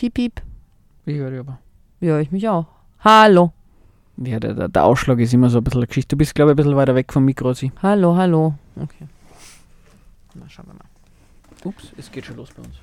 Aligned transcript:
Piep, 0.00 0.14
piep. 0.14 0.40
Ich 1.04 1.18
höre 1.18 1.30
dich 1.30 1.40
aber. 1.40 1.58
Ja, 2.00 2.18
ich 2.20 2.32
mich 2.32 2.48
auch. 2.48 2.64
Hallo. 3.00 3.52
Ja, 4.16 4.40
der, 4.40 4.54
der, 4.54 4.68
der 4.68 4.84
Ausschlag 4.84 5.18
ist 5.18 5.34
immer 5.34 5.50
so 5.50 5.58
ein 5.58 5.64
bisschen 5.64 5.80
eine 5.80 5.88
Geschichte. 5.88 6.16
Du 6.16 6.16
bist, 6.16 6.34
glaube 6.34 6.52
ich, 6.52 6.54
ein 6.54 6.56
bisschen 6.56 6.74
weiter 6.74 6.94
weg 6.94 7.12
vom 7.12 7.22
Mikro. 7.22 7.52
Sie. 7.52 7.70
Hallo, 7.82 8.16
hallo. 8.16 8.54
Okay. 8.76 9.06
Na, 10.34 10.48
schauen 10.48 10.68
wir 10.68 10.72
mal. 10.72 10.86
Ups, 11.64 11.92
es 11.98 12.10
geht 12.10 12.24
schon 12.24 12.36
los 12.36 12.48
bei 12.50 12.62
uns. 12.62 12.76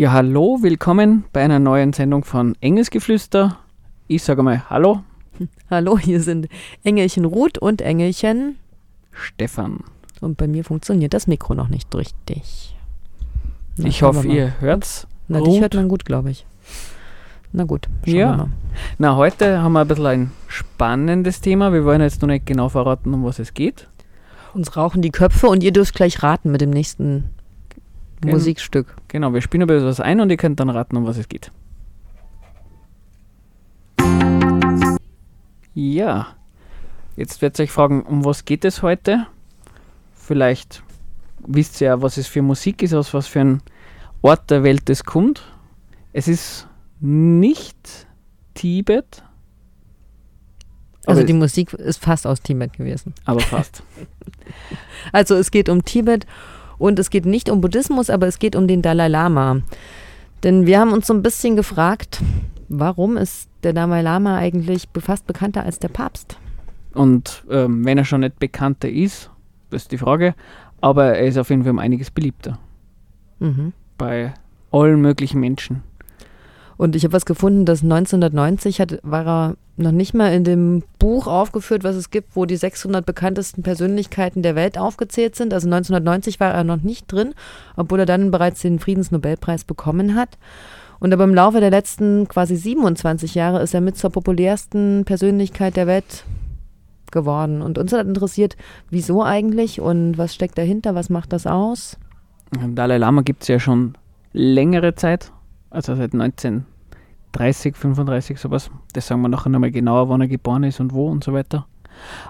Ja, 0.00 0.12
hallo, 0.12 0.60
willkommen 0.62 1.24
bei 1.30 1.42
einer 1.42 1.58
neuen 1.58 1.92
Sendung 1.92 2.24
von 2.24 2.56
Engelsgeflüster. 2.62 3.58
Ich 4.08 4.22
sage 4.22 4.42
mal 4.42 4.62
Hallo, 4.70 5.02
Hallo, 5.70 5.98
hier 5.98 6.22
sind 6.22 6.48
Engelchen 6.84 7.26
Ruth 7.26 7.58
und 7.58 7.82
Engelchen. 7.82 8.56
Stefan. 9.12 9.80
Und 10.22 10.38
bei 10.38 10.48
mir 10.48 10.64
funktioniert 10.64 11.12
das 11.12 11.26
Mikro 11.26 11.52
noch 11.54 11.68
nicht 11.68 11.94
richtig. 11.94 12.74
Na, 13.76 13.88
ich 13.88 14.02
hoffe, 14.02 14.26
ihr 14.26 14.58
hört's. 14.60 15.06
Na, 15.28 15.40
dich 15.40 15.48
Ruth. 15.48 15.60
hört 15.60 15.74
man 15.74 15.88
gut, 15.90 16.06
glaube 16.06 16.30
ich. 16.30 16.46
Na 17.52 17.64
gut, 17.64 17.86
schauen 18.06 18.14
Ja. 18.16 18.30
wir 18.30 18.36
mal. 18.38 18.48
Na, 18.96 19.16
heute 19.16 19.60
haben 19.60 19.74
wir 19.74 19.80
ein 19.80 19.88
bisschen 19.88 20.06
ein 20.06 20.32
spannendes 20.48 21.42
Thema. 21.42 21.74
Wir 21.74 21.84
wollen 21.84 22.00
jetzt 22.00 22.22
noch 22.22 22.28
nicht 22.28 22.46
genau 22.46 22.70
verraten, 22.70 23.12
um 23.12 23.22
was 23.22 23.38
es 23.38 23.52
geht. 23.52 23.86
Uns 24.54 24.78
rauchen 24.78 25.02
die 25.02 25.10
Köpfe 25.10 25.48
und 25.48 25.62
ihr 25.62 25.74
dürft 25.74 25.94
gleich 25.94 26.22
raten 26.22 26.50
mit 26.50 26.62
dem 26.62 26.70
nächsten 26.70 27.24
Gen- 28.20 28.30
Musikstück. 28.32 28.94
Genau, 29.08 29.32
wir 29.32 29.40
spielen 29.40 29.62
aber 29.62 29.82
was 29.84 30.00
ein 30.00 30.20
und 30.20 30.30
ihr 30.30 30.36
könnt 30.36 30.60
dann 30.60 30.70
raten, 30.70 30.96
um 30.96 31.06
was 31.06 31.16
es 31.16 31.28
geht. 31.28 31.50
Ja, 35.74 36.28
jetzt 37.16 37.40
werdet 37.42 37.58
ihr 37.58 37.62
euch 37.64 37.70
fragen, 37.72 38.02
um 38.02 38.24
was 38.24 38.44
geht 38.44 38.64
es 38.64 38.82
heute? 38.82 39.26
Vielleicht 40.14 40.82
wisst 41.46 41.80
ihr 41.80 41.88
ja, 41.88 42.02
was 42.02 42.16
es 42.16 42.26
für 42.26 42.42
Musik 42.42 42.82
ist, 42.82 42.92
aus 42.94 43.14
was 43.14 43.26
für 43.26 43.40
ein 43.40 43.62
Ort 44.22 44.50
der 44.50 44.62
Welt 44.62 44.90
es 44.90 45.04
kommt. 45.04 45.42
Es 46.12 46.28
ist 46.28 46.66
nicht 47.00 48.06
Tibet, 48.54 49.22
Also 51.06 51.22
die 51.22 51.32
Musik 51.32 51.72
ist 51.72 52.02
fast 52.02 52.26
aus 52.26 52.42
Tibet 52.42 52.74
gewesen. 52.74 53.14
aber 53.24 53.40
fast. 53.40 53.82
Also 55.12 55.34
es 55.36 55.50
geht 55.50 55.68
um 55.70 55.82
Tibet 55.84 56.26
und 56.80 56.98
es 56.98 57.10
geht 57.10 57.26
nicht 57.26 57.48
um 57.48 57.60
Buddhismus, 57.60 58.10
aber 58.10 58.26
es 58.26 58.38
geht 58.40 58.56
um 58.56 58.66
den 58.66 58.82
Dalai 58.82 59.06
Lama. 59.08 59.60
Denn 60.42 60.66
wir 60.66 60.80
haben 60.80 60.92
uns 60.92 61.06
so 61.06 61.14
ein 61.14 61.22
bisschen 61.22 61.54
gefragt, 61.54 62.20
warum 62.68 63.16
ist 63.16 63.48
der 63.62 63.72
Dalai 63.74 64.02
Lama 64.02 64.36
eigentlich 64.36 64.88
fast 64.98 65.26
bekannter 65.26 65.62
als 65.64 65.78
der 65.78 65.88
Papst? 65.88 66.38
Und 66.94 67.44
ähm, 67.50 67.84
wenn 67.84 67.98
er 67.98 68.04
schon 68.04 68.20
nicht 68.22 68.38
bekannter 68.40 68.88
ist, 68.88 69.30
das 69.68 69.82
ist 69.82 69.92
die 69.92 69.98
Frage, 69.98 70.34
aber 70.80 71.16
er 71.16 71.26
ist 71.26 71.38
auf 71.38 71.50
jeden 71.50 71.62
Fall 71.62 71.72
um 71.72 71.78
einiges 71.78 72.10
beliebter 72.10 72.58
Mhm. 73.38 73.72
bei 73.96 74.34
allen 74.70 75.00
möglichen 75.00 75.40
Menschen. 75.40 75.82
Und 76.80 76.96
ich 76.96 77.04
habe 77.04 77.12
was 77.12 77.26
gefunden, 77.26 77.66
dass 77.66 77.82
1990 77.82 78.80
hat, 78.80 79.00
war 79.02 79.26
er 79.26 79.56
noch 79.76 79.92
nicht 79.92 80.14
mal 80.14 80.32
in 80.32 80.44
dem 80.44 80.82
Buch 80.98 81.26
aufgeführt, 81.26 81.84
was 81.84 81.94
es 81.94 82.10
gibt, 82.10 82.34
wo 82.34 82.46
die 82.46 82.56
600 82.56 83.04
bekanntesten 83.04 83.62
Persönlichkeiten 83.62 84.40
der 84.40 84.54
Welt 84.54 84.78
aufgezählt 84.78 85.36
sind. 85.36 85.52
Also 85.52 85.66
1990 85.66 86.40
war 86.40 86.54
er 86.54 86.64
noch 86.64 86.80
nicht 86.80 87.12
drin, 87.12 87.34
obwohl 87.76 88.00
er 88.00 88.06
dann 88.06 88.30
bereits 88.30 88.62
den 88.62 88.78
Friedensnobelpreis 88.78 89.64
bekommen 89.64 90.14
hat. 90.14 90.38
Und 91.00 91.12
aber 91.12 91.24
im 91.24 91.34
Laufe 91.34 91.60
der 91.60 91.68
letzten 91.68 92.26
quasi 92.28 92.56
27 92.56 93.34
Jahre 93.34 93.60
ist 93.60 93.74
er 93.74 93.82
mit 93.82 93.98
zur 93.98 94.08
populärsten 94.08 95.04
Persönlichkeit 95.04 95.76
der 95.76 95.86
Welt 95.86 96.24
geworden. 97.12 97.60
Und 97.60 97.76
uns 97.76 97.92
hat 97.92 98.06
interessiert, 98.06 98.56
wieso 98.88 99.22
eigentlich 99.22 99.82
und 99.82 100.16
was 100.16 100.34
steckt 100.34 100.56
dahinter, 100.56 100.94
was 100.94 101.10
macht 101.10 101.34
das 101.34 101.46
aus? 101.46 101.98
Dalai 102.58 102.96
Lama 102.96 103.20
gibt 103.20 103.42
es 103.42 103.48
ja 103.48 103.60
schon 103.60 103.98
längere 104.32 104.94
Zeit, 104.94 105.30
also 105.70 105.94
seit 105.94 106.12
1930, 106.12 107.76
35 107.76 108.38
sowas. 108.38 108.70
Das 108.92 109.06
sagen 109.06 109.22
wir 109.22 109.28
nachher 109.28 109.50
nochmal 109.50 109.70
genauer, 109.70 110.08
wann 110.08 110.20
er 110.20 110.28
geboren 110.28 110.64
ist 110.64 110.80
und 110.80 110.92
wo 110.92 111.08
und 111.08 111.24
so 111.24 111.32
weiter. 111.32 111.66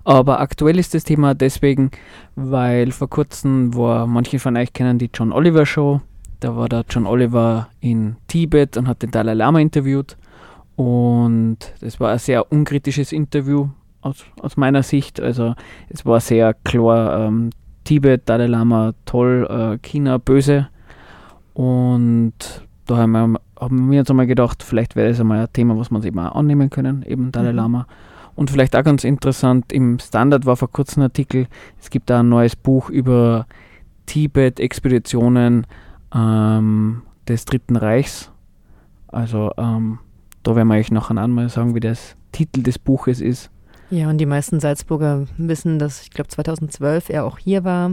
Aber 0.04 0.40
aktuell 0.40 0.78
ist 0.78 0.94
das 0.94 1.04
Thema 1.04 1.34
deswegen, 1.34 1.90
weil 2.34 2.92
vor 2.92 3.08
kurzem 3.08 3.74
war, 3.74 4.06
manche 4.06 4.38
von 4.38 4.56
euch 4.56 4.72
kennen 4.72 4.98
die 4.98 5.10
John 5.12 5.32
Oliver 5.32 5.66
Show. 5.66 6.00
Da 6.40 6.56
war 6.56 6.68
der 6.68 6.84
John 6.88 7.06
Oliver 7.06 7.68
in 7.80 8.16
Tibet 8.26 8.76
und 8.76 8.88
hat 8.88 9.02
den 9.02 9.10
Dalai 9.10 9.34
Lama 9.34 9.60
interviewt. 9.60 10.16
Und 10.76 11.58
das 11.80 12.00
war 12.00 12.12
ein 12.12 12.18
sehr 12.18 12.50
unkritisches 12.50 13.12
Interview 13.12 13.68
aus, 14.00 14.24
aus 14.40 14.56
meiner 14.56 14.82
Sicht. 14.82 15.20
Also 15.20 15.54
es 15.88 16.06
war 16.06 16.20
sehr 16.20 16.54
klar, 16.54 17.26
ähm, 17.26 17.50
Tibet, 17.84 18.28
Dalai 18.28 18.46
Lama, 18.46 18.94
toll, 19.04 19.46
äh, 19.50 19.78
China, 19.86 20.18
böse. 20.18 20.68
Und 21.52 22.32
da 22.90 22.96
haben 22.96 23.12
wir, 23.12 23.40
haben 23.58 23.90
wir 23.90 24.00
uns 24.00 24.10
einmal 24.10 24.26
gedacht, 24.26 24.62
vielleicht 24.62 24.96
wäre 24.96 25.08
das 25.08 25.20
einmal 25.20 25.40
ein 25.40 25.52
Thema, 25.52 25.78
was 25.78 25.90
wir 25.90 25.96
uns 25.96 26.04
eben 26.04 26.18
auch 26.18 26.34
annehmen 26.34 26.70
können, 26.70 27.02
eben 27.02 27.30
Dalai 27.30 27.52
Mhm. 27.52 27.56
Lama. 27.56 27.86
Und 28.34 28.50
vielleicht 28.50 28.74
auch 28.74 28.82
ganz 28.82 29.04
interessant, 29.04 29.72
im 29.72 29.98
Standard 29.98 30.44
war 30.44 30.56
vor 30.56 30.70
kurzem 30.70 31.02
ein 31.02 31.04
Artikel, 31.04 31.46
es 31.80 31.90
gibt 31.90 32.10
da 32.10 32.20
ein 32.20 32.28
neues 32.28 32.56
Buch 32.56 32.90
über 32.90 33.46
Tibet-Expeditionen 34.06 35.66
ähm, 36.14 37.02
des 37.28 37.44
Dritten 37.44 37.76
Reichs. 37.76 38.30
Also 39.08 39.52
ähm, 39.56 39.98
da 40.42 40.56
werden 40.56 40.68
wir 40.68 40.76
euch 40.76 40.90
nachher 40.90 41.16
einmal 41.16 41.48
sagen, 41.48 41.74
wie 41.74 41.80
das 41.80 42.16
Titel 42.32 42.62
des 42.62 42.78
Buches 42.78 43.20
ist. 43.20 43.50
Ja, 43.90 44.08
und 44.08 44.18
die 44.18 44.26
meisten 44.26 44.60
Salzburger 44.60 45.26
wissen, 45.36 45.78
dass 45.78 46.02
ich 46.02 46.10
glaube 46.10 46.28
2012 46.28 47.10
er 47.10 47.24
auch 47.24 47.38
hier 47.38 47.64
war. 47.64 47.92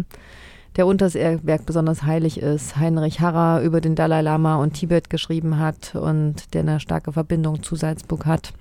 Der 0.78 0.86
Untersberg 0.86 1.66
besonders 1.66 2.04
heilig 2.04 2.40
ist, 2.40 2.78
Heinrich 2.78 3.20
Harrer 3.20 3.64
über 3.64 3.82
den 3.82 3.96
Dalai 3.96 4.22
Lama 4.22 4.58
und 4.58 4.74
Tibet 4.74 5.10
geschrieben 5.10 5.58
hat 5.58 5.96
und 5.96 6.54
der 6.54 6.62
eine 6.62 6.80
starke 6.80 7.12
Verbindung 7.12 7.64
zu 7.64 7.76
Salzburg 7.76 8.28
hat. 8.28 8.54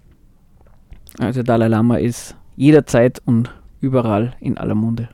Also 1.19 1.43
Dalai 1.43 1.69
Lama 1.69 1.99
ist 1.99 2.35
jederzeit 2.57 3.21
und 3.27 3.55
überall 3.83 4.35
in 4.41 4.57
aller 4.57 4.75
Munde. 4.75 5.11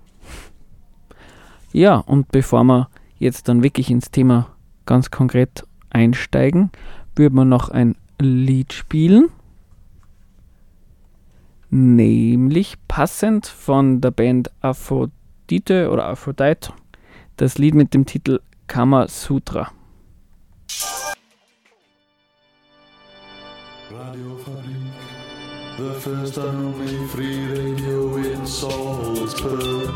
Ja, 1.72 1.96
und 1.96 2.30
bevor 2.30 2.62
wir 2.62 2.88
jetzt 3.18 3.48
dann 3.48 3.64
wirklich 3.64 3.90
ins 3.90 4.12
Thema 4.12 4.54
ganz 4.86 5.10
konkret 5.10 5.64
einsteigen, 5.90 6.70
würde 7.16 7.34
man 7.34 7.48
noch 7.48 7.68
ein 7.68 7.96
Lied 8.20 8.72
spielen. 8.72 9.28
Nämlich 11.68 12.76
passend 12.86 13.46
von 13.46 14.00
der 14.00 14.12
Band 14.12 14.52
Aphrodite 14.60 15.90
oder 15.90 16.06
Aphrodite 16.06 16.72
das 17.36 17.58
Lied 17.58 17.74
mit 17.74 17.94
dem 17.94 18.06
Titel 18.06 18.40
Kama 18.66 19.08
Sutra. 19.08 19.70
Radio 23.90 24.36
Fabrik, 24.38 24.74
the 25.78 26.00
first 26.00 26.38
and 26.38 26.74
only 26.74 27.06
free 27.08 27.46
radio 27.48 28.16
in 28.16 28.46
Salzburg. 28.46 29.88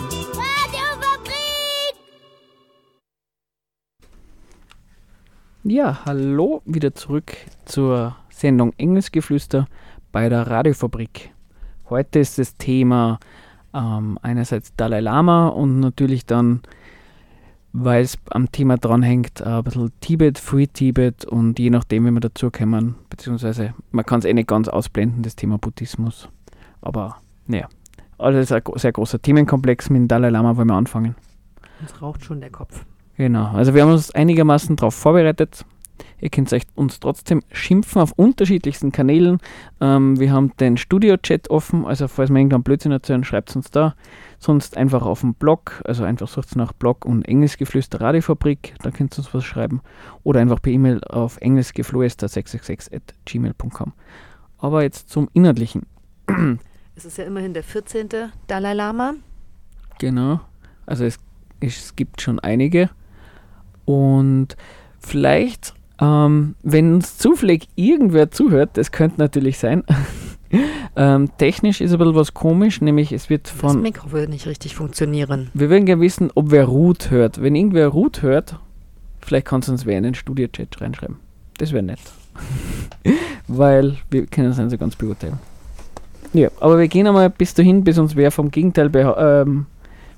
Ja, 5.68 6.04
hallo, 6.04 6.62
wieder 6.64 6.94
zurück 6.94 7.32
zur 7.64 8.14
Sendung 8.30 8.72
Engelsgeflüster 8.78 9.66
bei 10.12 10.28
der 10.28 10.46
Radiofabrik. 10.46 11.30
Heute 11.90 12.20
ist 12.20 12.38
das 12.38 12.56
Thema 12.56 13.18
ähm, 13.74 14.16
einerseits 14.22 14.76
Dalai 14.76 15.00
Lama 15.00 15.48
und 15.48 15.80
natürlich 15.80 16.24
dann, 16.24 16.60
weil 17.72 18.02
es 18.02 18.16
am 18.30 18.50
Thema 18.52 18.76
dranhängt, 18.78 19.42
ein 19.42 19.64
bisschen 19.64 19.92
Tibet, 20.00 20.38
Free 20.38 20.66
Tibet 20.66 21.24
und 21.24 21.58
je 21.58 21.70
nachdem, 21.70 22.06
wie 22.06 22.10
wir 22.10 22.20
dazu 22.20 22.50
kommen, 22.50 22.94
beziehungsweise 23.10 23.74
man 23.90 24.04
kann 24.06 24.20
es 24.20 24.24
eh 24.24 24.32
nicht 24.34 24.48
ganz 24.48 24.68
ausblenden, 24.68 25.22
das 25.22 25.36
Thema 25.36 25.58
Buddhismus. 25.58 26.28
Aber 26.80 27.16
naja, 27.46 27.68
alles 28.18 28.50
ein 28.52 28.62
gro- 28.64 28.78
sehr 28.78 28.92
großer 28.92 29.20
Themenkomplex. 29.20 29.90
Mit 29.90 30.00
dem 30.00 30.08
Dalai 30.08 30.30
Lama 30.30 30.56
wollen 30.56 30.68
wir 30.68 30.74
anfangen. 30.74 31.14
Uns 31.80 32.00
raucht 32.00 32.24
schon 32.24 32.40
der 32.40 32.50
Kopf. 32.50 32.84
Genau, 33.16 33.46
also 33.52 33.74
wir 33.74 33.82
haben 33.82 33.92
uns 33.92 34.10
einigermaßen 34.14 34.76
darauf 34.76 34.94
vorbereitet. 34.94 35.64
Ihr 36.20 36.30
könnt 36.30 36.52
euch 36.52 36.62
uns 36.74 37.00
trotzdem 37.00 37.42
schimpfen 37.52 38.00
auf 38.00 38.12
unterschiedlichsten 38.12 38.92
Kanälen. 38.92 39.38
Ähm, 39.80 40.18
wir 40.18 40.32
haben 40.32 40.52
den 40.58 40.76
Studio-Chat 40.76 41.50
offen, 41.50 41.84
also 41.84 42.08
falls 42.08 42.30
wir 42.30 42.36
irgendwann 42.38 42.62
Blödsinn 42.62 42.92
erzählen, 42.92 43.24
schreibt 43.24 43.50
es 43.50 43.56
uns 43.56 43.70
da. 43.70 43.94
Sonst 44.38 44.76
einfach 44.76 45.02
auf 45.02 45.20
dem 45.20 45.34
Blog, 45.34 45.82
also 45.84 46.04
einfach 46.04 46.28
sucht 46.28 46.56
nach 46.56 46.72
Blog 46.72 47.04
und 47.04 47.22
Engelsgeflüster 47.22 48.00
Radiofabrik, 48.00 48.74
da 48.82 48.90
könnt 48.90 49.14
ihr 49.14 49.18
uns 49.18 49.32
was 49.32 49.44
schreiben. 49.44 49.80
Oder 50.24 50.40
einfach 50.40 50.60
per 50.60 50.72
E-Mail 50.72 51.02
auf 51.04 51.40
engelsgeflüster666 51.40 52.94
at 52.94 53.14
gmail.com. 53.24 53.92
Aber 54.58 54.82
jetzt 54.82 55.08
zum 55.10 55.28
Inhaltlichen. 55.32 55.86
Es 56.96 57.04
ist 57.04 57.18
ja 57.18 57.24
immerhin 57.24 57.52
der 57.54 57.62
14. 57.62 58.08
Dalai 58.46 58.72
Lama. 58.72 59.14
Genau. 59.98 60.40
Also 60.86 61.04
es, 61.04 61.18
es 61.60 61.94
gibt 61.94 62.20
schon 62.20 62.40
einige. 62.40 62.90
Und 63.84 64.56
vielleicht, 64.98 65.74
ähm, 66.00 66.56
wenn 66.62 66.94
uns 66.94 67.18
zufällig 67.18 67.68
irgendwer 67.74 68.30
zuhört, 68.30 68.76
das 68.78 68.92
könnte 68.92 69.20
natürlich 69.20 69.58
sein. 69.58 69.84
ähm, 70.96 71.30
technisch 71.38 71.80
ist 71.80 71.92
ein 71.92 71.98
bisschen 71.98 72.14
was 72.14 72.34
komisch, 72.34 72.80
nämlich 72.80 73.12
es 73.12 73.30
wird 73.30 73.48
Das 73.48 73.56
von. 73.56 73.82
Mikro 73.82 74.12
will 74.12 74.28
nicht 74.28 74.46
richtig 74.46 74.74
funktionieren. 74.74 75.50
Wir 75.54 75.70
würden 75.70 75.86
gerne 75.86 76.02
wissen, 76.02 76.30
ob 76.34 76.50
wer 76.50 76.64
Ruth 76.64 77.10
hört. 77.10 77.42
Wenn 77.42 77.54
irgendwer 77.54 77.88
Ruth 77.88 78.22
hört, 78.22 78.58
vielleicht 79.20 79.46
kann 79.46 79.60
es 79.60 79.68
uns 79.68 79.86
wer 79.86 79.98
in 79.98 80.04
den 80.04 80.14
Studio-Chat 80.14 80.80
reinschreiben. 80.80 81.16
Das 81.58 81.72
wäre 81.72 81.82
nett. 81.82 82.00
Weil 83.48 83.96
wir 84.10 84.26
können 84.26 84.50
es 84.50 84.58
nicht 84.58 84.70
so 84.70 84.78
ganz 84.78 84.96
beurteilen. 84.96 85.38
Ja, 86.32 86.48
aber 86.60 86.78
wir 86.78 86.88
gehen 86.88 87.06
einmal 87.06 87.30
bis 87.30 87.54
dahin, 87.54 87.84
bis 87.84 87.98
uns 87.98 88.14
wer 88.16 88.30
vom 88.30 88.50
Gegenteil, 88.50 88.90
ähm, 88.94 89.66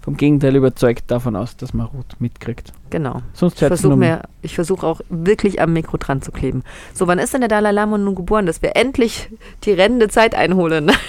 vom 0.09 0.17
Gegenteil 0.17 0.57
überzeugt 0.57 1.11
davon 1.11 1.37
aus, 1.37 1.59
dass 1.59 1.75
man 1.75 1.87
Ruth 1.87 2.19
mitkriegt. 2.19 2.73
Genau. 2.89 3.21
Sonst 3.35 3.61
Ich 3.61 3.69
versuche 3.69 4.23
versuche 4.49 4.87
auch 4.87 5.03
wirklich 5.11 5.61
am 5.61 5.75
Mikro 5.75 5.99
dran 5.99 6.23
zu 6.23 6.33
kleben. 6.33 6.63
So, 6.95 7.07
wann 7.07 7.19
ist 7.19 7.35
denn 7.35 7.43
der 7.43 7.49
Dalai 7.49 7.73
Lama 7.73 7.99
nun 7.99 8.15
geboren, 8.15 8.47
dass 8.47 8.63
wir 8.63 8.75
endlich 8.75 9.29
die 9.65 9.73
rennende 9.73 10.09
Zeit 10.09 10.35
einholen? 10.35 10.91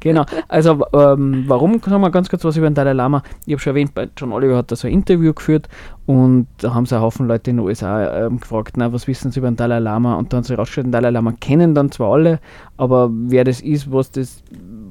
Genau. 0.00 0.24
Also, 0.48 0.84
ähm, 0.92 1.44
warum, 1.46 1.80
sagen 1.80 2.02
wir 2.02 2.10
ganz 2.10 2.28
kurz 2.28 2.44
was 2.44 2.56
über 2.56 2.68
den 2.68 2.74
Dalai 2.74 2.92
Lama. 2.92 3.22
Ich 3.46 3.52
habe 3.52 3.60
schon 3.60 3.70
erwähnt, 3.70 3.94
bei 3.94 4.08
John 4.16 4.32
Oliver 4.32 4.56
hat 4.56 4.70
da 4.70 4.76
so 4.76 4.86
ein 4.86 4.92
Interview 4.92 5.32
geführt 5.32 5.68
und 6.06 6.46
da 6.58 6.74
haben 6.74 6.84
sie 6.84 6.94
einen 6.94 7.04
Haufen 7.04 7.26
Leute 7.26 7.50
in 7.50 7.56
den 7.56 7.66
USA 7.66 8.26
ähm, 8.26 8.40
gefragt, 8.40 8.76
na, 8.76 8.92
was 8.92 9.06
wissen 9.06 9.32
sie 9.32 9.40
über 9.40 9.50
den 9.50 9.56
Dalai 9.56 9.78
Lama? 9.78 10.16
Und 10.16 10.32
dann 10.32 10.38
haben 10.38 10.44
sie 10.44 10.52
herausgestellt, 10.52 10.86
den 10.86 10.92
Dalai 10.92 11.10
Lama 11.10 11.32
kennen 11.32 11.74
dann 11.74 11.90
zwar 11.90 12.12
alle, 12.12 12.40
aber 12.76 13.10
wer 13.10 13.44
das 13.44 13.60
ist, 13.60 13.90
was 13.90 14.10
das, 14.10 14.42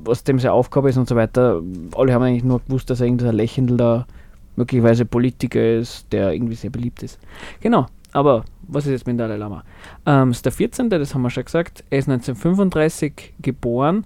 was 0.06 0.24
dem 0.24 0.40
seine 0.40 0.54
Aufgabe 0.54 0.90
ist 0.90 0.98
und 0.98 1.08
so 1.08 1.16
weiter, 1.16 1.62
alle 1.96 2.14
haben 2.14 2.24
eigentlich 2.24 2.44
nur 2.44 2.62
gewusst, 2.62 2.90
dass 2.90 3.00
er 3.00 3.08
irgendein 3.08 3.36
lächelnder, 3.36 4.08
möglicherweise 4.56 5.06
Politiker 5.06 5.78
ist, 5.78 6.12
der 6.12 6.34
irgendwie 6.34 6.56
sehr 6.56 6.70
beliebt 6.70 7.04
ist. 7.04 7.20
Genau. 7.60 7.88
Aber 8.12 8.46
was 8.68 8.86
ist 8.86 8.92
jetzt 8.92 9.08
mit 9.08 9.20
Dalai 9.20 9.38
Lama? 9.38 9.64
Ähm, 10.06 10.32
ist 10.32 10.46
der 10.46 10.52
14., 10.52 10.90
das 10.90 11.14
haben 11.16 11.24
wir 11.24 11.32
schon 11.32 11.46
gesagt. 11.46 11.84
Er 11.90 12.00
ist 12.00 12.08
1935 12.08 13.34
geboren. 13.42 14.06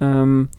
Ähm, 0.00 0.50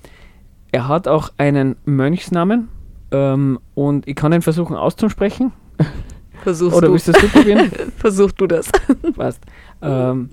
er 0.72 0.88
hat 0.88 1.08
auch 1.08 1.32
einen 1.38 1.76
Mönchsnamen 1.86 2.70
ähm, 3.12 3.60
und 3.76 4.08
ich 4.08 4.16
kann 4.16 4.34
ihn 4.34 4.42
versuchen 4.42 4.76
auszusprechen. 4.76 5.54
Versuchst 6.44 6.78
Oder 6.78 6.88
du, 6.88 6.94
willst 6.94 7.08
du 7.08 7.12
es 7.12 7.32
probieren? 7.32 7.72
versuch 7.98 8.32
du 8.32 8.48
das. 8.48 8.70
Passt. 9.16 9.44
Ähm, 9.82 10.30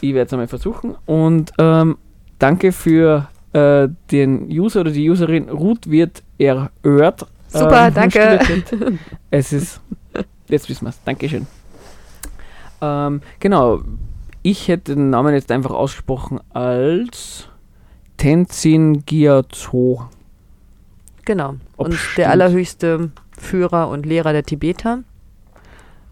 ich 0.00 0.14
werde 0.14 0.26
es 0.26 0.32
einmal 0.32 0.48
versuchen. 0.48 0.96
Und 1.06 1.52
ähm, 1.58 1.98
danke 2.38 2.72
für 2.72 3.28
äh, 3.52 3.88
den 4.10 4.48
User 4.50 4.80
oder 4.80 4.90
die 4.90 5.08
Userin. 5.08 5.48
Ruth 5.48 5.90
wird 5.90 6.22
erhört. 6.38 7.26
Super, 7.48 7.88
ähm, 7.88 7.94
danke. 7.94 8.40
Es 9.30 9.52
ist. 9.52 9.80
Jetzt 10.48 10.68
wissen 10.68 10.86
wir 10.86 10.90
es. 10.90 11.02
Dankeschön. 11.04 11.46
Ähm, 12.80 13.20
genau. 13.40 13.80
Ich 14.42 14.68
hätte 14.68 14.94
den 14.94 15.10
Namen 15.10 15.34
jetzt 15.34 15.50
einfach 15.50 15.72
ausgesprochen 15.72 16.40
als 16.52 17.48
Tenzin 18.16 19.04
Gyatso. 19.04 20.08
Genau. 21.24 21.56
Ob 21.76 21.86
und 21.86 21.94
stimmt. 21.94 22.18
der 22.18 22.30
allerhöchste 22.30 23.10
Führer 23.36 23.88
und 23.88 24.06
Lehrer 24.06 24.32
der 24.32 24.44
Tibeter. 24.44 25.00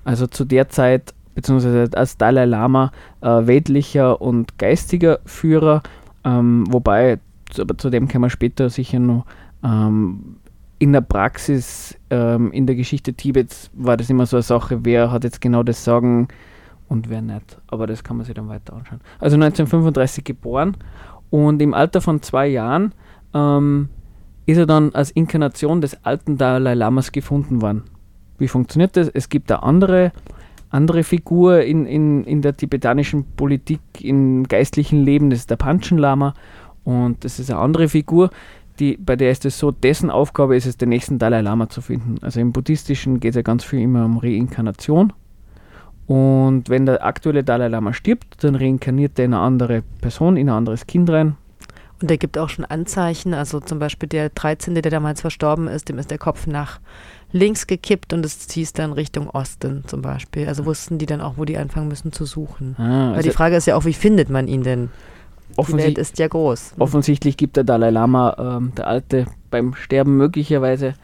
Also 0.05 0.27
zu 0.27 0.45
der 0.45 0.69
Zeit, 0.69 1.15
beziehungsweise 1.35 1.89
als 1.97 2.17
Dalai 2.17 2.45
Lama, 2.45 2.93
äh, 3.23 3.27
weltlicher 3.27 4.21
und 4.21 4.59
geistiger 4.59 5.21
Führer, 5.25 5.83
ähm, 6.27 6.65
wobei, 6.69 7.21
aber 7.57 7.79
zu 7.79 7.89
dem 7.89 8.09
können 8.09 8.25
wir 8.25 8.31
später 8.31 8.69
sicher 8.69 8.99
noch, 8.99 9.25
ähm, 9.65 10.37
in 10.79 10.93
der 10.93 11.01
Praxis, 11.01 11.97
ähm, 12.11 12.53
in 12.53 12.67
der 12.67 12.77
Geschichte 12.77 13.15
Tibets 13.15 13.71
war 13.73 13.97
das 13.97 14.11
immer 14.11 14.27
so 14.27 14.37
eine 14.37 14.43
Sache, 14.43 14.85
wer 14.85 15.11
hat 15.11 15.25
jetzt 15.25 15.41
genau 15.41 15.63
das 15.63 15.85
Sagen 15.85 16.29
und 16.89 17.09
wer 17.09 17.23
nicht. 17.23 17.59
Aber 17.69 17.87
das 17.87 18.05
kann 18.05 18.17
man 18.17 18.27
sich 18.27 18.35
dann 18.35 18.49
weiter 18.49 18.75
anschauen. 18.75 19.01
Also 19.19 19.37
1935 19.37 20.25
geboren 20.25 20.77
und 21.31 21.63
im 21.63 21.73
Alter 21.73 22.01
von 22.01 22.21
zwei 22.21 22.49
Jahren 22.49 22.93
ähm, 23.33 23.89
ist 24.45 24.59
er 24.59 24.67
dann 24.67 24.95
als 24.95 25.11
Inkarnation 25.13 25.81
des 25.81 26.05
alten 26.05 26.37
Dalai 26.37 26.75
Lamas 26.75 27.13
gefunden 27.13 27.63
worden. 27.63 27.85
Wie 28.39 28.49
funktioniert 28.49 28.97
das? 28.97 29.09
Es 29.09 29.29
gibt 29.29 29.51
eine 29.51 29.63
andere, 29.63 30.13
andere 30.71 31.05
Figur 31.05 31.63
in, 31.63 31.87
in, 31.87 32.25
in 32.25 32.43
der 32.43 32.57
tibetanischen 32.57 33.25
Politik, 33.37 33.81
im 34.01 34.45
geistlichen 34.49 35.05
Leben, 35.05 35.31
das 35.31 35.41
ist 35.41 35.51
der 35.51 35.57
Panchen 35.57 35.99
Lama. 35.99 36.35
Und 36.85 37.25
das 37.25 37.39
ist 37.39 37.51
eine 37.51 37.61
andere 37.61 37.89
Figur, 37.89 38.31
die, 38.79 38.97
bei 38.97 39.17
der 39.17 39.31
ist 39.31 39.45
es 39.45 39.59
so, 39.59 39.71
dessen 39.71 40.11
Aufgabe 40.11 40.57
ist 40.57 40.67
es, 40.67 40.77
den 40.77 40.91
nächsten 40.91 41.19
Dalai 41.19 41.41
Lama 41.41 41.69
zu 41.69 41.81
finden. 41.81 42.17
Also 42.21 42.41
im 42.41 42.53
Buddhistischen 42.53 43.21
geht 43.21 43.31
es 43.31 43.37
ja 43.37 43.43
ganz 43.43 43.65
viel 43.65 43.81
immer 43.81 44.05
um 44.05 44.19
Reinkarnation. 44.19 45.13
Und 46.07 46.69
wenn 46.69 46.87
der 46.87 47.05
aktuelle 47.05 47.43
Dalai 47.43 47.69
Lama 47.69 47.93
stirbt, 47.93 48.45
dann 48.45 48.55
reinkarniert 48.55 49.19
er 49.19 49.25
in 49.25 49.35
eine 49.35 49.43
andere 49.43 49.83
Person, 50.01 50.37
in 50.37 50.49
ein 50.49 50.57
anderes 50.57 50.87
Kind 50.87 51.11
rein. 51.11 51.37
Und 52.01 52.11
er 52.11 52.19
gibt 52.19 52.37
auch 52.37 52.49
schon 52.49 52.65
Anzeichen. 52.65 53.35
Also 53.35 53.61
zum 53.61 53.79
Beispiel 53.79 54.09
der 54.09 54.29
13., 54.29 54.75
der 54.75 54.91
damals 54.91 55.23
verstorben 55.23 55.67
ist, 55.67 55.89
dem 55.89 55.99
ist 55.99 56.11
der 56.11 56.19
Kopf 56.19 56.47
nach 56.47 56.79
links 57.33 57.67
gekippt 57.67 58.13
und 58.13 58.25
es 58.25 58.47
hieß 58.51 58.73
dann 58.73 58.93
Richtung 58.93 59.29
Osten 59.31 59.85
zum 59.87 60.03
Beispiel. 60.03 60.49
Also 60.49 60.65
wussten 60.65 60.99
die 60.99 61.07
dann 61.07 61.21
auch, 61.21 61.35
wo 61.37 61.45
die 61.45 61.59
anfangen 61.59 61.89
müssen 61.89 62.13
zu 62.13 62.25
suchen. 62.25 62.77
Ah, 62.79 63.09
Weil 63.09 63.17
also 63.17 63.29
die 63.31 63.35
Frage 63.35 63.57
ist 63.57 63.67
ja 63.67 63.77
auch, 63.77 63.85
wie 63.85 63.93
findet 63.93 64.31
man 64.31 64.49
ihn 64.49 64.63
denn? 64.63 64.89
Die 64.89 65.59
Welt 65.59 65.59
offensichtlich, 65.59 65.99
ist 65.99 66.19
ja 66.19 66.29
groß. 66.29 66.75
offensichtlich 66.79 67.37
gibt 67.37 67.57
der 67.57 67.65
Dalai 67.65 67.91
Lama, 67.91 68.37
ähm, 68.59 68.73
der 68.77 68.89
Alte, 68.89 69.27
beim 69.51 69.75
Sterben 69.75 70.17
möglicherweise 70.17 70.95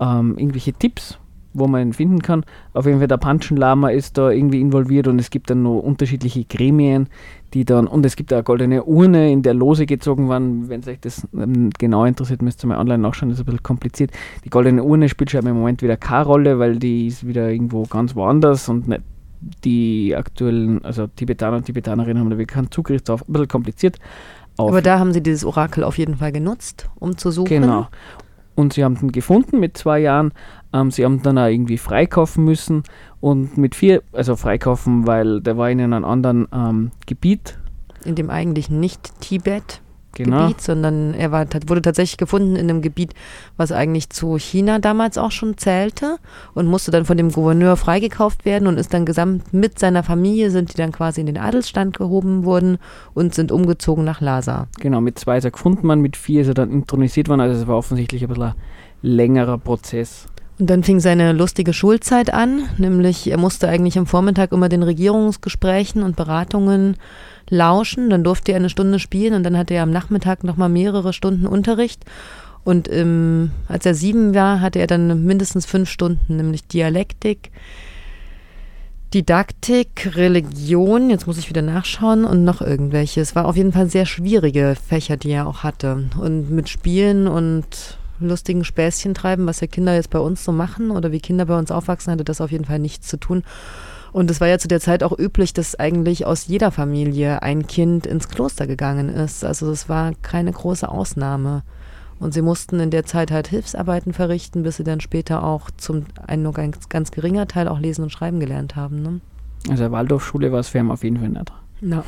ähm, 0.00 0.38
irgendwelche 0.38 0.72
Tipps, 0.72 1.18
wo 1.54 1.66
man 1.66 1.88
ihn 1.88 1.92
finden 1.92 2.20
kann. 2.20 2.44
Auf 2.72 2.86
jeden 2.86 2.98
Fall 2.98 3.08
der 3.08 3.16
Panchen 3.16 3.56
Lama 3.56 3.90
ist 3.90 4.18
da 4.18 4.30
irgendwie 4.30 4.60
involviert 4.60 5.08
und 5.08 5.18
es 5.18 5.30
gibt 5.30 5.50
dann 5.50 5.62
noch 5.62 5.80
unterschiedliche 5.80 6.44
Gremien, 6.44 7.08
die 7.54 7.64
dann, 7.64 7.86
und 7.86 8.06
es 8.06 8.16
gibt 8.16 8.32
eine 8.32 8.42
goldene 8.42 8.84
Urne, 8.84 9.30
in 9.30 9.42
der 9.42 9.54
Lose 9.54 9.86
gezogen 9.86 10.28
waren. 10.28 10.68
Wenn 10.68 10.80
es 10.80 10.88
euch 10.88 11.00
das 11.00 11.26
ähm, 11.34 11.70
genau 11.78 12.04
interessiert, 12.04 12.42
müsst 12.42 12.64
ihr 12.64 12.68
mal 12.68 12.78
online 12.78 12.98
nachschauen, 12.98 13.28
das 13.28 13.38
ist 13.38 13.42
ein 13.42 13.46
bisschen 13.46 13.62
kompliziert. 13.62 14.10
Die 14.44 14.50
goldene 14.50 14.82
Urne 14.82 15.08
spielt 15.08 15.30
schon 15.30 15.46
im 15.46 15.56
Moment 15.56 15.82
wieder 15.82 15.96
keine 15.96 16.24
Rolle, 16.24 16.58
weil 16.58 16.78
die 16.78 17.06
ist 17.06 17.26
wieder 17.26 17.50
irgendwo 17.50 17.84
ganz 17.84 18.14
woanders 18.14 18.68
und 18.68 18.88
nicht 18.88 19.02
die 19.64 20.14
aktuellen, 20.16 20.84
also 20.84 21.08
Tibetaner 21.08 21.56
und 21.56 21.64
Tibetanerinnen 21.64 22.18
haben 22.18 22.30
da 22.30 22.38
wirklich 22.38 22.54
keinen 22.54 22.70
Zugriff 22.70 23.02
drauf. 23.02 23.24
Ein 23.28 23.32
bisschen 23.32 23.48
kompliziert. 23.48 23.98
Aber 24.56 24.82
da 24.82 24.98
haben 24.98 25.12
sie 25.12 25.22
dieses 25.22 25.44
Orakel 25.44 25.84
auf 25.84 25.98
jeden 25.98 26.16
Fall 26.16 26.32
genutzt, 26.32 26.88
um 26.98 27.16
zu 27.16 27.30
suchen. 27.30 27.62
Genau. 27.62 27.88
Und 28.54 28.74
sie 28.74 28.84
haben 28.84 28.96
ihn 29.00 29.12
gefunden 29.12 29.60
mit 29.60 29.76
zwei 29.76 29.98
Jahren. 29.98 30.32
Ähm, 30.72 30.90
sie 30.90 31.04
haben 31.04 31.22
dann 31.22 31.38
auch 31.38 31.46
irgendwie 31.46 31.78
freikaufen 31.78 32.44
müssen 32.44 32.82
und 33.20 33.56
mit 33.58 33.74
vier, 33.74 34.02
also 34.12 34.36
freikaufen, 34.36 35.06
weil 35.06 35.40
der 35.40 35.56
war 35.56 35.70
in 35.70 35.80
einem 35.80 36.04
anderen 36.04 36.48
ähm, 36.52 36.90
Gebiet. 37.06 37.58
In 38.04 38.14
dem 38.14 38.30
eigentlich 38.30 38.70
nicht 38.70 39.20
Tibet. 39.20 39.80
Genau. 40.14 40.42
Gebiet, 40.42 40.60
sondern 40.60 41.14
er 41.14 41.32
war, 41.32 41.46
wurde 41.66 41.80
tatsächlich 41.80 42.18
gefunden 42.18 42.56
in 42.56 42.68
einem 42.68 42.82
Gebiet, 42.82 43.14
was 43.56 43.72
eigentlich 43.72 44.10
zu 44.10 44.36
China 44.36 44.78
damals 44.78 45.16
auch 45.16 45.30
schon 45.30 45.56
zählte 45.56 46.18
und 46.54 46.66
musste 46.66 46.90
dann 46.90 47.06
von 47.06 47.16
dem 47.16 47.30
Gouverneur 47.30 47.76
freigekauft 47.76 48.44
werden 48.44 48.68
und 48.68 48.76
ist 48.76 48.92
dann 48.92 49.06
gesamt 49.06 49.54
mit 49.54 49.78
seiner 49.78 50.02
Familie, 50.02 50.50
sind 50.50 50.72
die 50.72 50.76
dann 50.76 50.92
quasi 50.92 51.20
in 51.20 51.26
den 51.26 51.38
Adelsstand 51.38 51.96
gehoben 51.96 52.44
worden 52.44 52.76
und 53.14 53.34
sind 53.34 53.50
umgezogen 53.52 54.04
nach 54.04 54.20
Lhasa. 54.20 54.68
Genau, 54.80 55.00
mit 55.00 55.18
zwei 55.18 55.38
ist 55.38 55.44
er 55.44 55.50
gefunden 55.50 55.88
worden, 55.88 56.02
mit 56.02 56.16
vier 56.16 56.42
ist 56.42 56.48
er 56.48 56.54
dann 56.54 56.70
intronisiert 56.70 57.28
worden. 57.28 57.40
Also 57.40 57.62
es 57.62 57.66
war 57.66 57.78
offensichtlich 57.78 58.22
ein 58.22 58.28
bisschen 58.28 58.42
ein 58.42 58.54
längerer 59.00 59.56
Prozess. 59.56 60.26
Und 60.62 60.70
dann 60.70 60.84
fing 60.84 61.00
seine 61.00 61.32
lustige 61.32 61.72
Schulzeit 61.72 62.32
an, 62.32 62.68
nämlich 62.78 63.28
er 63.28 63.36
musste 63.36 63.68
eigentlich 63.68 63.98
am 63.98 64.06
Vormittag 64.06 64.52
immer 64.52 64.68
den 64.68 64.84
Regierungsgesprächen 64.84 66.04
und 66.04 66.14
Beratungen 66.14 66.98
lauschen, 67.50 68.10
dann 68.10 68.22
durfte 68.22 68.52
er 68.52 68.58
eine 68.58 68.70
Stunde 68.70 69.00
spielen 69.00 69.34
und 69.34 69.42
dann 69.42 69.58
hatte 69.58 69.74
er 69.74 69.82
am 69.82 69.90
Nachmittag 69.90 70.44
nochmal 70.44 70.68
mehrere 70.68 71.12
Stunden 71.12 71.48
Unterricht. 71.48 72.04
Und 72.62 72.88
ähm, 72.92 73.50
als 73.66 73.86
er 73.86 73.94
sieben 73.94 74.36
war, 74.36 74.60
hatte 74.60 74.78
er 74.78 74.86
dann 74.86 75.24
mindestens 75.24 75.66
fünf 75.66 75.90
Stunden, 75.90 76.36
nämlich 76.36 76.64
Dialektik, 76.68 77.50
Didaktik, 79.12 80.12
Religion, 80.14 81.10
jetzt 81.10 81.26
muss 81.26 81.38
ich 81.38 81.48
wieder 81.48 81.62
nachschauen 81.62 82.24
und 82.24 82.44
noch 82.44 82.60
irgendwelche. 82.62 83.20
Es 83.20 83.34
war 83.34 83.46
auf 83.46 83.56
jeden 83.56 83.72
Fall 83.72 83.90
sehr 83.90 84.06
schwierige 84.06 84.76
Fächer, 84.76 85.16
die 85.16 85.32
er 85.32 85.48
auch 85.48 85.64
hatte. 85.64 86.08
Und 86.20 86.52
mit 86.52 86.68
Spielen 86.68 87.26
und 87.26 87.98
lustigen 88.28 88.64
Späßchen 88.64 89.14
treiben, 89.14 89.46
was 89.46 89.60
ja 89.60 89.66
Kinder 89.66 89.94
jetzt 89.94 90.10
bei 90.10 90.18
uns 90.18 90.44
so 90.44 90.52
machen 90.52 90.90
oder 90.90 91.12
wie 91.12 91.20
Kinder 91.20 91.46
bei 91.46 91.58
uns 91.58 91.70
aufwachsen, 91.70 92.12
hatte 92.12 92.24
das 92.24 92.40
auf 92.40 92.50
jeden 92.50 92.64
Fall 92.64 92.78
nichts 92.78 93.08
zu 93.08 93.16
tun. 93.16 93.42
Und 94.12 94.30
es 94.30 94.40
war 94.40 94.48
ja 94.48 94.58
zu 94.58 94.68
der 94.68 94.80
Zeit 94.80 95.02
auch 95.02 95.18
üblich, 95.18 95.54
dass 95.54 95.74
eigentlich 95.78 96.26
aus 96.26 96.46
jeder 96.46 96.70
Familie 96.70 97.42
ein 97.42 97.66
Kind 97.66 98.06
ins 98.06 98.28
Kloster 98.28 98.66
gegangen 98.66 99.08
ist. 99.08 99.42
Also 99.44 99.70
es 99.70 99.88
war 99.88 100.12
keine 100.20 100.52
große 100.52 100.86
Ausnahme. 100.86 101.62
Und 102.18 102.34
sie 102.34 102.42
mussten 102.42 102.78
in 102.78 102.90
der 102.90 103.04
Zeit 103.04 103.32
halt 103.32 103.48
Hilfsarbeiten 103.48 104.12
verrichten, 104.12 104.62
bis 104.62 104.76
sie 104.76 104.84
dann 104.84 105.00
später 105.00 105.42
auch 105.42 105.70
zum 105.76 106.04
ein 106.24 106.42
nur 106.42 106.52
ganz, 106.52 106.88
ganz 106.88 107.10
geringer 107.10 107.48
Teil 107.48 107.66
auch 107.66 107.80
lesen 107.80 108.04
und 108.04 108.10
schreiben 108.10 108.38
gelernt 108.38 108.76
haben. 108.76 109.02
Ne? 109.02 109.20
Also 109.68 109.90
Waldorfschule 109.90 110.52
war 110.52 110.60
es 110.60 110.68
für 110.68 110.78
ihn 110.78 110.90
auf 110.90 111.02
jeden 111.02 111.18
Fall 111.18 111.30
nicht. 111.30 111.52
Ja. 111.80 112.04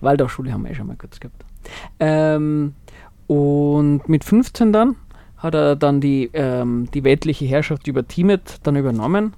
Waldorfschule 0.00 0.52
haben 0.52 0.64
wir 0.64 0.72
eh 0.72 0.74
schon 0.74 0.88
mal 0.88 0.96
kurz 0.96 1.20
gehabt. 1.20 1.44
Ähm, 2.00 2.74
und 3.26 4.08
mit 4.08 4.24
15 4.24 4.72
dann 4.72 4.96
hat 5.38 5.54
er 5.54 5.76
dann 5.76 6.00
die, 6.00 6.30
ähm, 6.32 6.88
die 6.94 7.04
weltliche 7.04 7.44
Herrschaft 7.44 7.86
über 7.86 8.06
Tibet 8.06 8.60
dann 8.62 8.76
übernommen. 8.76 9.34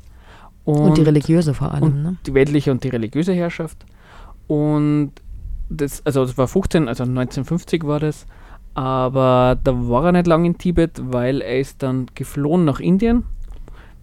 Und, 0.64 0.96
die 0.96 1.02
religiöse 1.02 1.54
vor 1.54 1.72
allem, 1.72 1.82
und 1.82 2.02
ne? 2.02 2.16
die 2.26 2.34
weltliche 2.34 2.70
und 2.70 2.82
die 2.82 2.88
religiöse 2.88 3.32
Herrschaft. 3.32 3.84
Und 4.46 5.12
das, 5.68 6.04
also 6.04 6.24
das 6.24 6.38
war 6.38 6.48
15, 6.48 6.88
also 6.88 7.02
1950 7.02 7.84
war 7.84 8.00
das. 8.00 8.26
Aber 8.74 9.58
da 9.62 9.72
war 9.88 10.06
er 10.06 10.12
nicht 10.12 10.26
lange 10.26 10.46
in 10.48 10.58
Tibet, 10.58 11.00
weil 11.02 11.40
er 11.40 11.58
ist 11.58 11.82
dann 11.82 12.06
geflohen 12.14 12.64
nach 12.64 12.78
Indien 12.78 13.24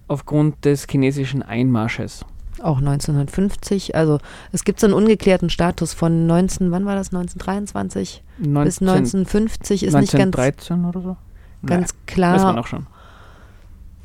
aufgrund 0.07 0.65
des 0.65 0.87
chinesischen 0.89 1.43
Einmarsches. 1.43 2.25
Auch 2.63 2.77
1950. 2.77 3.95
Also 3.95 4.19
es 4.51 4.63
gibt 4.63 4.79
so 4.79 4.87
einen 4.87 4.93
ungeklärten 4.93 5.49
Status 5.49 5.93
von 5.93 6.25
19, 6.27 6.71
wann 6.71 6.85
war 6.85 6.95
das? 6.95 7.07
1923 7.07 8.23
bis 8.37 8.47
19, 8.47 8.87
1950 8.87 9.83
ist 9.83 9.93
nicht 9.95 10.13
ganz, 10.13 10.35
1913 10.37 10.85
oder 10.85 11.01
so? 11.01 11.17
ganz 11.65 11.89
Weiß 11.89 11.93
man 11.93 12.05
klar, 12.05 12.59
auch 12.59 12.67
schon. 12.67 12.87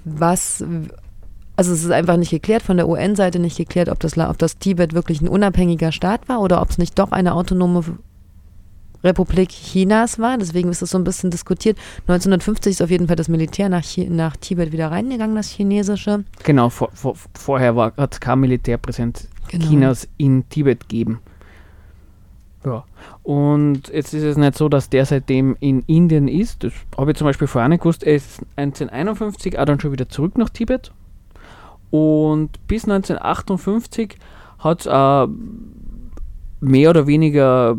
was. 0.04 0.64
Also 1.56 1.72
es 1.72 1.82
ist 1.84 1.90
einfach 1.90 2.16
nicht 2.16 2.30
geklärt, 2.30 2.62
von 2.62 2.76
der 2.76 2.88
UN-Seite 2.88 3.40
nicht 3.40 3.56
geklärt, 3.56 3.88
ob 3.88 3.98
das, 3.98 4.16
ob 4.16 4.38
das 4.38 4.58
Tibet 4.58 4.92
wirklich 4.92 5.20
ein 5.20 5.28
unabhängiger 5.28 5.90
Staat 5.90 6.28
war 6.28 6.40
oder 6.40 6.62
ob 6.62 6.70
es 6.70 6.78
nicht 6.78 6.96
doch 7.00 7.10
eine 7.10 7.34
autonome 7.34 7.82
Republik 9.04 9.50
Chinas 9.50 10.18
war. 10.18 10.38
Deswegen 10.38 10.70
ist 10.70 10.82
das 10.82 10.90
so 10.90 10.98
ein 10.98 11.04
bisschen 11.04 11.30
diskutiert. 11.30 11.78
1950 12.02 12.72
ist 12.72 12.82
auf 12.82 12.90
jeden 12.90 13.06
Fall 13.06 13.16
das 13.16 13.28
Militär 13.28 13.68
nach, 13.68 13.82
Chi 13.82 14.08
nach 14.08 14.36
Tibet 14.36 14.72
wieder 14.72 14.90
reingegangen, 14.90 15.36
das 15.36 15.50
chinesische. 15.50 16.24
Genau, 16.44 16.68
vor, 16.68 16.90
vor, 16.92 17.14
vorher 17.34 17.74
hat 17.96 18.12
es 18.14 18.20
keine 18.20 18.42
Militärpräsenz 18.42 19.28
Genau. 19.48 19.66
Chinas 19.66 20.08
in 20.16 20.48
Tibet 20.48 20.88
gegeben. 20.88 21.20
Ja. 22.64 22.84
Und 23.22 23.88
jetzt 23.88 24.12
ist 24.14 24.24
es 24.24 24.36
nicht 24.36 24.56
so, 24.56 24.68
dass 24.68 24.90
der 24.90 25.06
seitdem 25.06 25.56
in 25.60 25.82
Indien 25.86 26.28
ist. 26.28 26.64
Das 26.64 26.72
habe 26.96 27.12
ich 27.12 27.16
zum 27.16 27.26
Beispiel 27.26 27.46
vorher 27.46 27.68
nicht 27.68 27.82
gewusst. 27.82 28.04
Er 28.04 28.16
ist 28.16 28.40
1951 28.56 29.58
auch 29.58 29.64
dann 29.64 29.80
schon 29.80 29.92
wieder 29.92 30.08
zurück 30.08 30.36
nach 30.36 30.50
Tibet. 30.50 30.92
Und 31.90 32.50
bis 32.66 32.84
1958 32.84 34.16
hat 34.58 34.80
es 34.80 34.86
äh, 34.86 35.26
mehr 36.60 36.90
oder 36.90 37.06
weniger 37.06 37.76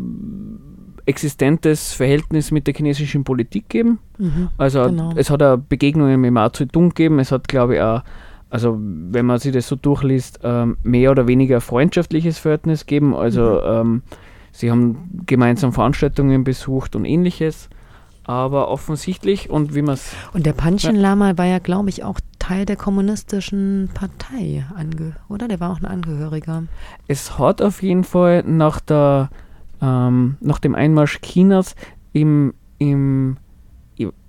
existentes 1.06 1.92
Verhältnis 1.92 2.50
mit 2.50 2.66
der 2.66 2.74
chinesischen 2.74 3.24
Politik 3.24 3.68
gegeben. 3.68 3.98
Mhm. 4.18 4.48
Also 4.58 4.84
Genau. 4.84 5.12
es 5.16 5.30
hat 5.30 5.42
auch 5.42 5.56
Begegnungen 5.56 6.20
mit 6.20 6.32
Mao 6.32 6.48
Zedong 6.50 6.90
gegeben. 6.90 7.18
Es 7.18 7.32
hat, 7.32 7.48
glaube 7.48 7.76
ich, 7.76 7.80
auch, 7.80 8.02
also 8.50 8.76
wenn 8.80 9.26
man 9.26 9.38
sich 9.38 9.52
das 9.52 9.68
so 9.68 9.76
durchliest, 9.76 10.40
ähm, 10.42 10.76
mehr 10.82 11.10
oder 11.10 11.26
weniger 11.26 11.60
freundschaftliches 11.60 12.38
Verhältnis 12.38 12.86
gegeben. 12.86 13.14
Also 13.14 13.62
ähm, 13.62 14.02
sie 14.52 14.70
haben 14.70 15.22
gemeinsam 15.26 15.72
Veranstaltungen 15.72 16.44
besucht 16.44 16.96
und 16.96 17.04
ähnliches. 17.04 17.68
Aber 18.24 18.68
offensichtlich 18.68 19.50
und 19.50 19.74
wie 19.74 19.82
man 19.82 19.94
es 19.94 20.14
Und 20.34 20.46
der 20.46 20.52
Panchen 20.52 20.94
Lama 20.94 21.36
war 21.36 21.46
ja, 21.46 21.58
glaube 21.58 21.88
ich, 21.88 22.04
auch 22.04 22.20
Teil 22.38 22.64
der 22.64 22.76
kommunistischen 22.76 23.88
Partei, 23.92 24.64
ange 24.76 25.16
oder? 25.28 25.48
Der 25.48 25.58
war 25.58 25.72
auch 25.72 25.80
ein 25.80 25.86
Angehöriger. 25.86 26.64
Es 27.08 27.38
hat 27.38 27.60
auf 27.60 27.82
jeden 27.82 28.04
Fall 28.04 28.44
nach, 28.44 28.78
der, 28.78 29.30
ähm, 29.80 30.36
nach 30.40 30.58
dem 30.58 30.74
Einmarsch 30.74 31.20
Chinas 31.20 31.74
im, 32.12 32.54
im 32.78 33.36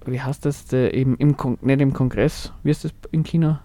wie 0.05 0.21
heißt 0.21 0.45
das, 0.45 0.65
der, 0.65 0.93
im, 0.93 1.15
im 1.17 1.35
nicht 1.61 1.81
im 1.81 1.93
Kongress, 1.93 2.51
wie 2.63 2.71
ist 2.71 2.83
das 2.83 2.93
in 3.11 3.23
China? 3.23 3.61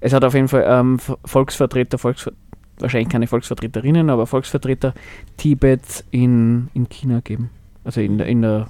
Es 0.00 0.12
hat 0.12 0.24
auf 0.24 0.34
jeden 0.34 0.48
Fall 0.48 0.64
ähm, 0.66 0.98
Volksvertreter, 0.98 1.98
Volksver 1.98 2.32
wahrscheinlich 2.78 3.10
keine 3.10 3.28
Volksvertreterinnen, 3.28 4.10
aber 4.10 4.26
Volksvertreter 4.26 4.94
Tibets 5.36 6.04
in, 6.10 6.68
in 6.74 6.88
China 6.88 7.16
gegeben. 7.16 7.50
Also 7.84 8.00
in 8.00 8.18
der, 8.18 8.26
in 8.26 8.42
der, 8.42 8.68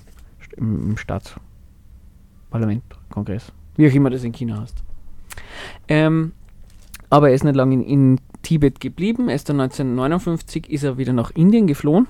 im, 0.57 0.99
Staatsparlament, 0.99 2.83
Kongress. 3.09 3.53
Wie 3.77 3.89
auch 3.89 3.95
immer 3.95 4.11
das 4.11 4.25
in 4.25 4.33
China 4.33 4.61
heißt. 4.61 4.77
Ähm, 5.89 6.33
aber 7.09 7.31
er 7.31 7.35
ist 7.35 7.45
nicht 7.45 7.57
lange 7.57 7.75
in, 7.75 7.83
in 7.83 8.21
Tibet 8.43 8.81
geblieben. 8.81 9.31
Erst 9.31 9.49
dann 9.49 9.61
1959 9.61 10.69
ist 10.69 10.83
er 10.83 10.99
wieder 10.99 11.15
nach 11.15 11.31
Indien 11.31 11.67
geflohen 11.67 12.07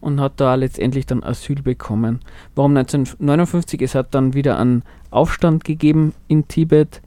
und 0.00 0.20
hat 0.20 0.34
da 0.36 0.54
letztendlich 0.54 1.06
dann 1.06 1.22
Asyl 1.22 1.62
bekommen. 1.62 2.20
Warum 2.54 2.76
1959? 2.76 3.82
Es 3.82 3.94
hat 3.94 4.14
dann 4.14 4.34
wieder 4.34 4.58
einen 4.58 4.82
Aufstand 5.10 5.64
gegeben 5.64 6.14
in 6.28 6.48
Tibet 6.48 7.02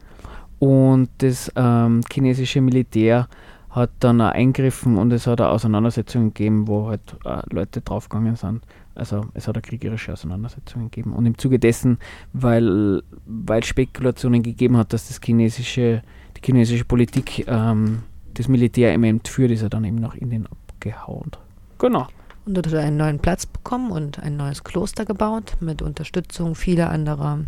und 0.59 1.09
das 1.17 1.51
ähm, 1.55 2.01
chinesische 2.12 2.62
Militär 2.62 3.27
hat 3.69 3.89
dann 4.00 4.21
auch 4.21 4.31
eingriffen 4.31 4.97
und 4.97 5.12
es 5.12 5.25
hat 5.25 5.41
eine 5.41 5.50
Auseinandersetzungen 5.50 6.33
gegeben, 6.33 6.67
wo 6.67 6.88
halt 6.88 7.01
äh, 7.25 7.41
Leute 7.51 7.81
draufgegangen 7.81 8.35
sind. 8.35 8.62
Also 8.95 9.25
es 9.33 9.47
hat 9.47 9.55
eine 9.55 9.63
kriegerische 9.63 10.13
Auseinandersetzungen 10.13 10.91
gegeben. 10.91 11.13
Und 11.13 11.25
im 11.25 11.38
Zuge 11.38 11.57
dessen, 11.57 11.97
weil, 12.33 13.01
weil 13.25 13.63
Spekulationen 13.63 14.43
gegeben 14.43 14.77
hat, 14.77 14.93
dass 14.93 15.07
das 15.07 15.19
chinesische, 15.23 16.03
die 16.38 16.41
chinesische 16.45 16.85
Politik 16.85 17.47
ähm, 17.47 18.03
das 18.35 18.47
Militär 18.47 18.93
immer 18.93 19.07
entführt, 19.07 19.51
ist 19.51 19.63
er 19.63 19.69
dann 19.69 19.83
eben 19.85 19.97
nach 19.97 20.15
Indien 20.15 20.47
abgehauen. 20.47 21.31
Genau. 21.79 22.07
Und 22.45 22.55
dort 22.55 22.67
hat 22.67 22.73
er 22.73 22.81
einen 22.81 22.97
neuen 22.97 23.19
Platz 23.19 23.45
bekommen 23.45 23.91
und 23.91 24.19
ein 24.19 24.35
neues 24.35 24.63
Kloster 24.63 25.05
gebaut 25.05 25.53
mit 25.62 25.81
Unterstützung 25.81 26.55
vieler 26.55 26.89
anderer 26.89 27.39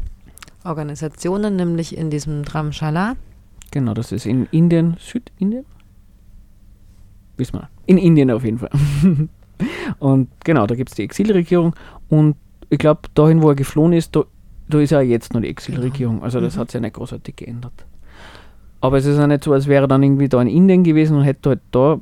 Organisationen, 0.64 1.56
nämlich 1.58 1.98
in 1.98 2.10
diesem 2.10 2.44
Dharamshala. 2.44 3.16
Genau, 3.72 3.94
das 3.94 4.12
ist 4.12 4.26
in 4.26 4.48
Indien, 4.52 4.96
Südindien? 5.00 5.66
Wissen 7.38 7.60
wir. 7.60 7.70
In 7.86 7.98
Indien 7.98 8.32
auf 8.32 8.44
jeden 8.46 8.60
Fall. 8.60 8.70
und 10.00 10.30
genau, 10.44 10.66
da 10.66 10.76
gibt 10.76 10.90
es 10.92 10.96
die 10.96 11.04
Exilregierung 11.04 11.76
und 12.10 12.36
ich 12.70 12.80
glaube, 12.80 13.02
dahin, 13.14 13.42
wo 13.42 13.50
er 13.50 13.56
geflohen 13.56 13.94
ist, 13.94 14.16
da, 14.16 14.24
da 14.70 14.80
ist 14.80 14.92
ja 14.92 15.02
jetzt 15.02 15.34
noch 15.34 15.42
die 15.42 15.50
Exilregierung. 15.50 16.24
Also 16.24 16.40
das 16.40 16.56
Mhm. 16.56 16.60
hat 16.62 16.72
sich 16.72 16.76
ja 16.76 16.80
nicht 16.82 16.96
großartig 16.96 17.36
geändert. 17.36 17.86
Aber 18.82 18.98
es 18.98 19.06
ist 19.06 19.18
ja 19.18 19.28
nicht 19.28 19.44
so, 19.44 19.54
als 19.54 19.68
wäre 19.68 19.86
er 19.86 19.88
dann 19.88 20.04
irgendwie 20.04 20.30
da 20.30 20.42
in 20.42 20.48
Indien 20.48 20.84
gewesen 20.84 21.18
und 21.18 21.24
hätte 21.24 21.50
halt 21.50 21.62
da 21.72 22.00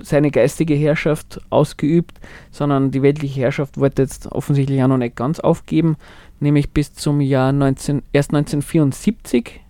seine 0.00 0.30
geistige 0.30 0.74
Herrschaft 0.74 1.40
ausgeübt, 1.50 2.18
sondern 2.50 2.90
die 2.90 3.02
weltliche 3.02 3.40
Herrschaft 3.40 3.78
wollte 3.78 4.02
jetzt 4.02 4.32
offensichtlich 4.32 4.82
auch 4.82 4.88
noch 4.88 4.96
nicht 4.96 5.16
ganz 5.16 5.40
aufgeben, 5.40 5.96
nämlich 6.40 6.70
bis 6.70 6.94
zum 6.94 7.20
Jahr 7.20 7.52
19, 7.52 8.02
erst 8.12 8.30
1974 8.30 9.60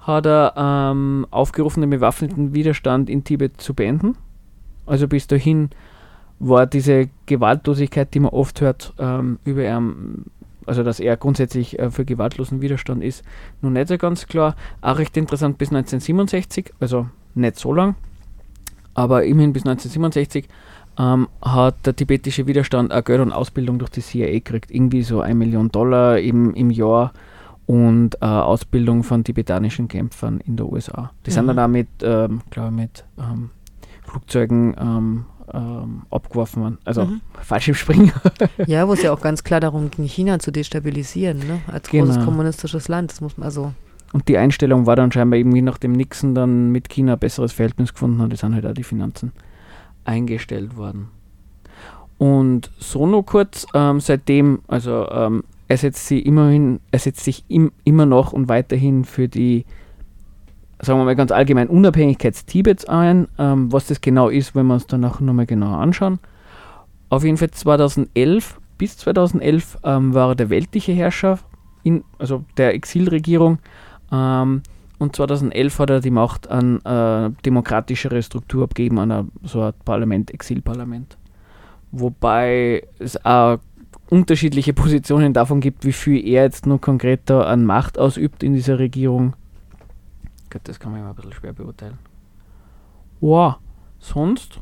hat 0.00 0.26
er 0.26 0.54
ähm, 0.56 1.26
aufgerufen, 1.30 1.80
den 1.80 1.90
bewaffneten 1.90 2.54
Widerstand 2.54 3.08
in 3.08 3.24
Tibet 3.24 3.60
zu 3.60 3.74
beenden. 3.74 4.16
Also 4.86 5.08
bis 5.08 5.26
dahin 5.26 5.70
war 6.38 6.66
diese 6.66 7.08
Gewaltlosigkeit, 7.26 8.12
die 8.12 8.20
man 8.20 8.30
oft 8.32 8.60
hört, 8.60 8.92
ähm, 8.98 9.38
über 9.44 9.64
ihn, 9.64 10.26
also 10.66 10.82
dass 10.82 11.00
er 11.00 11.16
grundsätzlich 11.16 11.78
äh, 11.78 11.90
für 11.90 12.04
gewaltlosen 12.04 12.60
Widerstand 12.60 13.02
ist, 13.02 13.24
noch 13.62 13.70
nicht 13.70 13.88
so 13.88 13.96
ganz 13.96 14.26
klar. 14.26 14.56
Auch 14.82 14.98
recht 14.98 15.16
interessant 15.16 15.56
bis 15.56 15.68
1967, 15.68 16.72
also 16.80 17.08
nicht 17.34 17.58
so 17.58 17.72
lang, 17.72 17.96
aber 18.94 19.24
immerhin 19.24 19.52
bis 19.52 19.62
1967 19.62 20.48
ähm, 20.98 21.28
hat 21.42 21.74
der 21.86 21.96
tibetische 21.96 22.46
Widerstand 22.46 22.92
auch 22.92 23.04
Geld 23.04 23.20
und 23.20 23.32
Ausbildung 23.32 23.78
durch 23.78 23.90
die 23.90 24.00
CIA 24.00 24.30
gekriegt. 24.30 24.70
Irgendwie 24.70 25.02
so 25.02 25.20
ein 25.20 25.36
Million 25.38 25.70
Dollar 25.70 26.18
im, 26.20 26.54
im 26.54 26.70
Jahr 26.70 27.12
und 27.66 28.16
äh, 28.20 28.26
Ausbildung 28.26 29.02
von 29.02 29.24
tibetanischen 29.24 29.88
Kämpfern 29.88 30.40
in 30.40 30.56
der 30.56 30.66
USA. 30.66 31.10
Die 31.26 31.30
sind 31.30 31.44
Mhm. 31.44 31.48
dann 31.48 31.58
auch 31.58 31.68
mit, 31.68 31.88
ähm, 32.02 32.42
glaube 32.50 32.68
ich, 32.68 32.74
mit 32.76 33.04
ähm, 33.18 33.50
Flugzeugen 34.02 34.76
ähm, 34.78 35.24
ähm, 35.52 36.02
abgeworfen 36.10 36.62
worden. 36.62 36.78
Also 36.84 37.04
Mhm. 37.06 37.20
Fallschirmspringer. 37.40 38.12
Ja, 38.66 38.86
wo 38.88 38.92
es 38.92 39.02
ja 39.02 39.12
auch 39.12 39.20
ganz 39.20 39.44
klar 39.44 39.60
darum 39.60 39.90
ging, 39.90 40.04
China 40.06 40.38
zu 40.38 40.50
destabilisieren, 40.52 41.38
ne? 41.38 41.60
als 41.70 41.88
großes 41.88 42.14
Genau. 42.16 42.24
kommunistisches 42.26 42.88
Land. 42.88 43.10
Das 43.12 43.20
muss 43.20 43.36
man 43.36 43.46
also. 43.46 43.72
Und 44.14 44.28
die 44.28 44.38
Einstellung 44.38 44.86
war 44.86 44.94
dann 44.94 45.10
scheinbar 45.10 45.40
irgendwie, 45.40 45.60
nachdem 45.60 45.90
Nixon 45.90 46.36
dann 46.36 46.70
mit 46.70 46.88
China 46.88 47.14
ein 47.14 47.18
besseres 47.18 47.52
Verhältnis 47.52 47.92
gefunden 47.92 48.22
hat, 48.22 48.40
dann 48.44 48.54
halt 48.54 48.64
auch 48.64 48.72
die 48.72 48.84
Finanzen 48.84 49.32
eingestellt 50.04 50.76
worden. 50.76 51.08
Und 52.16 52.70
so 52.78 53.08
nur 53.08 53.26
kurz, 53.26 53.66
ähm, 53.74 53.98
seitdem, 53.98 54.60
also 54.68 55.08
ähm, 55.10 55.42
er 55.66 55.78
setzt 55.78 56.06
sich 56.06 56.24
immerhin, 56.26 56.78
er 56.92 57.00
setzt 57.00 57.24
sich 57.24 57.44
im, 57.48 57.72
immer 57.82 58.06
noch 58.06 58.32
und 58.32 58.48
weiterhin 58.48 59.04
für 59.04 59.26
die, 59.26 59.64
sagen 60.80 61.00
wir 61.00 61.04
mal 61.06 61.16
ganz 61.16 61.32
allgemein, 61.32 61.66
Unabhängigkeit 61.66 62.46
Tibets 62.46 62.84
ein. 62.84 63.26
Ähm, 63.36 63.72
was 63.72 63.88
das 63.88 64.00
genau 64.00 64.28
ist, 64.28 64.54
wenn 64.54 64.68
wir 64.68 64.74
uns 64.74 64.86
danach 64.86 65.18
nochmal 65.18 65.46
genauer 65.46 65.78
anschauen. 65.78 66.20
Auf 67.08 67.24
jeden 67.24 67.36
Fall 67.36 67.50
2011 67.50 68.60
bis 68.78 68.96
2011 68.96 69.78
ähm, 69.82 70.14
war 70.14 70.28
er 70.28 70.34
der 70.36 70.50
weltliche 70.50 70.92
Herrscher, 70.92 71.40
in, 71.82 72.04
also 72.20 72.44
der 72.56 72.74
Exilregierung. 72.74 73.58
Ähm, 74.14 74.62
und 74.98 75.16
2011 75.16 75.78
hat 75.80 75.90
er 75.90 76.00
die 76.00 76.10
Macht 76.10 76.48
an 76.48 76.80
äh, 76.84 77.30
demokratischere 77.44 78.22
Struktur 78.22 78.64
abgegeben, 78.64 78.98
an 78.98 79.10
ein, 79.10 79.32
so 79.42 79.62
ein 79.62 79.72
Parlament, 79.84 80.32
Exilparlament. 80.32 81.18
Wobei 81.90 82.86
es 82.98 83.22
auch 83.24 83.58
unterschiedliche 84.10 84.72
Positionen 84.72 85.32
davon 85.32 85.60
gibt, 85.60 85.84
wie 85.84 85.92
viel 85.92 86.24
er 86.24 86.44
jetzt 86.44 86.66
nur 86.66 86.80
konkreter 86.80 87.46
an 87.46 87.64
Macht 87.64 87.98
ausübt 87.98 88.42
in 88.42 88.54
dieser 88.54 88.78
Regierung. 88.78 89.34
Gott, 90.50 90.62
das 90.64 90.78
kann 90.78 90.92
man 90.92 91.00
immer 91.00 91.10
ein 91.10 91.16
bisschen 91.16 91.32
schwer 91.32 91.52
beurteilen. 91.52 91.98
Wow, 93.20 93.56
sonst? 93.98 94.60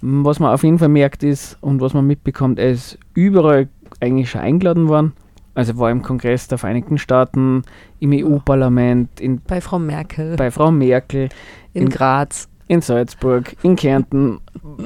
Was 0.00 0.38
man 0.38 0.52
auf 0.52 0.62
jeden 0.62 0.78
Fall 0.78 0.88
merkt 0.88 1.22
ist 1.22 1.56
und 1.60 1.80
was 1.80 1.94
man 1.94 2.06
mitbekommt, 2.06 2.58
er 2.58 2.70
ist 2.70 2.98
überall 3.14 3.68
eigentlich 4.00 4.30
schon 4.30 4.42
eingeladen 4.42 4.88
worden. 4.88 5.14
Also 5.56 5.78
war 5.78 5.90
im 5.90 6.02
Kongress 6.02 6.48
der 6.48 6.58
Vereinigten 6.58 6.98
Staaten, 6.98 7.62
im 7.98 8.12
EU-Parlament, 8.12 9.08
bei 9.46 9.62
Frau 9.62 9.78
Merkel, 9.78 10.36
bei 10.36 10.50
Frau 10.50 10.70
Merkel, 10.70 11.30
in, 11.72 11.84
in 11.84 11.88
Graz, 11.88 12.46
in 12.68 12.82
Salzburg, 12.82 13.56
in 13.62 13.74
Kärnten, 13.74 14.40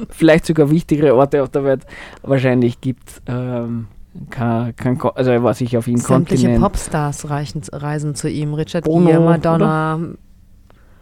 vielleicht 0.09 0.45
sogar 0.45 0.71
wichtigere 0.71 1.13
Orte 1.13 1.43
auf 1.43 1.49
der 1.49 1.65
Welt. 1.65 1.85
Wahrscheinlich 2.21 2.79
gibt 2.79 3.09
es 3.09 3.21
ähm, 3.27 3.87
kein, 4.29 4.73
kein, 4.77 5.01
also 5.01 5.43
was 5.43 5.59
ich 5.59 5.75
auf 5.75 5.89
ihn 5.89 5.97
Sämtliche 5.97 6.47
Kontinent. 6.47 6.63
Popstars 6.63 7.29
reichen, 7.29 7.63
reisen 7.73 8.15
zu 8.15 8.29
ihm. 8.29 8.53
Richard 8.53 8.85
Bono, 8.85 9.09
Gere, 9.09 9.19
Madonna. 9.19 9.95
Oder? 9.95 10.07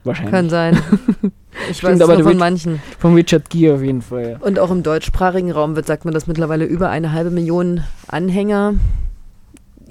Wahrscheinlich. 0.04 0.34
Kann 0.34 0.50
sein. 0.50 0.82
Ich 1.70 1.78
Stimmt, 1.78 1.96
weiß 1.96 2.02
aber 2.02 2.14
nur 2.14 2.30
von 2.30 2.38
manchen. 2.38 2.80
Von 3.00 3.16
Richard 3.16 3.50
Gere 3.50 3.76
auf 3.76 3.82
jeden 3.82 4.04
Fall. 4.04 4.38
Ja. 4.40 4.46
Und 4.46 4.60
auch 4.60 4.70
im 4.70 4.84
deutschsprachigen 4.84 5.52
Raum 5.52 5.76
wird, 5.76 5.88
sagt 5.88 6.06
man, 6.06 6.14
dass 6.14 6.28
mittlerweile 6.28 6.64
über 6.64 6.90
eine 6.90 7.12
halbe 7.12 7.32
Million 7.32 7.82
Anhänger 8.08 8.76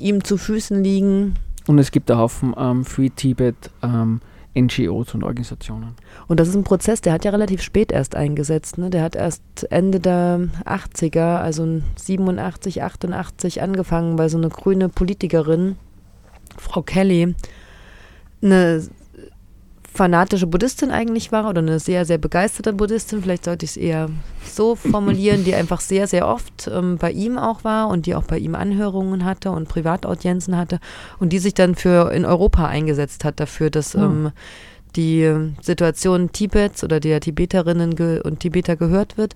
ihm 0.00 0.24
zu 0.24 0.36
Füßen 0.36 0.82
liegen. 0.82 1.34
Und 1.66 1.78
es 1.78 1.90
gibt 1.90 2.10
einen 2.10 2.20
Haufen 2.20 2.54
ähm, 2.56 2.84
Free 2.84 3.10
Tibet 3.10 3.70
ähm, 3.82 4.20
NGOs 4.56 5.14
und 5.14 5.22
Organisationen. 5.22 5.94
Und 6.26 6.40
das 6.40 6.48
ist 6.48 6.54
ein 6.54 6.64
Prozess, 6.64 7.00
der 7.00 7.12
hat 7.12 7.24
ja 7.24 7.30
relativ 7.30 7.62
spät 7.62 7.92
erst 7.92 8.14
eingesetzt. 8.14 8.78
Ne? 8.78 8.90
Der 8.90 9.02
hat 9.02 9.14
erst 9.14 9.42
Ende 9.70 10.00
der 10.00 10.48
80er, 10.64 11.38
also 11.38 11.80
87, 11.96 12.82
88 12.82 13.62
angefangen, 13.62 14.18
weil 14.18 14.28
so 14.28 14.38
eine 14.38 14.48
grüne 14.48 14.88
Politikerin, 14.88 15.76
Frau 16.56 16.82
Kelly, 16.82 17.34
eine 18.42 18.82
fanatische 19.98 20.46
Buddhistin 20.46 20.92
eigentlich 20.92 21.32
war 21.32 21.50
oder 21.50 21.60
eine 21.60 21.80
sehr, 21.80 22.04
sehr 22.04 22.18
begeisterte 22.18 22.72
Buddhistin, 22.72 23.20
vielleicht 23.20 23.44
sollte 23.44 23.64
ich 23.64 23.72
es 23.72 23.76
eher 23.76 24.08
so 24.44 24.76
formulieren, 24.76 25.42
die 25.42 25.56
einfach 25.56 25.80
sehr, 25.80 26.06
sehr 26.06 26.28
oft 26.28 26.70
ähm, 26.72 26.98
bei 26.98 27.10
ihm 27.10 27.36
auch 27.36 27.64
war 27.64 27.88
und 27.88 28.06
die 28.06 28.14
auch 28.14 28.22
bei 28.22 28.38
ihm 28.38 28.54
Anhörungen 28.54 29.24
hatte 29.24 29.50
und 29.50 29.68
Privataudienzen 29.68 30.56
hatte 30.56 30.78
und 31.18 31.32
die 31.32 31.40
sich 31.40 31.52
dann 31.52 31.74
für 31.74 32.12
in 32.12 32.24
Europa 32.24 32.66
eingesetzt 32.66 33.24
hat 33.24 33.40
dafür, 33.40 33.70
dass 33.70 33.96
Oh. 33.96 34.02
ähm, 34.02 34.30
die 34.94 35.52
Situation 35.60 36.30
Tibets 36.30 36.84
oder 36.84 37.00
der 37.00 37.20
Tibeterinnen 37.20 38.20
und 38.20 38.40
Tibeter 38.40 38.76
gehört 38.76 39.18
wird. 39.18 39.34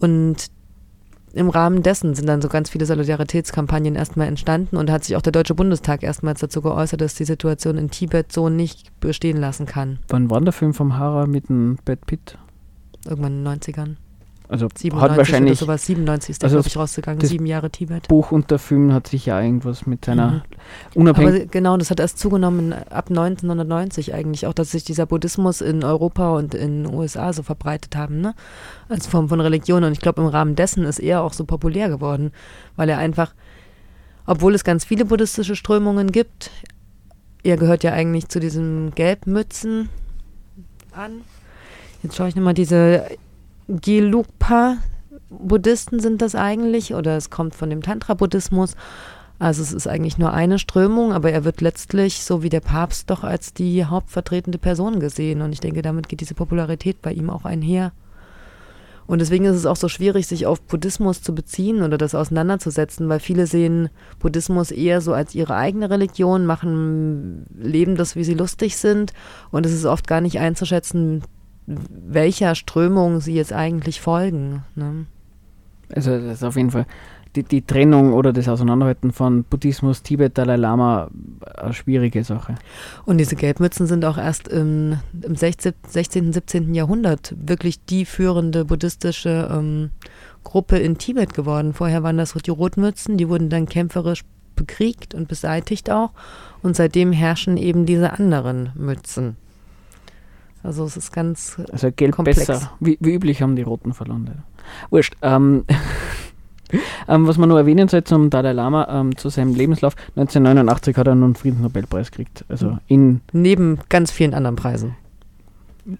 Und 0.00 0.46
im 1.34 1.48
Rahmen 1.48 1.82
dessen 1.82 2.14
sind 2.14 2.26
dann 2.26 2.42
so 2.42 2.48
ganz 2.48 2.70
viele 2.70 2.86
Solidaritätskampagnen 2.86 3.94
erstmal 3.94 4.28
entstanden 4.28 4.76
und 4.76 4.90
hat 4.90 5.04
sich 5.04 5.16
auch 5.16 5.22
der 5.22 5.32
Deutsche 5.32 5.54
Bundestag 5.54 6.02
erstmals 6.02 6.40
dazu 6.40 6.60
geäußert, 6.60 7.00
dass 7.00 7.14
die 7.14 7.24
Situation 7.24 7.78
in 7.78 7.90
Tibet 7.90 8.32
so 8.32 8.48
nicht 8.48 8.98
bestehen 9.00 9.38
lassen 9.38 9.66
kann. 9.66 9.98
Wann 10.08 10.30
war 10.30 10.40
der 10.40 10.52
Film 10.52 10.74
vom 10.74 10.98
Hara 10.98 11.26
mit 11.26 11.48
dem 11.48 11.78
Brad 11.84 12.04
Pitt? 12.06 12.38
Irgendwann 13.06 13.38
in 13.38 13.44
den 13.44 13.60
90ern. 13.60 13.96
Also 14.52 14.68
97 14.68 15.00
hat 15.00 15.16
wahrscheinlich 15.16 15.52
oder 15.52 15.66
sowas. 15.66 15.86
97 15.86 16.30
ist 16.30 16.42
der, 16.42 16.48
also 16.48 16.56
glaube 16.56 16.68
ich, 16.68 16.76
rausgegangen. 16.76 17.20
Sieben 17.26 17.46
Jahre 17.46 17.70
Tibet. 17.70 18.08
Buch 18.08 18.32
und 18.32 18.50
der 18.50 18.58
Film 18.58 18.92
hat 18.92 19.06
sich 19.06 19.24
ja 19.24 19.40
irgendwas 19.40 19.86
mit 19.86 20.04
seiner 20.04 20.30
Mhm. 20.30 20.42
unabhängig. 20.94 21.34
Aber 21.40 21.46
genau, 21.46 21.76
das 21.78 21.90
hat 21.90 22.00
erst 22.00 22.18
zugenommen 22.18 22.74
ab 22.90 23.08
1990 23.08 24.12
eigentlich, 24.12 24.46
auch 24.46 24.52
dass 24.52 24.72
sich 24.72 24.84
dieser 24.84 25.06
Buddhismus 25.06 25.62
in 25.62 25.82
Europa 25.82 26.36
und 26.36 26.54
in 26.54 26.84
den 26.84 26.94
USA 26.94 27.32
so 27.32 27.42
verbreitet 27.42 27.96
haben, 27.96 28.20
ne? 28.20 28.34
Als 28.90 29.06
Form 29.06 29.30
von 29.30 29.40
Religion. 29.40 29.84
Und 29.84 29.92
ich 29.92 30.00
glaube, 30.00 30.20
im 30.20 30.28
Rahmen 30.28 30.54
dessen 30.54 30.84
ist 30.84 30.98
er 30.98 31.22
auch 31.22 31.32
so 31.32 31.46
populär 31.46 31.88
geworden, 31.88 32.30
weil 32.76 32.90
er 32.90 32.98
einfach, 32.98 33.34
obwohl 34.26 34.54
es 34.54 34.64
ganz 34.64 34.84
viele 34.84 35.06
buddhistische 35.06 35.56
Strömungen 35.56 36.12
gibt, 36.12 36.50
er 37.42 37.56
gehört 37.56 37.84
ja 37.84 37.94
eigentlich 37.94 38.28
zu 38.28 38.38
diesen 38.38 38.94
Gelbmützen 38.94 39.88
an. 40.92 41.22
Jetzt 42.02 42.16
schaue 42.16 42.28
ich 42.28 42.36
nochmal, 42.36 42.52
diese 42.54 43.06
Gelugpa 43.68 44.76
Buddhisten 45.30 46.00
sind 46.00 46.22
das 46.22 46.34
eigentlich 46.34 46.94
oder 46.94 47.16
es 47.16 47.30
kommt 47.30 47.54
von 47.54 47.70
dem 47.70 47.82
Tantra-Buddhismus. 47.82 48.76
Also 49.38 49.62
es 49.62 49.72
ist 49.72 49.88
eigentlich 49.88 50.18
nur 50.18 50.32
eine 50.32 50.58
Strömung, 50.58 51.12
aber 51.12 51.32
er 51.32 51.44
wird 51.44 51.60
letztlich, 51.60 52.22
so 52.22 52.42
wie 52.42 52.48
der 52.48 52.60
Papst, 52.60 53.10
doch 53.10 53.24
als 53.24 53.52
die 53.54 53.84
hauptvertretende 53.84 54.58
Person 54.58 55.00
gesehen. 55.00 55.42
Und 55.42 55.52
ich 55.52 55.60
denke, 55.60 55.82
damit 55.82 56.08
geht 56.08 56.20
diese 56.20 56.34
Popularität 56.34 57.02
bei 57.02 57.12
ihm 57.12 57.28
auch 57.28 57.44
einher. 57.44 57.92
Und 59.06 59.20
deswegen 59.20 59.44
ist 59.46 59.56
es 59.56 59.66
auch 59.66 59.76
so 59.76 59.88
schwierig, 59.88 60.28
sich 60.28 60.46
auf 60.46 60.60
Buddhismus 60.62 61.22
zu 61.22 61.34
beziehen 61.34 61.82
oder 61.82 61.98
das 61.98 62.14
auseinanderzusetzen, 62.14 63.08
weil 63.08 63.18
viele 63.18 63.48
sehen 63.48 63.88
Buddhismus 64.20 64.70
eher 64.70 65.00
so 65.00 65.12
als 65.12 65.34
ihre 65.34 65.56
eigene 65.56 65.90
Religion, 65.90 66.46
machen, 66.46 67.46
leben 67.58 67.96
das, 67.96 68.14
wie 68.14 68.24
sie 68.24 68.34
lustig 68.34 68.76
sind. 68.76 69.12
Und 69.50 69.66
es 69.66 69.72
ist 69.72 69.86
oft 69.86 70.06
gar 70.06 70.20
nicht 70.20 70.38
einzuschätzen, 70.38 71.24
welcher 71.66 72.54
Strömung 72.54 73.20
sie 73.20 73.34
jetzt 73.34 73.52
eigentlich 73.52 74.00
folgen. 74.00 74.64
Ne? 74.74 75.06
Also 75.94 76.10
das 76.18 76.38
ist 76.38 76.44
auf 76.44 76.56
jeden 76.56 76.70
Fall 76.70 76.86
die, 77.36 77.42
die 77.44 77.62
Trennung 77.62 78.12
oder 78.12 78.32
das 78.32 78.48
Auseinanderhalten 78.48 79.12
von 79.12 79.44
Buddhismus, 79.44 80.02
Tibet, 80.02 80.36
Dalai 80.36 80.56
Lama 80.56 81.10
eine 81.56 81.72
schwierige 81.72 82.24
Sache. 82.24 82.56
Und 83.06 83.18
diese 83.18 83.36
Gelbmützen 83.36 83.86
sind 83.86 84.04
auch 84.04 84.18
erst 84.18 84.48
im, 84.48 84.98
im 85.22 85.34
16., 85.34 85.72
16., 85.86 86.32
17. 86.32 86.74
Jahrhundert 86.74 87.34
wirklich 87.38 87.84
die 87.84 88.04
führende 88.04 88.64
buddhistische 88.64 89.48
ähm, 89.50 89.90
Gruppe 90.44 90.78
in 90.78 90.98
Tibet 90.98 91.34
geworden. 91.34 91.72
Vorher 91.72 92.02
waren 92.02 92.18
das 92.18 92.34
die 92.34 92.50
Rotmützen, 92.50 93.16
die 93.16 93.28
wurden 93.28 93.48
dann 93.48 93.66
kämpferisch 93.66 94.24
bekriegt 94.54 95.14
und 95.14 95.28
beseitigt 95.28 95.90
auch. 95.90 96.12
Und 96.62 96.76
seitdem 96.76 97.12
herrschen 97.12 97.56
eben 97.56 97.86
diese 97.86 98.12
anderen 98.12 98.72
Mützen. 98.74 99.36
Also 100.62 100.84
es 100.84 100.96
ist 100.96 101.12
ganz 101.12 101.56
Also 101.72 101.90
Gelb 101.94 102.14
Komplex. 102.14 102.46
besser. 102.46 102.72
Wie, 102.80 102.96
wie 103.00 103.14
üblich 103.14 103.42
haben 103.42 103.56
die 103.56 103.62
Roten 103.62 103.92
verloren. 103.94 104.26
leider. 104.26 104.42
Wurscht. 104.90 105.14
Ähm, 105.22 105.64
ähm, 107.08 107.26
was 107.26 107.36
man 107.38 107.48
nur 107.48 107.58
erwähnen 107.58 107.88
soll 107.88 108.04
zum 108.04 108.30
Dalai 108.30 108.52
Lama, 108.52 108.86
ähm, 108.90 109.16
zu 109.16 109.28
seinem 109.28 109.54
Lebenslauf. 109.54 109.94
1989 110.16 110.96
hat 110.96 111.06
er 111.06 111.14
nun 111.14 111.24
einen 111.24 111.34
Friedensnobelpreis 111.34 112.10
gekriegt. 112.10 112.44
Also 112.48 112.78
in, 112.86 113.20
neben 113.32 113.78
ganz 113.88 114.10
vielen 114.10 114.34
anderen 114.34 114.56
Preisen. 114.56 114.94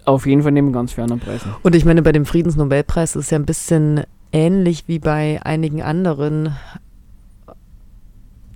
auf 0.04 0.26
jeden 0.26 0.42
Fall 0.42 0.52
neben 0.52 0.72
ganz 0.72 0.92
vielen 0.92 1.04
anderen 1.10 1.20
Preisen. 1.20 1.52
Und 1.62 1.74
ich 1.74 1.84
meine, 1.84 2.02
bei 2.02 2.12
dem 2.12 2.24
Friedensnobelpreis 2.24 3.16
ist 3.16 3.24
es 3.24 3.30
ja 3.30 3.38
ein 3.38 3.46
bisschen 3.46 4.02
ähnlich 4.30 4.84
wie 4.86 4.98
bei 5.00 5.40
einigen 5.42 5.82
anderen. 5.82 6.54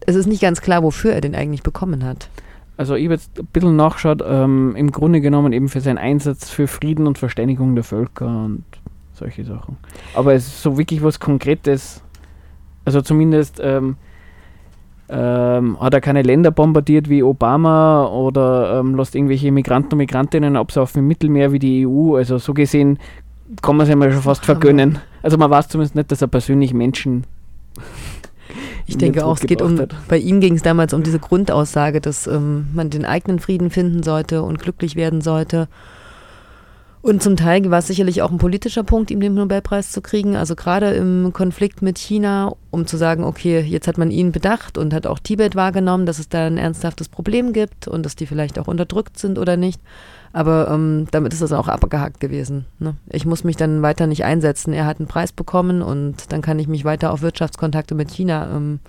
Es 0.07 0.15
ist 0.15 0.27
nicht 0.27 0.41
ganz 0.41 0.61
klar, 0.61 0.85
wofür 0.85 1.13
er 1.13 1.21
den 1.21 1.35
eigentlich 1.35 1.65
bekommen 1.65 2.05
hat. 2.05 2.29
Also 2.77 2.95
ich 2.95 3.05
habe 3.05 3.15
jetzt 3.15 3.39
ein 3.39 3.47
bisschen 3.47 3.77
nachgeschaut, 3.77 4.23
ähm, 4.27 4.75
im 4.77 4.93
Grunde 4.93 5.21
genommen 5.21 5.53
eben 5.53 5.69
für 5.69 5.81
seinen 5.81 5.99
Einsatz 5.99 6.51
für 6.51 6.67
Frieden 6.67 7.07
und 7.07 7.19
Verständigung 7.19 7.75
der 7.75 7.85
Völker 7.85 8.27
und 8.27 8.65
solche 9.15 9.45
Sachen. 9.45 9.79
Aber 10.15 10.35
es 10.35 10.47
ist 10.47 10.63
so 10.63 10.77
wirklich 10.77 11.03
was 11.03 11.19
Konkretes, 11.19 12.03
also 12.85 13.01
zumindest 13.01 13.61
ähm, 13.63 13.97
ähm, 15.09 15.81
hat 15.81 15.95
er 15.95 16.01
keine 16.01 16.23
Länder 16.23 16.51
bombardiert 16.51 17.09
wie 17.09 17.23
Obama 17.23 18.07
oder 18.07 18.81
ähm, 18.81 18.95
lässt 18.95 19.15
irgendwelche 19.15 19.53
Migranten 19.53 19.93
und 19.93 19.99
Migrantinnen 19.99 20.57
absaufen 20.57 21.01
im 21.01 21.09
Mittelmeer 21.09 21.53
wie 21.53 21.59
die 21.59 21.87
EU. 21.87 22.17
Also 22.17 22.39
so 22.39 22.53
gesehen 22.55 22.99
kann 23.63 23.77
man 23.77 23.85
es 23.85 23.91
ja 23.91 23.97
mal 23.97 24.11
schon 24.13 24.23
fast 24.23 24.45
vergönnen. 24.45 24.99
Also 25.23 25.39
man 25.39 25.51
weiß 25.51 25.69
zumindest 25.69 25.95
nicht, 25.95 26.11
dass 26.11 26.23
er 26.23 26.29
persönlich 26.29 26.75
Menschen 26.75 27.25
Ich 28.87 28.97
denke 28.99 29.21
den 29.21 29.25
auch, 29.25 29.37
es 29.37 29.47
geht 29.47 29.63
um, 29.63 29.79
hat. 29.79 29.95
bei 30.09 30.19
ihm 30.19 30.41
ging 30.41 30.55
es 30.55 30.63
damals 30.63 30.95
um 30.95 31.03
diese 31.03 31.19
Grundaussage, 31.19 32.01
dass 32.01 32.27
ähm, 32.27 32.67
man 32.73 32.91
den 32.91 33.05
eigenen 33.05 33.41
Frieden 33.41 33.71
finden 33.71 34.03
sollte 34.03 34.43
und 34.43 34.61
glücklich 34.61 34.97
werden 34.97 35.21
sollte. 35.21 35.69
Und 37.07 37.23
zum 37.23 37.37
Teil 37.37 37.71
war 37.71 37.79
es 37.79 37.87
sicherlich 37.87 38.21
auch 38.23 38.33
ein 38.33 38.39
politischer 38.39 38.83
Punkt, 38.83 39.13
ihm 39.13 39.21
den 39.21 39.35
Nobelpreis 39.35 39.93
zu 39.93 40.01
kriegen. 40.01 40.35
Also 40.35 40.57
gerade 40.57 40.91
im 40.91 41.33
Konflikt 41.33 41.81
mit 41.81 41.99
China, 41.99 42.57
um 42.73 42.85
zu 42.89 42.97
sagen, 42.97 43.23
okay, 43.23 43.61
jetzt 43.61 43.87
hat 43.87 43.97
man 43.97 44.11
ihn 44.11 44.33
bedacht 44.33 44.77
und 44.77 44.93
hat 44.93 45.07
auch 45.07 45.21
Tibet 45.21 45.55
wahrgenommen, 45.55 46.05
dass 46.05 46.19
es 46.19 46.29
da 46.29 46.49
ein 46.49 46.59
ernsthaftes 46.59 47.09
Problem 47.09 47.53
gibt 47.53 47.87
und 47.87 48.05
dass 48.05 48.17
die 48.17 48.27
vielleicht 48.27 48.59
auch 48.59 48.67
unterdrückt 48.67 49.21
sind 49.21 49.39
oder 49.39 49.57
nicht. 49.57 49.81
Aber 50.33 50.69
ähm, 50.69 51.07
damit 51.13 51.33
ist 51.33 51.43
das 51.43 51.53
auch 51.53 51.69
abgehakt 51.69 52.19
gewesen. 52.19 52.65
Ne? 52.81 52.97
Ich 53.09 53.25
muss 53.25 53.45
mich 53.45 53.55
dann 53.55 53.83
weiter 53.83 54.09
nicht 54.09 54.25
einsetzen. 54.25 54.73
Er 54.73 54.87
hat 54.87 54.99
einen 54.99 55.07
Preis 55.07 55.31
bekommen 55.31 55.83
und 55.83 56.33
dann 56.33 56.43
kann 56.43 56.59
ich 56.59 56.67
mich 56.67 56.85
weiter 56.85 57.13
auf 57.13 57.23
Wirtschaftskontakte 57.23 57.95
mit 57.95 58.11
China 58.11 58.51
ähm, 58.53 58.81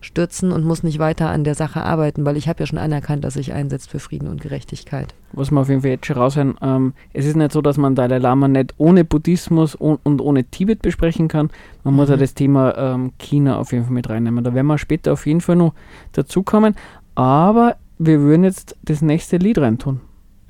stürzen 0.00 0.50
und 0.52 0.64
muss 0.64 0.82
nicht 0.82 0.98
weiter 0.98 1.28
an 1.28 1.44
der 1.44 1.54
Sache 1.54 1.82
arbeiten, 1.82 2.24
weil 2.24 2.36
ich 2.36 2.48
habe 2.48 2.60
ja 2.60 2.66
schon 2.66 2.78
anerkannt, 2.78 3.22
dass 3.24 3.34
sich 3.34 3.52
einsetzt 3.52 3.90
für 3.90 3.98
Frieden 3.98 4.28
und 4.28 4.40
Gerechtigkeit. 4.40 5.14
was 5.32 5.50
wir 5.50 5.60
auf 5.60 5.68
jeden 5.68 5.82
Fall 5.82 5.90
jetzt 5.90 6.06
schon 6.06 6.16
raushören, 6.16 6.56
ähm, 6.62 6.94
es 7.12 7.26
ist 7.26 7.36
nicht 7.36 7.52
so, 7.52 7.60
dass 7.62 7.76
man 7.76 7.94
Dalai 7.94 8.18
Lama 8.18 8.48
nicht 8.48 8.74
ohne 8.78 9.04
Buddhismus 9.04 9.74
und, 9.74 10.00
und 10.04 10.20
ohne 10.20 10.44
Tibet 10.44 10.82
besprechen 10.82 11.28
kann. 11.28 11.50
Man 11.84 11.94
muss 11.94 12.08
Mhm. 12.08 12.12
ja 12.14 12.16
das 12.16 12.34
Thema 12.34 12.76
ähm, 12.76 13.12
China 13.18 13.58
auf 13.58 13.72
jeden 13.72 13.84
Fall 13.84 13.92
mit 13.92 14.08
reinnehmen. 14.08 14.42
Da 14.42 14.54
werden 14.54 14.66
wir 14.66 14.78
später 14.78 15.12
auf 15.12 15.26
jeden 15.26 15.40
Fall 15.40 15.56
noch 15.56 15.74
dazukommen. 16.12 16.74
Aber 17.14 17.76
wir 17.98 18.20
würden 18.20 18.44
jetzt 18.44 18.76
das 18.82 19.02
nächste 19.02 19.36
Lied 19.36 19.58
reintun. 19.58 20.00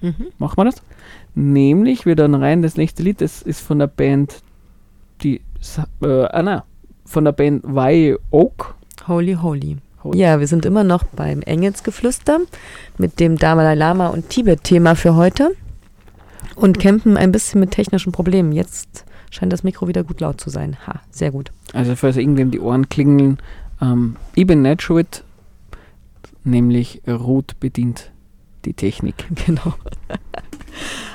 Mhm. 0.00 0.26
Machen 0.38 0.56
wir 0.58 0.64
das? 0.64 0.82
Nämlich, 1.34 2.06
wir 2.06 2.16
dann 2.16 2.34
rein, 2.34 2.62
das 2.62 2.76
nächste 2.76 3.02
Lied, 3.02 3.20
das 3.20 3.42
ist 3.42 3.60
von 3.60 3.78
der 3.80 3.86
Band, 3.88 4.42
die, 5.22 5.40
äh, 6.02 6.06
ah, 6.06 6.42
nein, 6.42 6.62
von 7.04 7.24
der 7.24 7.32
Band 7.32 7.64
Wye 7.64 8.16
Oak. 8.30 8.74
Holy, 9.06 9.34
holy. 9.34 9.78
Ja, 10.14 10.40
wir 10.40 10.46
sind 10.46 10.64
immer 10.64 10.84
noch 10.84 11.04
beim 11.04 11.42
Engelsgeflüster 11.42 12.40
mit 12.96 13.20
dem 13.20 13.36
Dalai 13.36 13.74
Lama 13.74 14.08
und 14.08 14.30
Tibet-Thema 14.30 14.94
für 14.94 15.14
heute 15.14 15.50
und 16.54 16.78
kämpfen 16.78 17.16
ein 17.16 17.32
bisschen 17.32 17.60
mit 17.60 17.70
technischen 17.70 18.12
Problemen. 18.12 18.52
Jetzt 18.52 19.04
scheint 19.30 19.52
das 19.52 19.62
Mikro 19.62 19.88
wieder 19.88 20.04
gut 20.04 20.20
laut 20.20 20.40
zu 20.40 20.50
sein. 20.50 20.76
Ha, 20.86 21.00
sehr 21.10 21.30
gut. 21.30 21.52
Also, 21.72 21.96
falls 21.96 22.16
irgendwem 22.16 22.50
die 22.50 22.60
Ohren 22.60 22.88
klingeln, 22.88 23.38
ähm, 23.80 24.16
nicht 24.34 24.82
schuld, 24.82 25.24
nämlich 26.44 27.02
Ruth 27.06 27.58
bedient 27.60 28.10
die 28.64 28.74
Technik. 28.74 29.14
Genau. 29.46 29.74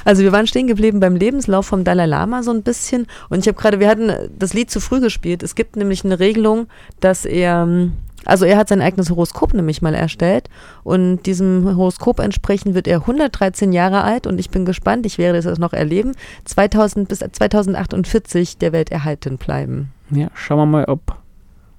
Also 0.03 0.21
wir 0.21 0.31
waren 0.31 0.45
stehen 0.47 0.67
geblieben 0.67 0.99
beim 0.99 1.15
Lebenslauf 1.15 1.65
vom 1.65 1.83
Dalai 1.83 2.05
Lama 2.05 2.43
so 2.43 2.51
ein 2.51 2.61
bisschen 2.61 3.07
und 3.29 3.39
ich 3.39 3.47
habe 3.47 3.57
gerade, 3.59 3.79
wir 3.79 3.87
hatten 3.87 4.11
das 4.37 4.53
Lied 4.53 4.69
zu 4.69 4.79
früh 4.79 4.99
gespielt. 4.99 5.41
Es 5.43 5.55
gibt 5.55 5.75
nämlich 5.77 6.03
eine 6.05 6.19
Regelung, 6.19 6.67
dass 6.99 7.25
er, 7.25 7.63
ähm, 7.63 7.93
also 8.25 8.45
er 8.45 8.57
hat 8.57 8.67
sein 8.67 8.81
eigenes 8.81 9.09
Horoskop 9.09 9.53
nämlich 9.53 9.81
mal 9.81 9.95
erstellt 9.95 10.49
und 10.83 11.23
diesem 11.25 11.65
Horoskop 11.77 12.19
entsprechend 12.19 12.75
wird 12.75 12.87
er 12.87 12.99
113 12.99 13.71
Jahre 13.73 14.03
alt 14.03 14.27
und 14.27 14.37
ich 14.39 14.49
bin 14.49 14.65
gespannt, 14.65 15.05
ich 15.05 15.17
werde 15.17 15.41
das 15.41 15.57
noch 15.57 15.73
erleben, 15.73 16.11
2000 16.43 17.07
bis 17.07 17.19
2048 17.19 18.57
der 18.57 18.73
Welt 18.73 18.91
erhalten 18.91 19.37
bleiben. 19.37 19.91
Ja, 20.11 20.27
schauen 20.35 20.57
wir 20.59 20.65
mal, 20.65 20.85
ob, 20.85 21.15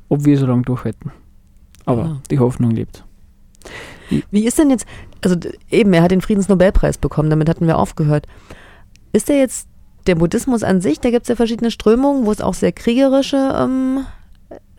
ob 0.09 0.25
wir 0.25 0.39
so 0.39 0.47
lange 0.47 0.63
durchhalten. 0.63 1.13
Aber 1.85 2.03
Ja. 2.03 2.21
die 2.31 2.39
Hoffnung 2.39 2.71
lebt. 2.73 3.05
Wie 4.31 4.47
ist 4.47 4.59
denn 4.59 4.71
jetzt, 4.71 4.87
also 5.23 5.37
eben, 5.71 5.93
er 5.93 6.03
hat 6.03 6.11
den 6.11 6.21
Friedensnobelpreis 6.21 6.99
bekommen, 6.99 7.31
damit 7.31 7.49
hatten 7.49 7.67
wir 7.67 7.79
aufgehört. 7.79 8.27
Ist 9.13 9.29
der 9.29 9.39
jetzt 9.39 9.69
der 10.07 10.15
Buddhismus 10.15 10.63
an 10.63 10.81
sich, 10.81 11.01
da 11.01 11.11
gibt 11.11 11.23
es 11.23 11.29
ja 11.29 11.37
verschiedene 11.37 11.71
Strömungen, 11.71 12.27
wo 12.27 12.33
es 12.33 12.41
auch 12.41 12.55
sehr 12.55 12.73
kriegerische 12.73 13.55
ähm, 13.59 14.07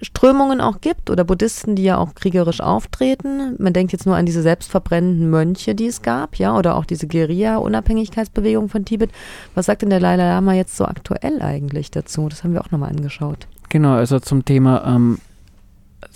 Strömungen 0.02 0.62
auch 0.62 0.80
gibt 0.80 1.10
oder 1.10 1.24
Buddhisten, 1.24 1.76
die 1.76 1.84
ja 1.84 1.98
auch 1.98 2.14
kriegerisch 2.14 2.62
auftreten. 2.62 3.56
Man 3.58 3.74
denkt 3.74 3.92
jetzt 3.92 4.06
nur 4.06 4.16
an 4.16 4.26
diese 4.26 4.42
selbstverbrennenden 4.42 5.30
Mönche, 5.30 5.74
die 5.74 5.88
es 5.88 6.02
gab, 6.02 6.36
ja, 6.36 6.56
oder 6.56 6.76
auch 6.76 6.86
diese 6.86 7.08
Guerilla-Unabhängigkeitsbewegung 7.08 8.70
von 8.70 8.86
Tibet. 8.86 9.12
Was 9.56 9.66
sagt 9.66 9.82
denn 9.82 9.90
der 9.90 10.00
Dalai 10.00 10.18
Lama 10.18 10.54
jetzt 10.54 10.78
so 10.78 10.86
aktuell 10.86 11.42
eigentlich 11.42 11.90
dazu? 11.90 12.30
Das 12.30 12.44
haben 12.44 12.54
wir 12.54 12.62
auch 12.62 12.72
nochmal 12.72 12.92
angeschaut. 12.92 13.48
Genau, 13.70 13.94
also 13.96 14.20
zum 14.20 14.46
Thema 14.46 14.86
ähm, 14.86 15.18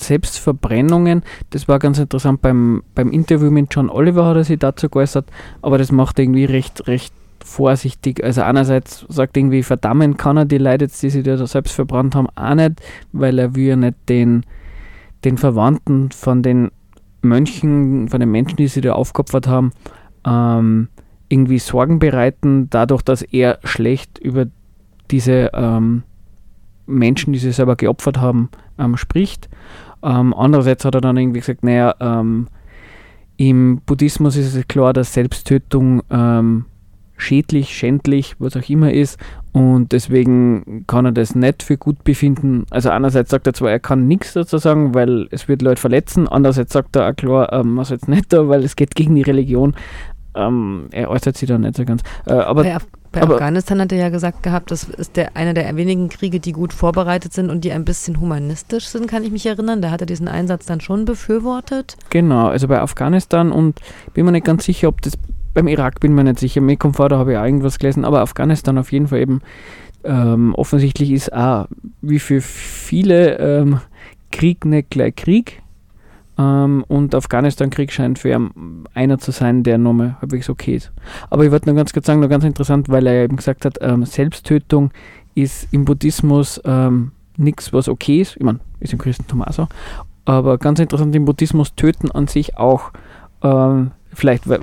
Selbstverbrennungen, 0.02 1.24
das 1.52 1.68
war 1.68 1.80
ganz 1.80 2.00
interessant 2.00 2.42
beim, 2.42 2.84
beim 2.96 3.12
Interview 3.12 3.52
mit 3.52 3.74
John 3.74 3.90
Oliver 3.90 4.26
hat 4.26 4.38
er 4.38 4.44
sich 4.44 4.60
dazu 4.60 4.90
geäußert, 4.90 5.26
aber 5.62 5.78
das 5.78 5.92
macht 5.92 6.20
irgendwie 6.20 6.46
recht, 6.46 6.88
recht 6.88 7.14
vorsichtig. 7.44 8.24
Also 8.24 8.42
einerseits 8.42 9.06
sagt 9.10 9.38
irgendwie, 9.38 9.64
verdammen 9.64 10.18
kann 10.18 10.38
er 10.38 10.46
die 10.46 10.58
Leute 10.58 10.88
die 10.88 11.10
sich 11.10 11.24
da 11.24 11.46
selbst 11.48 11.74
verbrannt 11.74 12.16
haben, 12.16 12.28
auch 12.36 12.56
nicht, 12.56 12.82
weil 13.12 13.40
er 13.40 13.56
will 13.56 13.66
ja 13.66 13.76
nicht 13.76 13.98
den, 14.10 14.46
den 15.24 15.38
Verwandten 15.38 16.12
von 16.12 16.44
den 16.44 16.72
Mönchen, 17.22 18.10
von 18.10 18.20
den 18.20 18.32
Menschen, 18.32 18.58
die 18.58 18.68
sie 18.68 18.82
da 18.82 18.94
aufgeopfert 18.94 19.48
haben, 19.48 19.72
ähm, 20.26 20.88
irgendwie 21.30 21.60
Sorgen 21.60 22.00
bereiten, 22.00 22.70
dadurch, 22.70 23.02
dass 23.02 23.22
er 23.22 23.60
schlecht 23.64 24.20
über 24.20 24.48
diese 25.12 25.52
ähm, 25.54 26.04
Menschen, 26.86 27.34
die 27.34 27.40
sie 27.40 27.52
selber 27.52 27.76
geopfert 27.76 28.18
haben, 28.18 28.50
ähm, 28.78 28.98
spricht. 28.98 29.50
Ähm, 30.04 30.34
andererseits 30.34 30.86
hat 30.86 30.96
er 30.96 31.02
dann 31.02 31.18
irgendwie 31.18 31.40
gesagt, 31.40 31.64
naja, 31.64 31.96
ähm, 32.00 32.48
im 33.38 33.82
Buddhismus 33.86 34.36
ist 34.36 34.56
es 34.56 34.68
klar, 34.68 34.94
dass 34.94 35.14
Selbsttötung 35.14 36.04
ähm, 36.10 36.66
schädlich, 37.18 37.70
schändlich, 37.76 38.36
was 38.40 38.58
auch 38.58 38.68
immer 38.70 38.92
ist 38.92 39.20
und 39.52 39.92
deswegen 39.92 40.86
kann 40.88 41.06
er 41.06 41.12
das 41.12 41.36
nicht 41.36 41.64
für 41.64 41.78
gut 41.78 42.04
befinden. 42.04 42.66
Also 42.70 42.90
einerseits 42.90 43.30
sagt 43.32 43.48
er 43.48 43.54
zwar, 43.54 43.72
er 43.72 43.80
kann 43.80 44.08
nichts 44.08 44.34
dazu 44.34 44.58
sagen, 44.58 44.94
weil 44.96 45.28
es 45.32 45.48
wird 45.48 45.62
Leute 45.62 45.80
verletzen, 45.80 46.28
andererseits 46.28 46.74
sagt 46.74 46.96
er 46.96 47.10
auch 47.10 47.16
klar, 47.16 47.54
ähm, 47.54 47.74
man 47.76 47.86
soll 47.86 47.98
jetzt 47.98 48.08
nicht 48.08 48.34
da, 48.34 48.48
weil 48.48 48.64
es 48.64 48.76
geht 48.76 48.96
gegen 48.96 49.16
die 49.16 49.22
Religion. 49.22 49.76
Ähm, 50.36 50.88
er 50.92 51.10
äußert 51.10 51.38
sich 51.38 51.48
da 51.48 51.58
nicht 51.58 51.76
so 51.76 51.86
ganz. 51.86 52.02
Äh, 52.26 52.34
aber 52.34 52.66
Af 52.66 52.88
bei 53.12 53.22
aber- 53.22 53.34
Afghanistan 53.36 53.82
hat 53.82 53.92
er 53.92 53.98
ja 53.98 54.10
gesagt 54.10 54.42
gehabt, 54.42 54.72
das 54.72 54.86
ist 54.86 55.18
der, 55.18 55.36
einer 55.36 55.54
der 55.54 55.76
wenigen 55.76 56.08
Kriege, 56.10 56.40
die 56.40 56.54
gut 56.54 56.74
vorbereitet 56.74 57.34
sind 57.34 57.50
und 57.50 57.64
die 57.66 57.72
ein 57.72 57.84
bisschen 57.84 58.20
humanistisch 58.22 58.86
sind, 58.88 59.08
kann 59.08 59.24
ich 59.24 59.32
mich 59.32 59.46
erinnern. 59.46 59.82
Da 59.82 59.92
hat 59.92 60.02
er 60.02 60.08
diesen 60.08 60.28
Einsatz 60.28 60.66
dann 60.66 60.80
schon 60.80 61.04
befürwortet. 61.06 61.98
Genau, 62.10 62.48
also 62.48 62.68
bei 62.68 62.80
Afghanistan 62.80 63.52
und 63.52 63.80
bin 64.14 64.26
mir 64.26 64.32
nicht 64.32 64.46
ganz 64.46 64.66
sicher, 64.66 64.88
ob 64.88 65.02
das 65.02 65.14
beim 65.54 65.68
Irak 65.68 66.00
bin 66.00 66.16
mir 66.16 66.24
nicht 66.24 66.40
sicher. 66.40 66.62
Mir 66.62 66.78
kommt 66.78 66.96
vor, 66.96 67.10
da 67.10 67.18
habe 67.18 67.34
ich 67.34 67.38
auch 67.38 67.44
irgendwas 67.44 67.78
gelesen, 67.80 68.06
aber 68.06 68.22
Afghanistan 68.22 68.78
auf 68.78 68.92
jeden 68.94 69.08
Fall 69.08 69.20
eben 69.20 69.42
ähm, 70.04 70.56
offensichtlich 70.56 71.12
ist 71.12 71.34
auch 71.34 71.68
wie 72.02 72.20
für 72.20 72.42
viele 72.42 73.38
ähm, 73.38 73.82
Krieg 74.32 74.64
nicht 74.66 74.90
gleich 74.90 75.16
Krieg. 75.16 75.62
Ähm, 76.42 76.84
und 76.88 77.14
Afghanistan-Krieg 77.14 77.92
scheint 77.92 78.20
für 78.20 78.30
ihn 78.30 78.86
einer 78.94 79.20
zu 79.20 79.32
sein, 79.32 79.64
der 79.64 79.78
nochmal 79.78 80.18
halbwegs 80.22 80.50
okay 80.50 80.76
ist. 80.76 80.92
Aber 81.30 81.46
ich 81.46 81.52
wollte 81.52 81.68
nur 81.68 81.76
ganz 81.76 81.94
kurz 81.94 82.06
sagen, 82.06 82.20
nur 82.20 82.30
ganz 82.30 82.44
interessant, 82.44 82.90
weil 82.90 83.06
er 83.08 83.24
eben 83.24 83.36
gesagt 83.36 83.66
hat, 83.66 83.78
ähm, 83.82 84.06
Selbsttötung 84.06 84.92
ist 85.36 85.68
im 85.72 85.86
Buddhismus 85.86 86.60
ähm, 86.66 87.12
nichts, 87.38 87.72
was 87.74 87.88
okay 87.88 88.22
ist. 88.22 88.36
Ich 88.38 88.44
meine, 88.44 88.60
ist 88.80 88.94
im 88.94 89.00
Christentum 89.00 89.44
auch 89.44 89.54
so. 89.54 89.68
Aber 90.26 90.58
ganz 90.58 90.80
interessant, 90.80 91.16
im 91.16 91.26
Buddhismus 91.26 91.76
töten 91.76 92.12
an 92.12 92.28
sich 92.28 92.58
auch 92.58 92.92
ähm, 93.44 93.92
vielleicht 94.14 94.48
ein 94.48 94.60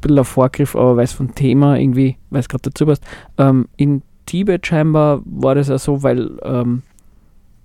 bisschen 0.00 0.18
ein 0.18 0.24
Vorgriff, 0.24 0.76
aber 0.76 0.96
weil 0.96 1.04
es 1.04 1.12
vom 1.12 1.34
Thema 1.34 1.76
irgendwie, 1.76 2.16
weil 2.30 2.40
es 2.40 2.48
gerade 2.48 2.62
dazu 2.62 2.86
passt, 2.86 3.04
ähm, 3.38 3.68
in 3.76 4.02
Tibet 4.26 4.66
scheinbar 4.66 5.22
war 5.24 5.54
das 5.54 5.68
ja 5.68 5.78
so, 5.78 6.02
weil 6.02 6.38
ähm, 6.42 6.82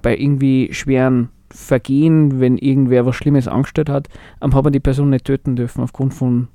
bei 0.01 0.15
irgendwie 0.17 0.69
schweren 0.71 1.29
Vergehen, 1.53 2.39
wenn 2.39 2.57
irgendwer 2.57 3.05
was 3.05 3.15
Schlimmes 3.15 3.47
angestellt 3.47 3.89
hat, 3.89 4.09
hat 4.41 4.63
man 4.63 4.73
die 4.73 4.79
Person 4.79 5.11
nicht 5.11 5.25
töten 5.25 5.55
dürfen 5.55 5.83
aufgrund 5.83 6.13
von, 6.13 6.47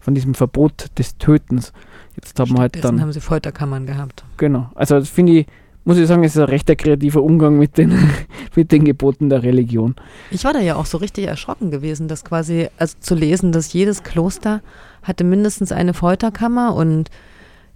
von 0.00 0.14
diesem 0.14 0.34
Verbot 0.34 0.86
des 0.98 1.18
Tötens. 1.18 1.72
Jetzt 2.16 2.40
hat 2.40 2.48
man 2.48 2.60
halt 2.60 2.82
dann, 2.82 3.00
haben 3.00 3.12
sie 3.12 3.20
Folterkammern 3.20 3.84
gehabt. 3.84 4.24
genau, 4.38 4.70
also 4.74 4.98
das 4.98 5.10
finde 5.10 5.40
ich, 5.40 5.46
muss 5.84 5.98
ich 5.98 6.06
sagen, 6.08 6.24
es 6.24 6.34
ist 6.34 6.42
ein 6.42 6.48
recht 6.48 6.66
kreativer 6.78 7.22
Umgang 7.22 7.58
mit 7.58 7.76
den, 7.76 7.96
mit 8.56 8.72
den 8.72 8.84
Geboten 8.84 9.28
der 9.28 9.42
Religion. 9.42 9.94
Ich 10.30 10.44
war 10.44 10.54
da 10.54 10.60
ja 10.60 10.76
auch 10.76 10.86
so 10.86 10.98
richtig 10.98 11.26
erschrocken 11.26 11.70
gewesen, 11.70 12.08
dass 12.08 12.24
quasi, 12.24 12.68
also 12.78 12.96
zu 12.98 13.14
lesen, 13.14 13.52
dass 13.52 13.72
jedes 13.72 14.02
Kloster 14.02 14.62
hatte 15.02 15.22
mindestens 15.22 15.70
eine 15.70 15.92
Folterkammer 15.92 16.74
und 16.74 17.10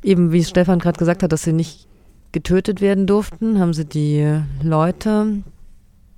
eben, 0.02 0.32
wie 0.32 0.42
Stefan 0.42 0.78
gerade 0.78 0.98
gesagt 0.98 1.22
hat, 1.22 1.30
dass 1.30 1.42
sie 1.42 1.52
nicht 1.52 1.86
getötet 2.32 2.80
werden 2.80 3.06
durften, 3.06 3.60
haben 3.60 3.74
sie 3.74 3.84
die 3.84 4.40
Leute, 4.62 5.42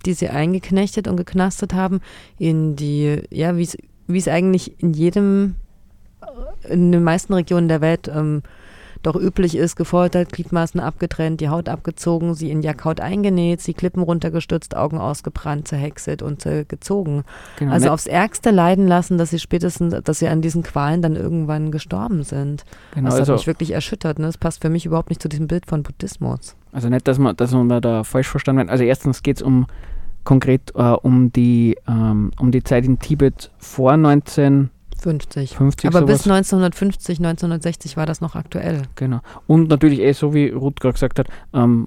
die 0.02 0.14
sie 0.14 0.28
eingeknechtet 0.28 1.08
und 1.08 1.16
geknastet 1.16 1.74
haben, 1.74 2.00
in 2.38 2.76
die, 2.76 3.22
ja, 3.30 3.56
wie 3.56 3.68
es 4.18 4.28
eigentlich 4.28 4.80
in 4.82 4.92
jedem, 4.92 5.54
in 6.68 6.92
den 6.92 7.04
meisten 7.04 7.32
Regionen 7.34 7.68
der 7.68 7.80
Welt 7.80 8.10
ähm, 8.14 8.42
doch 9.02 9.16
üblich 9.16 9.56
ist, 9.56 9.74
gefoltert, 9.74 10.30
Gliedmaßen 10.32 10.80
abgetrennt, 10.80 11.40
die 11.40 11.48
Haut 11.48 11.68
abgezogen, 11.68 12.34
sie 12.34 12.50
in 12.50 12.62
Jackhaut 12.62 13.00
eingenäht, 13.00 13.60
sie 13.60 13.74
Klippen 13.74 14.02
runtergestürzt, 14.02 14.76
Augen 14.76 14.98
ausgebrannt, 14.98 15.66
zerhäckselt 15.66 16.22
und 16.22 16.46
äh, 16.46 16.64
gezogen. 16.64 17.24
Genau, 17.58 17.72
Also 17.72 17.86
nicht- 17.86 17.92
aufs 17.92 18.06
Ärgste 18.06 18.50
leiden 18.52 18.86
lassen, 18.86 19.18
dass 19.18 19.30
sie 19.30 19.40
spätestens, 19.40 19.94
dass 20.04 20.20
sie 20.20 20.28
an 20.28 20.40
diesen 20.40 20.62
Qualen 20.62 21.02
dann 21.02 21.16
irgendwann 21.16 21.72
gestorben 21.72 22.22
sind. 22.22 22.64
genau, 22.94 23.06
das 23.10 23.18
also, 23.18 23.32
hat 23.32 23.40
mich 23.40 23.46
wirklich 23.48 23.72
erschüttert. 23.72 24.20
Ne? 24.20 24.26
Das 24.26 24.38
passt 24.38 24.62
für 24.62 24.70
mich 24.70 24.86
überhaupt 24.86 25.08
nicht 25.08 25.20
zu 25.20 25.28
diesem 25.28 25.48
Bild 25.48 25.66
von 25.66 25.82
Buddhismus. 25.82 26.54
Also 26.70 26.88
nicht, 26.88 27.08
dass 27.08 27.18
man, 27.18 27.34
dass 27.36 27.50
man 27.52 27.68
da 27.80 28.04
falsch 28.04 28.28
verstanden 28.28 28.60
wird. 28.60 28.70
Also 28.70 28.84
erstens 28.84 29.22
geht 29.24 29.38
es 29.38 29.42
um 29.42 29.66
konkret 30.24 30.72
äh, 30.74 30.82
um 30.82 31.32
die 31.32 31.76
ähm, 31.88 32.30
um 32.38 32.50
die 32.50 32.62
Zeit 32.62 32.84
in 32.84 32.98
Tibet 32.98 33.50
vor 33.58 33.92
1950 33.92 35.56
50. 35.56 35.88
Aber 35.88 36.02
bis 36.02 36.24
sowas. 36.24 36.42
1950, 36.42 37.18
1960 37.18 37.96
war 37.96 38.06
das 38.06 38.20
noch 38.20 38.34
aktuell. 38.34 38.82
Genau. 38.94 39.20
Und 39.46 39.68
natürlich 39.68 40.00
eh 40.00 40.12
so 40.12 40.34
wie 40.34 40.48
Ruth 40.48 40.80
gerade 40.80 40.94
gesagt 40.94 41.18
hat, 41.18 41.26
ähm, 41.52 41.86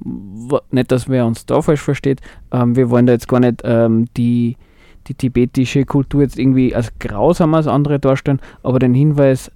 nicht, 0.71 0.91
dass 0.91 1.08
wer 1.08 1.26
uns 1.26 1.45
da 1.45 1.62
falsch 1.62 1.82
versteht. 1.82 2.21
Ähm, 2.52 2.76
wir 2.76 2.89
wollen 2.89 3.06
da 3.06 3.13
jetzt 3.13 3.28
gar 3.28 3.39
nicht 3.39 3.62
ähm, 3.63 4.08
die 4.17 4.58
die 5.08 5.13
tibetische 5.13 5.86
Kultur 5.86 6.24
jetzt 6.24 6.38
irgendwie 6.38 6.76
als 6.76 6.91
grausam 7.00 7.54
als 7.54 7.67
andere 7.67 8.00
darstellen, 8.00 8.39
aber 8.63 8.80
den 8.80 8.93
Hinweis, 8.93 9.52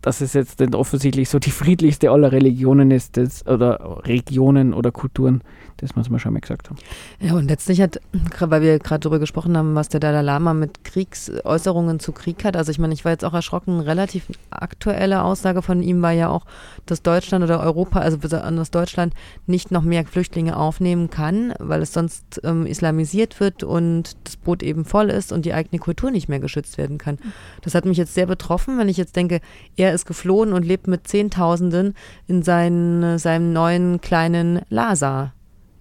dass 0.00 0.20
es 0.20 0.32
jetzt 0.32 0.60
nicht 0.60 0.74
offensichtlich 0.74 1.28
so 1.28 1.38
die 1.38 1.50
friedlichste 1.50 2.10
aller 2.10 2.32
Religionen 2.32 2.90
ist, 2.90 3.16
das, 3.16 3.46
oder 3.46 4.02
Regionen 4.06 4.72
oder 4.74 4.92
Kulturen, 4.92 5.42
das 5.78 5.96
muss 5.96 6.10
man 6.10 6.20
schon 6.20 6.32
mal 6.32 6.40
gesagt 6.40 6.70
haben. 6.70 6.76
Ja, 7.20 7.34
und 7.34 7.48
letztlich 7.48 7.80
hat, 7.80 8.00
weil 8.40 8.62
wir 8.62 8.78
gerade 8.78 9.00
darüber 9.00 9.18
gesprochen 9.18 9.56
haben, 9.56 9.74
was 9.74 9.88
der 9.88 10.00
Dalai 10.00 10.22
Lama 10.22 10.54
mit 10.54 10.84
Kriegsäußerungen 10.84 12.00
zu 12.00 12.12
Krieg 12.12 12.44
hat. 12.44 12.56
Also 12.56 12.70
ich 12.70 12.78
meine, 12.78 12.94
ich 12.94 13.04
war 13.04 13.12
jetzt 13.12 13.24
auch 13.24 13.34
erschrocken, 13.34 13.80
relativ 13.80 14.26
aktuelle 14.50 15.22
Aussage 15.22 15.62
von 15.62 15.82
ihm 15.82 16.02
war 16.02 16.12
ja 16.12 16.28
auch, 16.28 16.46
dass 16.86 17.02
Deutschland 17.02 17.44
oder 17.44 17.60
Europa, 17.60 18.00
also 18.00 18.18
besonders 18.18 18.70
Deutschland, 18.70 19.14
nicht 19.46 19.70
noch 19.70 19.82
mehr 19.82 20.04
Flüchtlinge 20.04 20.56
aufnehmen 20.56 21.10
kann, 21.10 21.54
weil 21.58 21.82
es 21.82 21.92
sonst 21.92 22.40
ähm, 22.44 22.66
islamisiert 22.66 23.40
wird 23.40 23.62
und 23.62 24.16
das 24.24 24.36
Boot 24.36 24.62
eben 24.62 24.84
voll 24.84 25.10
ist 25.10 25.32
und 25.32 25.44
die 25.44 25.54
eigene 25.54 25.78
Kultur 25.78 26.10
nicht 26.10 26.28
mehr 26.28 26.40
geschützt 26.40 26.78
werden 26.78 26.98
kann. 26.98 27.18
Das 27.62 27.74
hat 27.74 27.84
mich 27.84 27.98
jetzt 27.98 28.14
sehr 28.14 28.26
betroffen, 28.26 28.78
wenn 28.78 28.88
ich 28.88 28.96
jetzt 28.96 29.16
denke, 29.16 29.40
er 29.76 29.92
ist 29.92 30.06
geflohen 30.06 30.52
und 30.52 30.64
lebt 30.64 30.86
mit 30.86 31.08
Zehntausenden 31.08 31.94
in 32.26 32.42
seinen, 32.42 33.18
seinem 33.18 33.52
neuen 33.52 34.00
kleinen 34.00 34.60
Lhasa 34.68 35.32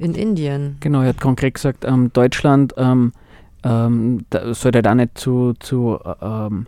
in 0.04 0.16
Indien. 0.16 0.78
Genau, 0.80 1.02
er 1.02 1.10
hat 1.10 1.22
konkret 1.22 1.56
gesagt, 1.56 1.86
ähm, 1.86 2.12
Deutschland 2.14 2.74
ähm, 2.78 3.14
ähm, 3.64 4.26
da 4.30 4.54
sollte 4.54 4.82
da 4.82 4.94
nicht 4.94 5.18
zu, 5.18 5.54
zu 5.60 5.98
ähm, 6.22 6.68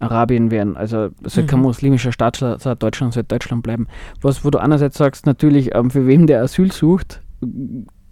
Arabien 0.00 0.50
werden. 0.50 0.76
Also 0.76 1.10
es 1.22 1.34
soll 1.34 1.44
kein 1.46 1.60
Mhm. 1.60 1.66
muslimischer 1.66 2.12
Staat 2.12 2.36
sein, 2.36 2.58
Deutschland 2.78 3.14
soll 3.14 3.22
Deutschland 3.22 3.62
bleiben. 3.62 3.86
Was, 4.20 4.44
wo 4.44 4.50
du 4.50 4.58
einerseits 4.58 4.98
sagst, 4.98 5.24
natürlich, 5.26 5.74
ähm, 5.74 5.90
für 5.90 6.06
wem 6.06 6.26
der 6.26 6.42
Asyl 6.42 6.72
sucht, 6.72 7.22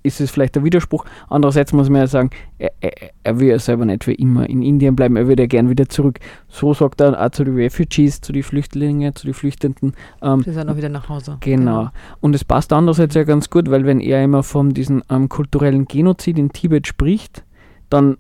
ist 0.05 0.21
es 0.21 0.31
vielleicht 0.31 0.57
ein 0.57 0.65
Widerspruch. 0.65 1.05
Andererseits 1.29 1.73
muss 1.73 1.89
man 1.89 2.03
ja 2.03 2.07
sagen, 2.07 2.31
er, 2.59 2.71
er, 2.81 2.93
er 3.25 3.41
will 3.41 3.49
ja 3.49 3.59
selber 3.59 3.85
nicht 3.87 4.05
für 4.05 4.13
immer 4.13 4.49
in 4.49 4.63
Indien 4.63 4.95
bleiben, 4.95 5.17
er 5.17 5.27
würde 5.27 5.45
ja 5.45 5.47
gern 5.47 5.71
wieder 5.71 5.89
zurück. 5.89 6.21
So 6.49 6.75
sagt 6.75 7.01
er 7.01 7.21
auch 7.21 7.31
zu 7.31 7.43
den 7.43 7.57
Refugees, 7.57 8.21
zu 8.21 8.33
den 8.33 8.43
Flüchtlingen, 8.43 9.15
zu 9.17 9.27
den 9.27 9.35
Flüchtenden. 9.35 9.95
Ähm, 10.23 10.43
Sie 10.45 10.53
sind 10.53 10.69
auch 10.69 10.77
wieder 10.77 10.91
nach 10.91 11.09
Hause. 11.09 11.39
Genau. 11.41 11.89
Und 12.21 12.35
es 12.35 12.45
passt 12.45 12.73
andererseits 12.73 13.15
ja 13.15 13.25
ganz 13.25 13.51
gut, 13.51 13.71
weil 13.71 13.87
wenn 13.87 14.01
er 14.01 14.23
immer 14.23 14.43
von 14.43 14.75
diesem 14.75 15.03
ähm, 15.11 15.29
kulturellen 15.29 15.87
Genozid 15.87 16.39
in 16.39 16.53
Tibet 16.53 16.87
spricht, 16.87 17.45
dann 17.89 18.19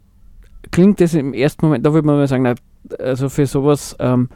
klingt 0.72 1.00
das 1.00 1.14
im 1.14 1.34
ersten 1.34 1.66
Moment, 1.66 1.84
da 1.84 1.92
würde 1.92 2.06
man 2.06 2.16
mal 2.16 2.26
sagen, 2.26 2.44
na, 2.44 2.54
also 2.98 3.28
für 3.28 3.46
sowas, 3.46 3.94
ähm, 3.98 4.30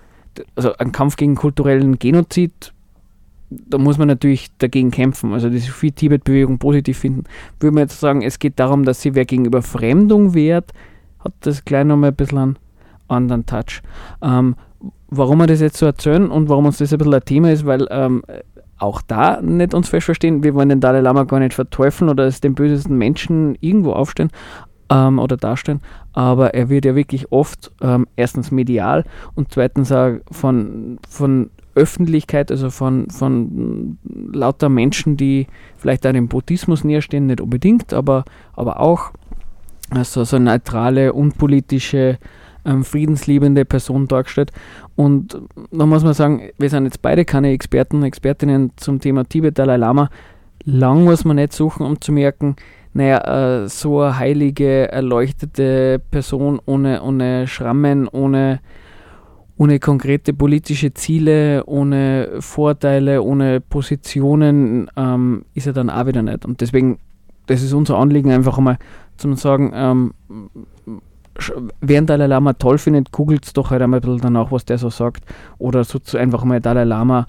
also 0.54 0.74
ein 0.74 0.92
Kampf 0.92 1.16
gegen 1.16 1.34
kulturellen 1.34 1.98
Genozid, 1.98 2.74
da 3.50 3.78
muss 3.78 3.98
man 3.98 4.08
natürlich 4.08 4.48
dagegen 4.58 4.90
kämpfen. 4.90 5.32
Also 5.32 5.48
die 5.48 5.60
viel 5.60 5.92
Tibet-Bewegung 5.92 6.58
positiv 6.58 6.98
finden. 6.98 7.24
Würde 7.60 7.74
man 7.74 7.82
jetzt 7.82 8.00
sagen, 8.00 8.22
es 8.22 8.38
geht 8.38 8.58
darum, 8.58 8.84
dass 8.84 9.00
sie 9.00 9.14
wer 9.14 9.24
gegenüber 9.24 9.62
Fremdung 9.62 10.34
wehrt, 10.34 10.72
hat 11.20 11.32
das 11.40 11.64
gleich 11.64 11.84
nochmal 11.84 12.10
ein 12.10 12.16
bisschen 12.16 12.38
einen 12.38 12.58
anderen 13.08 13.46
Touch. 13.46 13.82
Ähm, 14.22 14.56
warum 15.08 15.38
wir 15.38 15.46
das 15.46 15.60
jetzt 15.60 15.78
so 15.78 15.86
erzählen 15.86 16.30
und 16.30 16.48
warum 16.48 16.66
uns 16.66 16.78
das 16.78 16.92
ein 16.92 16.98
bisschen 16.98 17.14
ein 17.14 17.24
Thema 17.24 17.52
ist, 17.52 17.64
weil 17.64 17.86
ähm, 17.90 18.22
auch 18.78 19.02
da 19.02 19.40
nicht 19.40 19.74
uns 19.74 19.88
falsch 19.88 20.04
verstehen, 20.04 20.42
wir 20.42 20.54
wollen 20.54 20.68
den 20.68 20.80
Dalai 20.80 21.00
Lama 21.00 21.24
gar 21.24 21.40
nicht 21.40 21.54
verteufeln 21.54 22.10
oder 22.10 22.24
als 22.24 22.40
den 22.40 22.54
bösesten 22.54 22.96
Menschen 22.96 23.56
irgendwo 23.60 23.92
aufstellen 23.92 24.30
ähm, 24.90 25.18
oder 25.18 25.36
darstellen, 25.36 25.80
aber 26.12 26.54
er 26.54 26.68
wird 26.68 26.84
ja 26.84 26.94
wirklich 26.94 27.32
oft 27.32 27.72
ähm, 27.80 28.06
erstens 28.16 28.50
medial 28.50 29.04
und 29.34 29.52
zweitens 29.52 29.90
auch 29.90 30.18
von, 30.30 30.98
von 31.08 31.50
Öffentlichkeit, 31.78 32.50
also 32.50 32.70
von, 32.70 33.08
von 33.10 33.98
lauter 34.32 34.68
Menschen, 34.68 35.16
die 35.16 35.46
vielleicht 35.76 36.06
auch 36.06 36.12
dem 36.12 36.28
Buddhismus 36.28 36.84
näher 36.84 37.02
stehen, 37.02 37.26
nicht 37.26 37.40
unbedingt, 37.40 37.94
aber, 37.94 38.24
aber 38.54 38.80
auch 38.80 39.12
also 39.90 40.24
so 40.24 40.36
eine 40.36 40.46
neutrale, 40.46 41.12
unpolitische, 41.12 42.18
ähm, 42.64 42.84
friedensliebende 42.84 43.64
Person 43.64 44.08
dargestellt. 44.08 44.52
Und 44.96 45.40
da 45.70 45.86
muss 45.86 46.04
man 46.04 46.14
sagen, 46.14 46.50
wir 46.58 46.68
sind 46.68 46.84
jetzt 46.84 47.02
beide 47.02 47.24
keine 47.24 47.52
Experten, 47.52 48.02
Expertinnen 48.02 48.72
zum 48.76 49.00
Thema 49.00 49.24
Tibet, 49.24 49.58
Dalai 49.58 49.76
Lama. 49.76 50.10
Lang 50.64 51.04
muss 51.04 51.24
man 51.24 51.36
nicht 51.36 51.52
suchen, 51.52 51.86
um 51.86 52.00
zu 52.00 52.12
merken, 52.12 52.56
naja, 52.92 53.62
äh, 53.62 53.68
so 53.68 54.00
eine 54.00 54.18
heilige, 54.18 54.90
erleuchtete 54.90 56.00
Person 56.10 56.60
ohne, 56.66 57.02
ohne 57.02 57.46
Schrammen, 57.46 58.08
ohne, 58.08 58.60
ohne 59.58 59.80
konkrete 59.80 60.32
politische 60.32 60.94
Ziele, 60.94 61.64
ohne 61.66 62.36
Vorteile, 62.38 63.22
ohne 63.22 63.60
Positionen 63.60 64.88
ähm, 64.96 65.44
ist 65.52 65.66
er 65.66 65.72
dann 65.72 65.90
auch 65.90 66.06
wieder 66.06 66.22
nicht. 66.22 66.44
Und 66.44 66.60
deswegen, 66.60 66.98
das 67.46 67.62
ist 67.62 67.72
unser 67.72 67.98
Anliegen, 67.98 68.30
einfach 68.30 68.56
einmal 68.56 68.78
zu 69.16 69.34
sagen, 69.34 69.72
ähm, 69.74 70.14
den 71.80 72.06
Dalai 72.06 72.26
Lama 72.26 72.52
toll 72.52 72.78
findet, 72.78 73.10
googelt 73.10 73.56
doch 73.56 73.70
halt 73.70 73.82
einmal 73.82 73.98
ein 73.98 74.02
bisschen 74.02 74.20
danach, 74.20 74.52
was 74.52 74.64
der 74.64 74.78
so 74.78 74.90
sagt. 74.90 75.24
Oder 75.58 75.82
so 75.82 75.98
zu 75.98 76.16
einfach 76.16 76.44
mal 76.44 76.60
Dalai 76.60 76.84
Lama 76.84 77.26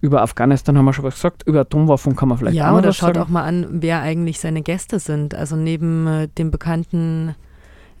über 0.00 0.22
Afghanistan 0.22 0.76
haben 0.76 0.84
wir 0.84 0.92
schon 0.92 1.04
was 1.04 1.14
gesagt, 1.14 1.44
über 1.46 1.60
Atomwaffen 1.60 2.16
kann 2.16 2.28
man 2.28 2.38
vielleicht 2.38 2.56
ja, 2.56 2.72
auch 2.72 2.78
oder 2.78 2.88
was 2.88 2.96
schaut 2.96 3.14
sagen. 3.14 3.20
auch 3.20 3.28
mal 3.28 3.44
an, 3.44 3.66
wer 3.70 4.02
eigentlich 4.02 4.40
seine 4.40 4.62
Gäste 4.62 4.98
sind. 4.98 5.34
Also 5.34 5.54
neben 5.56 6.06
äh, 6.06 6.28
dem 6.28 6.50
bekannten 6.50 7.36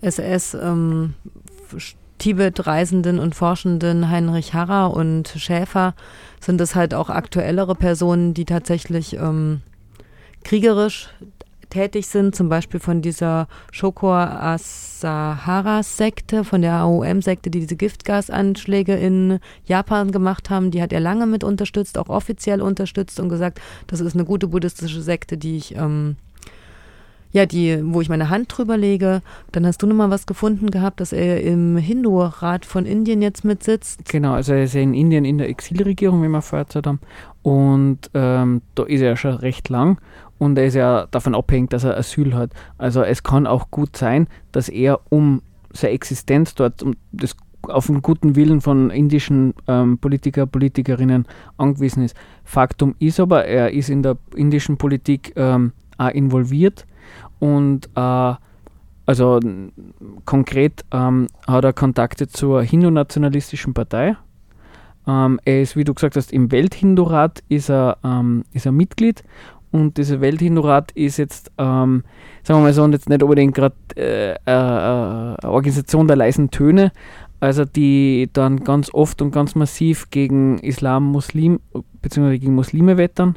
SS 0.00 0.54
ähm, 0.54 1.14
Tibet-Reisenden 2.22 3.18
und 3.18 3.34
Forschenden 3.34 4.08
Heinrich 4.08 4.54
Harrer 4.54 4.94
und 4.94 5.34
Schäfer 5.36 5.96
sind 6.38 6.60
es 6.60 6.76
halt 6.76 6.94
auch 6.94 7.10
aktuellere 7.10 7.74
Personen, 7.74 8.32
die 8.32 8.44
tatsächlich 8.44 9.14
ähm, 9.14 9.60
kriegerisch 10.44 11.08
tätig 11.68 12.06
sind, 12.06 12.36
zum 12.36 12.48
Beispiel 12.48 12.78
von 12.78 13.02
dieser 13.02 13.48
Shokor 13.72 14.40
Asahara-Sekte, 14.40 16.44
von 16.44 16.62
der 16.62 16.74
AOM-Sekte, 16.74 17.50
die 17.50 17.58
diese 17.58 17.74
Giftgasanschläge 17.74 18.94
in 18.94 19.40
Japan 19.64 20.12
gemacht 20.12 20.48
haben. 20.48 20.70
Die 20.70 20.80
hat 20.80 20.92
er 20.92 21.00
lange 21.00 21.26
mit 21.26 21.42
unterstützt, 21.42 21.98
auch 21.98 22.08
offiziell 22.08 22.62
unterstützt 22.62 23.18
und 23.18 23.30
gesagt, 23.30 23.60
das 23.88 23.98
ist 23.98 24.14
eine 24.14 24.24
gute 24.24 24.46
buddhistische 24.46 25.02
Sekte, 25.02 25.36
die 25.36 25.56
ich, 25.56 25.74
ähm, 25.74 26.14
ja, 27.32 27.46
die, 27.46 27.80
wo 27.82 28.00
ich 28.00 28.08
meine 28.08 28.28
Hand 28.28 28.56
drüber 28.56 28.76
lege. 28.76 29.22
Dann 29.52 29.66
hast 29.66 29.82
du 29.82 29.86
noch 29.86 29.94
mal 29.94 30.10
was 30.10 30.26
gefunden 30.26 30.70
gehabt, 30.70 31.00
dass 31.00 31.12
er 31.12 31.42
im 31.42 31.76
Hindu-Rat 31.76 32.66
von 32.66 32.86
Indien 32.86 33.22
jetzt 33.22 33.44
mitsitzt. 33.44 34.04
Genau, 34.08 34.34
also 34.34 34.52
er 34.52 34.64
ist 34.64 34.74
ja 34.74 34.82
in 34.82 34.94
Indien 34.94 35.24
in 35.24 35.38
der 35.38 35.48
Exilregierung, 35.48 36.22
wie 36.22 36.28
wir 36.28 36.42
vorher 36.42 36.66
erzählt 36.66 36.86
haben. 36.86 37.00
Und 37.42 38.10
ähm, 38.14 38.60
da 38.74 38.84
ist 38.84 39.00
er 39.00 39.10
ja 39.10 39.16
schon 39.16 39.34
recht 39.34 39.68
lang 39.68 39.98
und 40.38 40.58
er 40.58 40.66
ist 40.66 40.74
ja 40.74 41.06
davon 41.10 41.34
abhängig, 41.34 41.70
dass 41.70 41.84
er 41.84 41.96
Asyl 41.96 42.34
hat. 42.34 42.50
Also 42.78 43.02
es 43.02 43.22
kann 43.22 43.46
auch 43.46 43.70
gut 43.70 43.96
sein, 43.96 44.28
dass 44.52 44.68
er 44.68 45.00
um 45.08 45.42
seine 45.72 45.94
Existenz 45.94 46.54
dort, 46.54 46.82
um 46.82 46.94
das 47.12 47.34
auf 47.62 47.86
den 47.86 48.02
guten 48.02 48.36
Willen 48.36 48.60
von 48.60 48.90
indischen 48.90 49.54
ähm, 49.68 49.98
Politiker, 49.98 50.46
Politikerinnen 50.46 51.26
angewiesen 51.56 52.04
ist. 52.04 52.16
Faktum 52.44 52.94
ist 52.98 53.20
aber, 53.20 53.44
er 53.44 53.72
ist 53.72 53.88
in 53.88 54.02
der 54.02 54.18
indischen 54.34 54.76
Politik 54.76 55.32
ähm, 55.36 55.72
auch 55.96 56.10
involviert 56.10 56.86
und 57.42 57.88
äh, 57.96 58.34
also 59.04 59.40
konkret 60.24 60.84
ähm, 60.92 61.26
hat 61.44 61.64
er 61.64 61.72
Kontakte 61.72 62.28
zur 62.28 62.62
Hindu-nationalistischen 62.62 63.74
Partei. 63.74 64.16
Ähm, 65.08 65.40
er 65.44 65.62
ist, 65.62 65.74
wie 65.74 65.82
du 65.82 65.92
gesagt 65.92 66.14
hast, 66.14 66.32
im 66.32 66.52
Welthindu-Rat 66.52 67.42
ist 67.48 67.68
er, 67.68 67.98
ähm, 68.04 68.44
ist 68.52 68.64
er 68.64 68.70
Mitglied 68.70 69.24
und 69.72 69.96
dieser 69.96 70.20
Welthindu-Rat 70.20 70.92
ist 70.92 71.16
jetzt, 71.16 71.50
ähm, 71.58 72.04
sagen 72.44 72.60
wir 72.60 72.66
mal 72.66 72.72
so, 72.72 72.86
jetzt 72.86 73.08
nicht 73.08 73.24
unbedingt 73.24 73.56
gerade 73.56 73.74
äh, 73.96 74.34
äh, 74.34 74.34
äh, 74.46 75.46
Organisation 75.46 76.06
der 76.06 76.14
leisen 76.14 76.52
Töne, 76.52 76.92
also 77.40 77.64
die 77.64 78.30
dann 78.32 78.62
ganz 78.62 78.88
oft 78.94 79.20
und 79.20 79.32
ganz 79.32 79.56
massiv 79.56 80.10
gegen 80.10 80.60
Islam, 80.60 81.10
Muslim 81.10 81.58
bzw. 82.02 82.38
gegen 82.38 82.54
Muslime 82.54 82.98
wettern. 82.98 83.36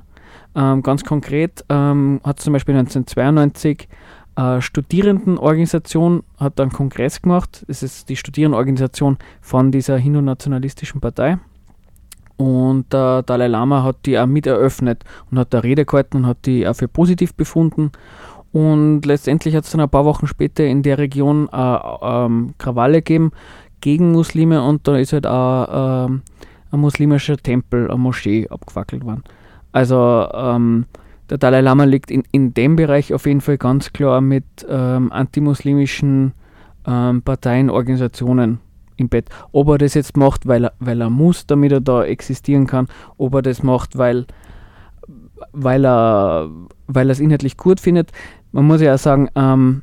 Ähm, 0.56 0.84
ganz 0.84 1.04
konkret 1.04 1.66
ähm, 1.70 2.22
hat 2.24 2.40
zum 2.40 2.54
Beispiel 2.54 2.76
1992 2.76 3.90
äh, 4.36 4.62
Studierendenorganisation 4.62 6.24
hat 6.40 6.60
einen 6.60 6.72
Kongress 6.72 7.22
gemacht. 7.22 7.66
Das 7.68 7.84
ist 7.84 8.10
die 8.10 8.16
Studierendenorganisation 8.16 9.18
von 9.42 9.72
dieser 9.72 9.98
Hindu-nationalistischen 9.98 11.02
Partei. 11.02 11.38
Und 12.38 12.92
der 12.92 13.24
Dalai 13.24 13.48
Lama 13.48 13.84
hat 13.84 14.06
die 14.06 14.20
auch 14.20 14.26
mit 14.26 14.46
eröffnet 14.46 15.04
und 15.32 15.40
hat 15.40 15.54
da 15.54 15.60
Rede 15.60 15.86
gehalten 15.86 16.18
und 16.18 16.28
hat 16.28 16.46
die 16.46 16.68
auch 16.68 16.76
für 16.76 16.90
positiv 16.90 17.34
befunden. 17.34 17.92
Und 18.52 19.06
letztendlich 19.06 19.56
hat 19.56 19.66
es 19.66 19.72
dann 19.72 19.82
ein 19.82 19.90
paar 19.90 20.06
Wochen 20.06 20.28
später 20.28 20.66
in 20.66 20.84
der 20.84 20.98
Region 20.98 21.50
äh, 21.52 21.78
ähm, 22.02 22.54
Krawalle 22.58 22.98
gegeben 22.98 23.32
gegen 23.82 24.14
Muslime 24.14 24.64
und 24.64 24.88
da 24.88 24.98
ist 24.98 25.14
halt 25.14 25.28
auch 25.28 26.08
ähm, 26.08 26.22
ein 26.72 26.80
muslimischer 26.80 27.38
Tempel, 27.38 27.90
eine 27.90 27.98
Moschee 27.98 28.48
abgefackelt 28.50 29.04
worden. 29.06 29.24
Also 29.76 30.30
ähm, 30.34 30.86
der 31.30 31.38
Dalai 31.38 31.60
Lama 31.60 31.84
liegt 31.84 32.10
in, 32.10 32.24
in 32.32 32.54
dem 32.54 32.78
Bereich 32.78 33.14
auf 33.14 33.26
jeden 33.26 33.42
Fall 33.42 33.58
ganz 33.58 33.92
klar 33.92 34.22
mit 34.22 34.46
ähm, 34.70 35.12
antimuslimischen 35.12 36.32
ähm, 36.88 37.22
Parteien, 37.22 37.70
Organisationen 37.70 38.60
im 38.96 39.10
Bett. 39.10 39.28
Ob 39.52 39.68
er 39.68 39.78
das 39.78 39.94
jetzt 39.94 40.16
macht, 40.16 40.48
weil 40.48 40.68
er, 40.68 40.74
weil 40.80 41.02
er 41.02 41.10
muss, 41.10 41.46
damit 41.46 41.74
er 41.74 41.82
da 41.82 42.06
existieren 42.06 42.68
kann, 42.68 42.88
ob 43.18 43.34
er 43.36 43.42
das 43.42 43.64
macht, 43.64 43.98
weil, 43.98 44.28
weil 45.52 45.86
er 45.86 46.50
weil 46.88 47.10
es 47.10 47.20
inhaltlich 47.20 47.58
gut 47.58 47.82
findet. 47.82 48.14
Man 48.54 48.68
muss 48.68 48.80
ja 48.80 48.94
auch 48.94 49.00
sagen, 49.00 49.28
ähm, 49.36 49.82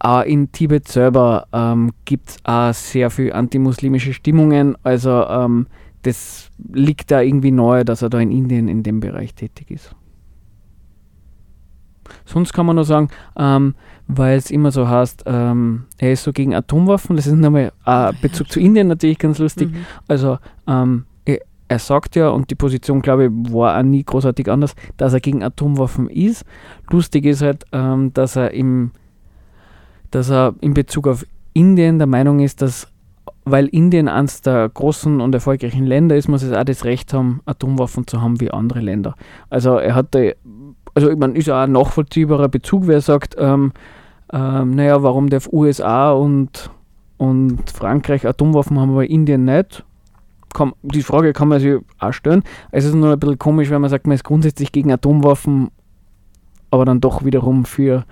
auch 0.00 0.22
in 0.22 0.50
Tibet 0.50 0.88
selber 0.88 1.46
ähm, 1.52 1.92
gibt 2.04 2.30
es 2.30 2.38
auch 2.42 2.74
sehr 2.74 3.10
viel 3.10 3.32
antimuslimische 3.32 4.12
Stimmungen. 4.12 4.76
Also 4.82 5.24
ähm, 5.28 5.68
das 6.02 6.50
liegt 6.72 7.10
da 7.10 7.20
irgendwie 7.20 7.50
nahe, 7.50 7.84
dass 7.84 8.02
er 8.02 8.10
da 8.10 8.18
in 8.20 8.30
Indien 8.30 8.68
in 8.68 8.82
dem 8.82 9.00
Bereich 9.00 9.34
tätig 9.34 9.70
ist. 9.70 9.94
Sonst 12.24 12.52
kann 12.52 12.66
man 12.66 12.76
nur 12.76 12.84
sagen, 12.84 13.08
ähm, 13.36 13.74
weil 14.08 14.36
es 14.36 14.50
immer 14.50 14.72
so 14.72 14.88
heißt, 14.88 15.24
ähm, 15.26 15.84
er 15.98 16.12
ist 16.12 16.24
so 16.24 16.32
gegen 16.32 16.54
Atomwaffen. 16.54 17.16
Das 17.16 17.26
ist 17.26 17.34
nochmal 17.34 17.72
ein 17.84 18.16
Bezug 18.20 18.50
zu 18.50 18.60
Indien 18.60 18.88
natürlich 18.88 19.18
ganz 19.18 19.38
lustig. 19.38 19.70
Mhm. 19.70 19.86
Also 20.08 20.38
ähm, 20.66 21.04
er, 21.24 21.38
er 21.68 21.78
sagt 21.78 22.16
ja, 22.16 22.30
und 22.30 22.50
die 22.50 22.56
Position, 22.56 23.02
glaube 23.02 23.26
ich, 23.26 23.52
war 23.52 23.78
auch 23.78 23.82
nie 23.82 24.02
großartig 24.02 24.50
anders, 24.50 24.74
dass 24.96 25.12
er 25.12 25.20
gegen 25.20 25.44
Atomwaffen 25.44 26.08
ist. 26.08 26.44
Lustig 26.90 27.26
ist 27.26 27.42
halt, 27.42 27.64
ähm, 27.72 28.12
dass 28.12 28.36
er 28.36 28.52
im 28.52 28.90
dass 30.10 30.28
er 30.28 30.56
in 30.60 30.74
Bezug 30.74 31.06
auf 31.06 31.24
Indien 31.52 31.98
der 31.98 32.08
Meinung 32.08 32.40
ist, 32.40 32.62
dass 32.62 32.88
weil 33.50 33.66
Indien 33.66 34.08
eines 34.08 34.42
der 34.42 34.68
großen 34.68 35.20
und 35.20 35.34
erfolgreichen 35.34 35.86
Länder 35.86 36.16
ist, 36.16 36.28
muss 36.28 36.42
es 36.42 36.52
auch 36.52 36.64
das 36.64 36.84
Recht 36.84 37.12
haben, 37.12 37.40
Atomwaffen 37.46 38.06
zu 38.06 38.20
haben 38.20 38.40
wie 38.40 38.50
andere 38.50 38.80
Länder. 38.80 39.14
Also 39.48 39.76
er 39.76 39.94
hat 39.94 40.14
da, 40.14 40.20
also 40.94 41.10
ich 41.10 41.16
meine, 41.16 41.34
ist 41.34 41.50
auch 41.50 41.62
ein 41.62 41.72
nachvollziehbarer 41.72 42.48
Bezug, 42.48 42.86
wer 42.86 43.00
sagt, 43.00 43.36
ähm, 43.38 43.72
ähm, 44.32 44.74
naja, 44.74 45.02
warum 45.02 45.28
darf 45.28 45.48
USA 45.52 46.12
und, 46.12 46.70
und 47.16 47.70
Frankreich 47.70 48.26
Atomwaffen 48.26 48.78
haben, 48.78 48.90
aber 48.90 49.08
Indien 49.08 49.44
nicht? 49.44 49.84
Kann, 50.52 50.72
die 50.82 51.02
Frage 51.02 51.32
kann 51.32 51.48
man 51.48 51.60
sich 51.60 51.78
auch 51.98 52.12
stellen. 52.12 52.42
Es 52.72 52.84
ist 52.84 52.94
nur 52.94 53.12
ein 53.12 53.20
bisschen 53.20 53.38
komisch, 53.38 53.70
wenn 53.70 53.80
man 53.80 53.90
sagt, 53.90 54.06
man 54.06 54.14
ist 54.14 54.24
grundsätzlich 54.24 54.72
gegen 54.72 54.90
Atomwaffen, 54.90 55.70
aber 56.70 56.84
dann 56.84 57.00
doch 57.00 57.24
wiederum 57.24 57.64
für 57.64 58.04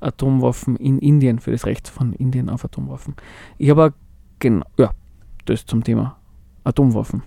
Atomwaffen 0.00 0.76
in 0.76 0.98
Indien, 0.98 1.38
für 1.38 1.52
das 1.52 1.66
Recht 1.66 1.88
von 1.88 2.12
Indien 2.12 2.50
auf 2.50 2.64
Atomwaffen. 2.64 3.14
Ich 3.58 3.70
habe 3.70 3.94
genau, 4.44 4.66
ja, 4.78 4.90
das 5.46 5.64
zum 5.64 5.82
Thema 5.82 6.16
Atomwaffen. 6.64 7.22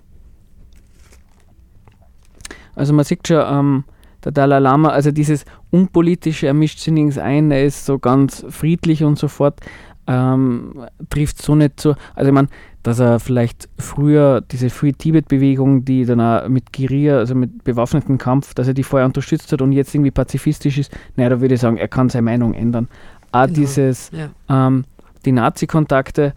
Also 2.76 2.94
man 2.94 3.06
sieht 3.06 3.28
schon, 3.28 3.44
ähm, 3.44 3.84
der 4.24 4.32
Dalai 4.32 4.60
Lama, 4.60 4.90
also 4.90 5.12
dieses 5.12 5.46
unpolitische, 5.72 6.46
er 6.48 6.54
mischt 6.54 6.80
sich 6.80 6.94
nirgends 6.94 7.18
ein, 7.18 7.50
er 7.52 7.64
ist 7.66 7.86
so 7.86 7.98
ganz 7.98 8.46
friedlich 8.50 9.04
und 9.04 9.18
so 9.18 9.28
fort, 9.28 9.60
ähm, 10.06 10.86
trifft 11.10 11.42
so 11.42 11.56
nicht 11.56 11.80
so. 11.80 11.96
Also 12.16 12.30
ich 12.30 12.34
meine, 12.34 12.50
dass 12.84 13.00
er 13.00 13.20
vielleicht 13.20 13.68
früher 13.80 14.42
diese 14.42 14.70
Free 14.70 14.94
Tibet-Bewegung, 14.94 15.86
die 15.86 16.06
dann 16.06 16.22
auch 16.22 16.48
mit 16.48 16.72
Guerilla, 16.72 17.18
also 17.18 17.34
mit 17.36 17.64
bewaffnetem 17.64 18.18
Kampf, 18.18 18.54
dass 18.54 18.68
er 18.68 18.74
die 18.76 18.84
vorher 18.84 19.08
unterstützt 19.08 19.52
hat 19.52 19.62
und 19.62 19.72
jetzt 19.72 19.94
irgendwie 19.96 20.12
pazifistisch 20.12 20.78
ist, 20.78 20.92
naja, 21.16 21.30
da 21.32 21.42
würde 21.42 21.56
ich 21.56 21.62
sagen, 21.62 21.78
er 21.78 21.88
kann 21.88 22.10
seine 22.10 22.22
Meinung 22.24 22.54
ändern. 22.54 22.88
Auch 23.32 23.46
Genau, 23.48 23.56
dieses, 23.60 24.12
Ja. 24.12 24.30
ähm, 24.50 24.86
die 25.26 25.32
Nazi-Kontakte, 25.34 26.34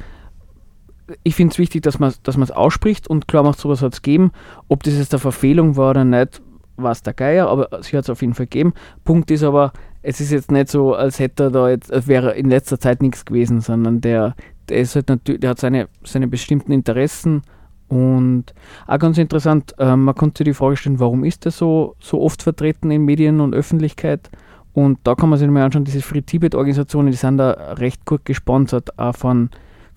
ich 1.23 1.35
finde 1.35 1.53
es 1.53 1.59
wichtig, 1.59 1.83
dass 1.83 1.99
man 1.99 2.13
es 2.23 2.51
ausspricht 2.51 3.09
und 3.09 3.29
klar 3.29 3.43
macht, 3.43 3.59
sowas 3.59 3.83
hat 3.83 3.95
es 3.95 4.03
gegeben. 4.03 4.33
Ob 4.69 4.83
das 4.83 4.97
jetzt 4.97 5.13
eine 5.13 5.21
Verfehlung 5.21 5.77
war 5.77 5.91
oder 5.91 6.05
nicht, 6.05 6.43
weiß 6.77 7.03
der 7.03 7.15
Geier, 7.15 7.49
aber 7.49 7.69
sie 7.83 7.97
hat 7.97 8.05
es 8.05 8.11
auf 8.11 8.23
jeden 8.23 8.35
Fall 8.35 8.47
gegeben. 8.47 8.75
Punkt 9.05 9.31
ist 9.31 9.43
aber, 9.43 9.73
es 10.03 10.21
ist 10.21 10.31
jetzt 10.31 10.51
nicht 10.51 10.69
so, 10.69 10.95
als 10.95 11.19
hätte 11.19 11.51
da 11.51 11.69
jetzt, 11.69 11.93
als 11.93 12.07
wäre 12.07 12.33
in 12.33 12.49
letzter 12.49 12.81
Zeit 12.81 13.03
nichts 13.03 13.25
gewesen, 13.25 13.61
sondern 13.61 14.01
der, 14.01 14.35
der 14.69 14.79
ist 14.79 14.95
halt 14.95 15.09
natürlich, 15.09 15.41
der 15.41 15.51
hat 15.51 15.59
seine, 15.59 15.89
seine 16.05 16.29
bestimmten 16.29 16.73
Interessen 16.73 17.43
und 17.89 18.55
auch 18.87 18.99
ganz 18.99 19.19
interessant, 19.19 19.75
äh, 19.79 19.97
man 19.97 20.15
konnte 20.15 20.39
sich 20.39 20.53
die 20.53 20.55
Frage 20.55 20.77
stellen, 20.77 21.01
warum 21.01 21.25
ist 21.25 21.45
er 21.45 21.51
so, 21.51 21.97
so 21.99 22.21
oft 22.21 22.43
vertreten 22.43 22.91
in 22.91 23.05
Medien 23.05 23.41
und 23.41 23.53
Öffentlichkeit? 23.53 24.31
Und 24.73 25.01
da 25.03 25.17
kann 25.17 25.29
man 25.29 25.41
sich 25.41 25.49
mal 25.49 25.65
anschauen, 25.65 25.85
diese 25.85 26.01
Free 26.01 26.23
Tibet-Organisationen, 26.23 27.11
die 27.11 27.17
sind 27.17 27.39
da 27.39 27.51
recht 27.51 28.07
gut 28.07 28.25
gesponsert, 28.25 28.97
auch 28.97 29.17
von, 29.17 29.51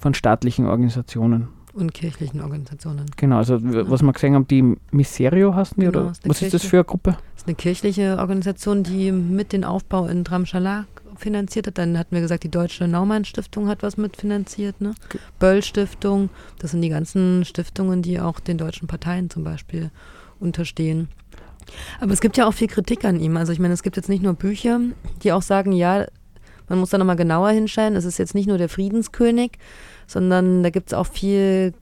von 0.03 0.13
staatlichen 0.13 0.67
Organisationen. 0.67 1.47
Und 1.73 1.93
kirchlichen 1.93 2.41
Organisationen. 2.41 3.05
Genau, 3.17 3.37
also 3.37 3.57
was 3.63 4.03
wir 4.03 4.13
gesehen 4.13 4.35
haben, 4.35 4.47
die 4.47 4.75
Miserio 4.91 5.55
die, 5.55 5.79
Genau, 5.79 5.89
oder 6.01 6.11
ist 6.11 6.29
was 6.29 6.41
ist 6.41 6.53
das 6.53 6.61
Kirche. 6.61 6.67
für 6.69 6.77
eine 6.77 6.83
Gruppe? 6.83 7.11
Das 7.33 7.41
ist 7.43 7.47
eine 7.47 7.55
kirchliche 7.55 8.17
Organisation, 8.19 8.83
die 8.83 9.11
mit 9.11 9.53
den 9.53 9.63
Aufbau 9.63 10.05
in 10.05 10.23
Dramschala 10.23 10.85
finanziert 11.17 11.65
hat. 11.67 11.77
Dann 11.79 11.97
hatten 11.97 12.13
wir 12.13 12.21
gesagt, 12.21 12.43
die 12.43 12.51
Deutsche 12.51 12.87
Naumann 12.87 13.25
Stiftung 13.25 13.69
hat 13.69 13.81
was 13.81 13.97
mitfinanziert, 13.97 14.81
ne? 14.81 14.93
Ge- 15.09 15.19
Böll 15.39 15.63
Stiftung, 15.63 16.29
das 16.59 16.71
sind 16.71 16.81
die 16.81 16.89
ganzen 16.89 17.43
Stiftungen, 17.45 18.03
die 18.03 18.19
auch 18.19 18.39
den 18.39 18.57
deutschen 18.59 18.87
Parteien 18.87 19.29
zum 19.31 19.43
Beispiel 19.43 19.89
unterstehen. 20.39 21.07
Aber 22.01 22.11
es 22.11 22.21
gibt 22.21 22.37
ja 22.37 22.45
auch 22.45 22.53
viel 22.53 22.67
Kritik 22.67 23.03
an 23.05 23.19
ihm. 23.19 23.35
Also 23.37 23.51
ich 23.53 23.59
meine, 23.59 23.73
es 23.73 23.81
gibt 23.83 23.95
jetzt 23.95 24.09
nicht 24.09 24.21
nur 24.21 24.33
Bücher, 24.33 24.79
die 25.23 25.31
auch 25.31 25.41
sagen, 25.41 25.71
ja, 25.71 26.05
man 26.69 26.77
muss 26.79 26.91
da 26.91 26.97
nochmal 26.99 27.15
genauer 27.15 27.49
hinschauen. 27.49 27.95
Es 27.95 28.05
ist 28.05 28.19
jetzt 28.19 28.35
nicht 28.35 28.47
nur 28.47 28.57
der 28.57 28.69
Friedenskönig, 28.69 29.53
sondern 30.07 30.63
da 30.63 30.69
gibt 30.69 30.87
es 30.87 30.93
auch 30.93 31.07
viel 31.07 31.73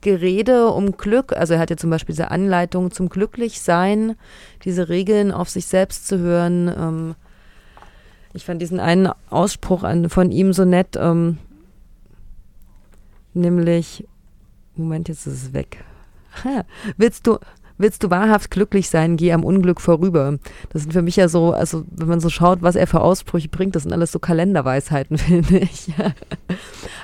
Gerede 0.00 0.68
um 0.68 0.96
Glück. 0.96 1.32
Also 1.32 1.54
er 1.54 1.60
hat 1.60 1.70
ja 1.70 1.76
zum 1.76 1.90
Beispiel 1.90 2.14
diese 2.14 2.30
Anleitung 2.30 2.90
zum 2.90 3.08
Glücklichsein, 3.08 4.16
diese 4.64 4.88
Regeln 4.88 5.32
auf 5.32 5.48
sich 5.48 5.66
selbst 5.66 6.06
zu 6.06 6.18
hören. 6.18 6.68
Ähm, 6.68 7.14
ich 8.32 8.44
fand 8.44 8.60
diesen 8.60 8.80
einen 8.80 9.10
Ausspruch 9.30 9.82
an, 9.82 10.10
von 10.10 10.30
ihm 10.30 10.52
so 10.52 10.64
nett, 10.64 10.96
ähm, 10.96 11.38
nämlich, 13.34 14.06
Moment, 14.74 15.08
jetzt 15.08 15.26
ist 15.26 15.42
es 15.42 15.52
weg. 15.52 15.84
willst 16.96 17.26
du, 17.26 17.38
willst 17.78 18.02
du 18.02 18.10
wahrhaft 18.10 18.50
glücklich 18.50 18.88
sein, 18.88 19.16
geh 19.16 19.32
am 19.32 19.44
Unglück 19.44 19.80
vorüber. 19.80 20.38
Das 20.70 20.82
sind 20.82 20.92
für 20.92 21.02
mich 21.02 21.16
ja 21.16 21.28
so, 21.28 21.52
also 21.52 21.84
wenn 21.90 22.08
man 22.08 22.20
so 22.20 22.28
schaut, 22.28 22.62
was 22.62 22.76
er 22.76 22.86
für 22.86 23.00
Aussprüche 23.00 23.48
bringt, 23.48 23.76
das 23.76 23.82
sind 23.82 23.92
alles 23.92 24.12
so 24.12 24.18
Kalenderweisheiten, 24.18 25.18
finde 25.18 25.58
ich. 25.58 25.92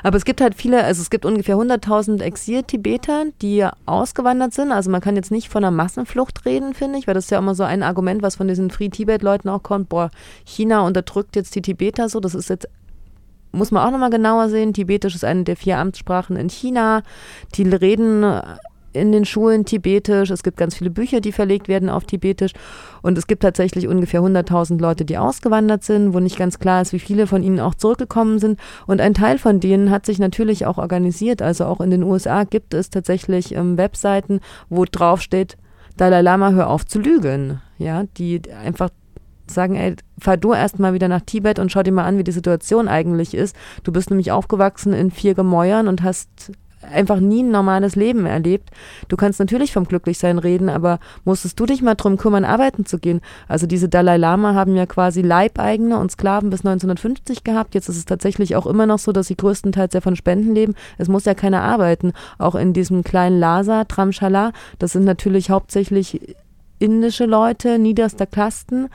Aber 0.02 0.16
es 0.16 0.24
gibt 0.24 0.40
halt 0.40 0.54
viele, 0.54 0.84
also 0.84 1.00
es 1.02 1.10
gibt 1.10 1.24
ungefähr 1.24 1.56
100.000 1.56 2.22
Exil-Tibeter, 2.22 3.26
die 3.40 3.66
ausgewandert 3.86 4.54
sind. 4.54 4.72
Also 4.72 4.90
man 4.90 5.00
kann 5.00 5.16
jetzt 5.16 5.30
nicht 5.30 5.48
von 5.48 5.64
einer 5.64 5.70
Massenflucht 5.70 6.44
reden, 6.44 6.74
finde 6.74 6.98
ich, 6.98 7.06
weil 7.06 7.14
das 7.14 7.24
ist 7.24 7.30
ja 7.30 7.38
immer 7.38 7.54
so 7.54 7.62
ein 7.62 7.82
Argument, 7.82 8.22
was 8.22 8.36
von 8.36 8.48
diesen 8.48 8.70
Free-Tibet-Leuten 8.70 9.48
auch 9.48 9.62
kommt. 9.62 9.88
Boah, 9.88 10.10
China 10.44 10.86
unterdrückt 10.86 11.36
jetzt 11.36 11.54
die 11.54 11.62
Tibeter 11.62 12.08
so. 12.08 12.20
Das 12.20 12.34
ist 12.34 12.48
jetzt, 12.50 12.68
muss 13.52 13.70
man 13.70 13.86
auch 13.86 13.90
nochmal 13.90 14.10
genauer 14.10 14.48
sehen. 14.48 14.72
Tibetisch 14.72 15.14
ist 15.14 15.24
eine 15.24 15.44
der 15.44 15.56
vier 15.56 15.78
Amtssprachen 15.78 16.36
in 16.36 16.48
China. 16.48 17.02
Die 17.54 17.62
reden 17.62 18.24
in 18.92 19.12
den 19.12 19.24
Schulen 19.24 19.64
Tibetisch. 19.64 20.30
Es 20.30 20.42
gibt 20.42 20.56
ganz 20.56 20.76
viele 20.76 20.90
Bücher, 20.90 21.20
die 21.20 21.32
verlegt 21.32 21.68
werden 21.68 21.88
auf 21.88 22.04
Tibetisch. 22.04 22.52
Und 23.02 23.18
es 23.18 23.26
gibt 23.26 23.42
tatsächlich 23.42 23.88
ungefähr 23.88 24.20
100.000 24.20 24.80
Leute, 24.80 25.04
die 25.04 25.18
ausgewandert 25.18 25.84
sind, 25.84 26.14
wo 26.14 26.20
nicht 26.20 26.38
ganz 26.38 26.58
klar 26.58 26.82
ist, 26.82 26.92
wie 26.92 26.98
viele 26.98 27.26
von 27.26 27.42
ihnen 27.42 27.60
auch 27.60 27.74
zurückgekommen 27.74 28.38
sind. 28.38 28.60
Und 28.86 29.00
ein 29.00 29.14
Teil 29.14 29.38
von 29.38 29.60
denen 29.60 29.90
hat 29.90 30.06
sich 30.06 30.18
natürlich 30.18 30.66
auch 30.66 30.78
organisiert. 30.78 31.42
Also 31.42 31.64
auch 31.64 31.80
in 31.80 31.90
den 31.90 32.02
USA 32.02 32.44
gibt 32.44 32.74
es 32.74 32.90
tatsächlich 32.90 33.54
ähm, 33.54 33.76
Webseiten, 33.76 34.40
wo 34.68 34.84
drauf 34.84 35.20
steht, 35.20 35.56
Dalai 35.96 36.22
Lama, 36.22 36.52
hör 36.52 36.70
auf 36.70 36.86
zu 36.86 36.98
lügen. 36.98 37.60
Ja, 37.78 38.04
die 38.16 38.40
einfach 38.52 38.88
sagen, 39.46 39.74
ey, 39.74 39.96
fahr 40.18 40.36
du 40.36 40.52
erst 40.52 40.78
mal 40.78 40.94
wieder 40.94 41.08
nach 41.08 41.20
Tibet 41.20 41.58
und 41.58 41.70
schau 41.70 41.82
dir 41.82 41.92
mal 41.92 42.04
an, 42.04 42.18
wie 42.18 42.24
die 42.24 42.32
Situation 42.32 42.88
eigentlich 42.88 43.34
ist. 43.34 43.54
Du 43.82 43.92
bist 43.92 44.10
nämlich 44.10 44.32
aufgewachsen 44.32 44.92
in 44.92 45.10
vier 45.10 45.34
Gemäuern 45.34 45.88
und 45.88 46.02
hast 46.02 46.52
einfach 46.92 47.20
nie 47.20 47.42
ein 47.42 47.50
normales 47.50 47.96
Leben 47.96 48.26
erlebt. 48.26 48.70
Du 49.08 49.16
kannst 49.16 49.40
natürlich 49.40 49.72
vom 49.72 49.84
Glücklichsein 49.84 50.38
reden, 50.38 50.68
aber 50.68 50.98
musstest 51.24 51.58
du 51.58 51.66
dich 51.66 51.82
mal 51.82 51.94
drum 51.94 52.16
kümmern, 52.16 52.44
arbeiten 52.44 52.86
zu 52.86 52.98
gehen? 52.98 53.20
Also 53.48 53.66
diese 53.66 53.88
Dalai 53.88 54.16
Lama 54.16 54.54
haben 54.54 54.76
ja 54.76 54.86
quasi 54.86 55.22
Leibeigene 55.22 55.98
und 55.98 56.10
Sklaven 56.10 56.50
bis 56.50 56.60
1950 56.60 57.44
gehabt. 57.44 57.74
Jetzt 57.74 57.88
ist 57.88 57.96
es 57.96 58.04
tatsächlich 58.04 58.56
auch 58.56 58.66
immer 58.66 58.86
noch 58.86 58.98
so, 58.98 59.12
dass 59.12 59.26
sie 59.26 59.36
größtenteils 59.36 59.94
ja 59.94 60.00
von 60.00 60.16
Spenden 60.16 60.54
leben. 60.54 60.74
Es 60.98 61.08
muss 61.08 61.24
ja 61.24 61.34
keiner 61.34 61.62
arbeiten. 61.62 62.12
Auch 62.38 62.54
in 62.54 62.72
diesem 62.72 63.04
kleinen 63.04 63.38
Lhasa, 63.38 63.84
Tramshala, 63.84 64.52
das 64.78 64.92
sind 64.92 65.04
natürlich 65.04 65.50
hauptsächlich 65.50 66.36
indische 66.78 67.26
Leute, 67.26 67.78
niederster 67.78 68.26
Kasten, 68.26 68.88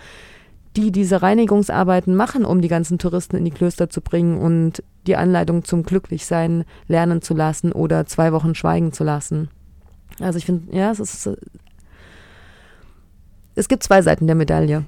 die 0.76 0.92
diese 0.92 1.22
Reinigungsarbeiten 1.22 2.16
machen, 2.16 2.46
um 2.46 2.62
die 2.62 2.68
ganzen 2.68 3.00
Touristen 3.00 3.38
in 3.38 3.46
die 3.46 3.52
Klöster 3.52 3.90
zu 3.90 4.02
bringen 4.02 4.38
und 4.38 4.84
die 5.08 5.16
Anleitung 5.16 5.64
zum 5.64 5.84
Glücklichsein 5.84 6.66
lernen 6.88 7.22
zu 7.22 7.34
lassen 7.34 7.72
oder 7.72 8.06
zwei 8.06 8.32
Wochen 8.34 8.56
schweigen 8.56 8.94
zu 8.94 9.04
lassen. 9.04 9.50
Also 10.20 10.38
ich 10.38 10.46
finde, 10.46 10.76
ja, 10.76 10.92
es 10.92 11.00
ist. 11.00 11.30
Es 13.56 13.68
gibt 13.68 13.84
zwei 13.84 14.02
Seiten 14.02 14.28
der 14.28 14.36
Medaille. 14.36 14.86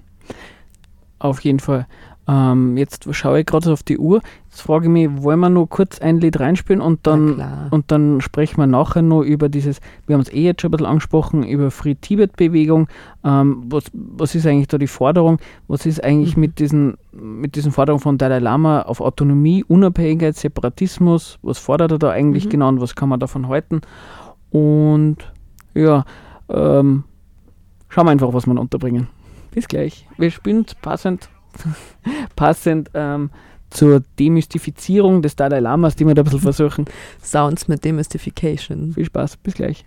Auf 1.17 1.41
jeden 1.41 1.59
Fall. 1.59 1.87
Ähm, 2.29 2.77
jetzt 2.77 3.07
schaue 3.15 3.39
ich 3.39 3.45
gerade 3.47 3.71
auf 3.73 3.81
die 3.81 3.97
Uhr. 3.97 4.21
Jetzt 4.49 4.61
frage 4.61 4.85
ich 4.85 4.91
mich, 4.91 5.23
wollen 5.23 5.39
wir 5.39 5.49
noch 5.49 5.65
kurz 5.65 5.99
ein 5.99 6.19
Lied 6.19 6.39
reinspielen 6.39 6.79
und 6.81 7.07
dann, 7.07 7.69
und 7.71 7.91
dann 7.91 8.21
sprechen 8.21 8.57
wir 8.57 8.67
nachher 8.67 9.01
noch 9.01 9.23
über 9.23 9.49
dieses, 9.49 9.79
wir 10.05 10.13
haben 10.13 10.21
es 10.21 10.31
eh 10.31 10.43
jetzt 10.43 10.61
schon 10.61 10.69
ein 10.69 10.71
bisschen 10.73 10.85
angesprochen, 10.85 11.43
über 11.43 11.71
Free 11.71 11.95
Tibet-Bewegung. 11.95 12.87
Ähm, 13.23 13.63
was, 13.69 13.85
was 13.93 14.35
ist 14.35 14.45
eigentlich 14.45 14.67
da 14.67 14.77
die 14.77 14.85
Forderung? 14.87 15.39
Was 15.67 15.87
ist 15.87 16.03
eigentlich 16.03 16.35
Mhm. 16.35 16.41
mit, 16.41 16.59
diesen, 16.59 16.97
mit 17.13 17.55
diesen 17.55 17.71
Forderungen 17.71 18.01
von 18.01 18.17
Dalai 18.19 18.39
Lama 18.39 18.83
auf 18.83 19.01
Autonomie, 19.01 19.63
Unabhängigkeit, 19.67 20.35
Separatismus? 20.35 21.39
Was 21.41 21.57
fordert 21.57 21.93
er 21.93 21.99
da 21.99 22.09
eigentlich 22.11 22.45
Mhm. 22.45 22.49
genau 22.49 22.67
und 22.69 22.81
was 22.81 22.95
kann 22.95 23.09
man 23.09 23.19
davon 23.19 23.47
halten? 23.47 23.81
Und 24.51 25.17
ja, 25.73 26.03
ähm, 26.49 27.05
schauen 27.87 28.05
wir 28.05 28.11
einfach, 28.11 28.33
was 28.33 28.45
wir 28.45 28.59
unterbringen. 28.59 29.07
Bis 29.51 29.67
gleich. 29.67 30.05
Wir 30.17 30.29
spielen 30.29 30.65
passend 30.83 31.27
passend 32.35 32.89
ähm, 32.93 33.29
zur 33.69 34.01
Demystifizierung 34.17 35.21
des 35.21 35.35
Dalai 35.35 35.59
Lamas, 35.59 35.95
die 35.95 36.05
wir 36.05 36.15
da 36.15 36.21
ein 36.21 36.25
bisschen 36.25 36.39
versuchen. 36.39 36.85
Sounds 37.23 37.67
mit 37.67 37.83
Demystification. 37.83 38.93
Viel 38.93 39.05
Spaß, 39.05 39.37
bis 39.37 39.53
gleich. 39.53 39.85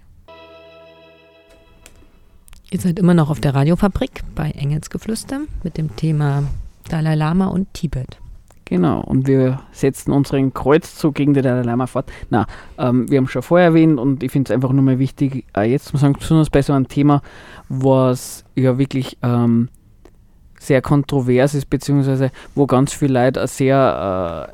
Ihr 2.70 2.80
seid 2.80 2.98
immer 2.98 3.12
noch 3.14 3.28
auf 3.28 3.40
der 3.40 3.54
Radiofabrik 3.54 4.22
bei 4.34 4.50
Engelsgeflüster 4.50 5.40
mit 5.62 5.76
dem 5.76 5.94
Thema 5.94 6.44
Dalai 6.88 7.14
Lama 7.16 7.48
und 7.48 7.72
Tibet. 7.74 8.18
Genau, 8.64 9.02
und 9.02 9.26
wir 9.26 9.60
setzen 9.72 10.12
unseren 10.12 10.54
Kreuzzug 10.54 11.16
gegen 11.16 11.34
den 11.34 11.42
Dalai 11.42 11.62
Lama 11.64 11.86
fort. 11.86 12.10
Na, 12.30 12.46
ähm, 12.78 13.10
wir 13.10 13.18
haben 13.18 13.28
schon 13.28 13.42
vorher 13.42 13.68
erwähnt 13.68 14.00
und 14.00 14.22
ich 14.22 14.32
finde 14.32 14.50
es 14.50 14.54
einfach 14.54 14.72
nur 14.72 14.82
mal 14.82 14.98
wichtig, 14.98 15.44
äh, 15.54 15.70
jetzt 15.70 15.88
zu 15.88 15.98
sagen, 15.98 16.14
besonders 16.18 16.48
bei 16.48 16.62
so 16.62 16.72
einem 16.72 16.88
Thema, 16.88 17.20
was 17.68 18.44
ja 18.54 18.78
wirklich 18.78 19.18
ähm, 19.22 19.68
sehr 20.62 20.82
kontrovers 20.82 21.54
ist, 21.54 21.68
beziehungsweise 21.68 22.30
wo 22.54 22.66
ganz 22.66 22.92
viele 22.92 23.24
Leute 23.24 23.40
eine 23.40 23.48
sehr 23.48 24.50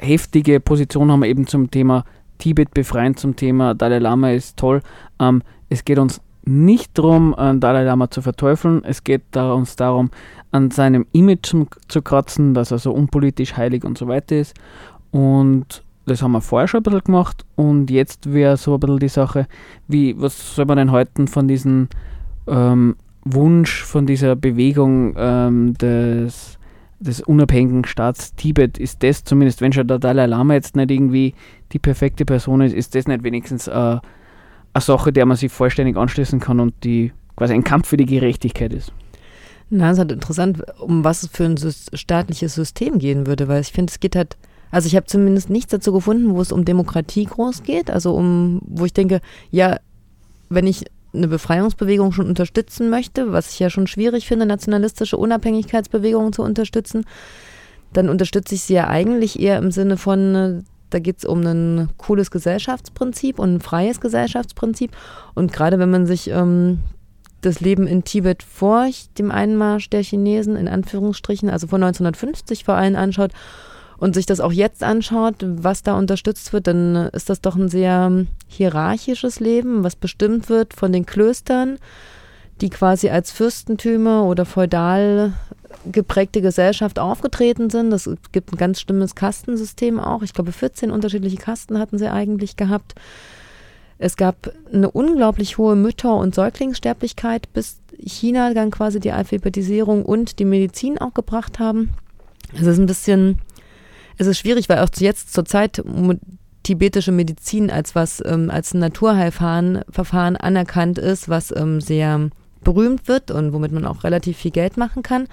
äh, 0.00 0.04
heftige 0.04 0.60
Position 0.60 1.10
haben, 1.10 1.22
eben 1.24 1.46
zum 1.46 1.70
Thema 1.70 2.04
Tibet 2.38 2.72
befreien, 2.74 3.16
zum 3.16 3.36
Thema 3.36 3.74
Dalai 3.74 3.98
Lama 3.98 4.30
ist 4.30 4.56
toll. 4.56 4.82
Ähm, 5.20 5.42
es 5.68 5.84
geht 5.84 5.98
uns 5.98 6.20
nicht 6.44 6.96
darum, 6.96 7.34
äh, 7.36 7.56
Dalai 7.56 7.84
Lama 7.84 8.10
zu 8.10 8.22
verteufeln. 8.22 8.84
Es 8.84 9.04
geht 9.04 9.36
uns 9.36 9.76
darum, 9.76 10.10
an 10.52 10.70
seinem 10.70 11.06
Image 11.12 11.54
zu, 11.88 12.02
kratzen, 12.02 12.54
dass 12.54 12.70
er 12.70 12.78
so 12.78 12.92
unpolitisch 12.92 13.56
heilig 13.56 13.84
und 13.84 13.98
so 13.98 14.08
weiter 14.08 14.36
ist. 14.36 14.54
Und 15.10 15.82
das 16.06 16.22
haben 16.22 16.32
wir 16.32 16.40
vorher 16.40 16.68
schon 16.68 16.80
ein 16.80 16.84
bisschen 16.84 17.04
gemacht. 17.04 17.44
Und 17.56 17.90
jetzt 17.90 18.32
wäre 18.32 18.56
so 18.56 18.74
ein 18.74 18.80
bisschen 18.80 18.98
die 19.00 19.08
Sache, 19.08 19.48
wie, 19.88 20.18
was 20.20 20.54
soll 20.54 20.66
man 20.66 20.78
denn 20.78 20.92
halten 20.92 21.26
von 21.26 21.48
diesem 21.48 21.88
ähm, 22.46 22.96
Wunsch, 23.34 23.82
von 23.82 24.06
dieser 24.06 24.36
Bewegung 24.36 25.14
ähm, 25.16 25.74
des, 25.74 26.58
des 27.00 27.20
unabhängigen 27.20 27.84
Staats 27.84 28.34
Tibet? 28.34 28.78
Ist 28.78 29.02
das 29.02 29.24
zumindest, 29.24 29.60
wenn 29.60 29.72
schon 29.72 29.88
der 29.88 29.98
Dalai 29.98 30.26
Lama 30.26 30.54
jetzt 30.54 30.76
nicht 30.76 30.90
irgendwie 30.90 31.34
die 31.72 31.78
perfekte 31.78 32.24
Person 32.24 32.60
ist, 32.60 32.72
ist 32.72 32.94
das 32.94 33.08
nicht 33.08 33.24
wenigstens 33.24 33.66
äh, 33.66 33.72
eine 33.72 34.00
Sache, 34.80 35.12
der 35.12 35.26
man 35.26 35.36
sich 35.36 35.50
vollständig 35.50 35.96
anschließen 35.96 36.38
kann 36.40 36.60
und 36.60 36.74
die 36.84 37.12
quasi 37.36 37.54
ein 37.54 37.64
Kampf 37.64 37.88
für 37.88 37.96
die 37.96 38.06
Gerechtigkeit 38.06 38.72
ist. 38.72 38.92
Na, 39.68 39.86
es 39.86 39.94
ist 39.94 39.98
halt 39.98 40.12
interessant, 40.12 40.62
um 40.78 41.02
was 41.02 41.24
es 41.24 41.30
für 41.30 41.44
ein 41.44 41.56
staatliches 41.58 42.54
System 42.54 42.98
gehen 42.98 43.26
würde, 43.26 43.48
weil 43.48 43.60
ich 43.60 43.72
finde, 43.72 43.90
es 43.90 43.98
geht 43.98 44.14
halt, 44.14 44.36
also 44.70 44.86
ich 44.86 44.94
habe 44.94 45.06
zumindest 45.06 45.50
nichts 45.50 45.72
dazu 45.72 45.92
gefunden, 45.92 46.34
wo 46.34 46.40
es 46.40 46.52
um 46.52 46.64
Demokratie 46.64 47.24
groß 47.24 47.64
geht, 47.64 47.90
also 47.90 48.14
um, 48.14 48.60
wo 48.64 48.84
ich 48.84 48.92
denke, 48.92 49.20
ja, 49.50 49.78
wenn 50.48 50.68
ich 50.68 50.84
eine 51.16 51.28
Befreiungsbewegung 51.28 52.12
schon 52.12 52.28
unterstützen 52.28 52.90
möchte, 52.90 53.32
was 53.32 53.52
ich 53.52 53.58
ja 53.58 53.70
schon 53.70 53.86
schwierig 53.86 54.26
finde, 54.26 54.46
nationalistische 54.46 55.16
Unabhängigkeitsbewegungen 55.16 56.32
zu 56.32 56.42
unterstützen, 56.42 57.04
dann 57.92 58.08
unterstütze 58.08 58.54
ich 58.54 58.62
sie 58.62 58.74
ja 58.74 58.88
eigentlich 58.88 59.40
eher 59.40 59.58
im 59.58 59.70
Sinne 59.70 59.96
von, 59.96 60.34
äh, 60.34 60.62
da 60.90 60.98
geht 60.98 61.18
es 61.18 61.24
um 61.24 61.40
ein 61.44 61.88
cooles 61.96 62.30
Gesellschaftsprinzip 62.30 63.38
und 63.38 63.54
ein 63.54 63.60
freies 63.60 64.00
Gesellschaftsprinzip. 64.00 64.92
Und 65.34 65.52
gerade 65.52 65.78
wenn 65.78 65.90
man 65.90 66.06
sich 66.06 66.30
ähm, 66.30 66.78
das 67.40 67.60
Leben 67.60 67.86
in 67.86 68.04
Tibet 68.04 68.42
vor 68.42 68.88
dem 69.18 69.30
Einmarsch 69.30 69.90
der 69.90 70.02
Chinesen, 70.02 70.56
in 70.56 70.68
Anführungsstrichen, 70.68 71.48
also 71.48 71.66
vor 71.66 71.76
1950 71.76 72.64
vor 72.64 72.74
allem 72.74 72.96
anschaut 72.96 73.32
und 73.98 74.14
sich 74.14 74.26
das 74.26 74.40
auch 74.40 74.52
jetzt 74.52 74.82
anschaut, 74.82 75.36
was 75.40 75.82
da 75.82 75.96
unterstützt 75.98 76.52
wird, 76.52 76.66
dann 76.66 76.96
ist 77.12 77.30
das 77.30 77.40
doch 77.40 77.56
ein 77.56 77.68
sehr 77.68 78.26
hierarchisches 78.46 79.40
Leben, 79.40 79.84
was 79.84 79.96
bestimmt 79.96 80.48
wird 80.48 80.74
von 80.74 80.92
den 80.92 81.06
Klöstern, 81.06 81.78
die 82.60 82.70
quasi 82.70 83.08
als 83.08 83.30
Fürstentümer 83.30 84.24
oder 84.24 84.44
feudal 84.44 85.34
geprägte 85.90 86.40
Gesellschaft 86.40 86.98
aufgetreten 86.98 87.70
sind. 87.70 87.92
Es 87.92 88.08
gibt 88.32 88.52
ein 88.52 88.56
ganz 88.56 88.80
stimmes 88.80 89.14
Kastensystem 89.14 90.00
auch. 90.00 90.22
Ich 90.22 90.32
glaube, 90.32 90.52
14 90.52 90.90
unterschiedliche 90.90 91.36
Kasten 91.36 91.78
hatten 91.78 91.98
sie 91.98 92.10
eigentlich 92.10 92.56
gehabt. 92.56 92.94
Es 93.98 94.16
gab 94.16 94.50
eine 94.72 94.90
unglaublich 94.90 95.58
hohe 95.58 95.76
Mütter- 95.76 96.16
und 96.16 96.34
Säuglingssterblichkeit, 96.34 97.52
bis 97.52 97.80
China 97.98 98.52
dann 98.52 98.70
quasi 98.70 99.00
die 99.00 99.12
Alphabetisierung 99.12 100.04
und 100.04 100.38
die 100.38 100.44
Medizin 100.44 100.98
auch 100.98 101.14
gebracht 101.14 101.58
haben. 101.58 101.90
Es 102.54 102.66
ist 102.66 102.78
ein 102.78 102.86
bisschen, 102.86 103.38
es 104.18 104.26
ist 104.26 104.38
schwierig, 104.38 104.68
weil 104.68 104.78
auch 104.78 104.88
jetzt 104.96 105.32
zur 105.32 105.44
Zeit 105.44 105.82
tibetische 106.62 107.12
Medizin 107.12 107.70
als 107.70 107.94
was, 107.94 108.22
ähm, 108.24 108.50
als 108.50 108.74
ein 108.74 108.80
Naturheilverfahren 108.80 110.36
anerkannt 110.36 110.98
ist, 110.98 111.28
was 111.28 111.54
ähm, 111.54 111.80
sehr 111.80 112.30
berühmt 112.62 113.06
wird 113.06 113.30
und 113.30 113.52
womit 113.52 113.70
man 113.70 113.86
auch 113.86 114.02
relativ 114.02 114.38
viel 114.38 114.50
Geld 114.50 114.76
machen 114.76 115.04
kann. 115.04 115.28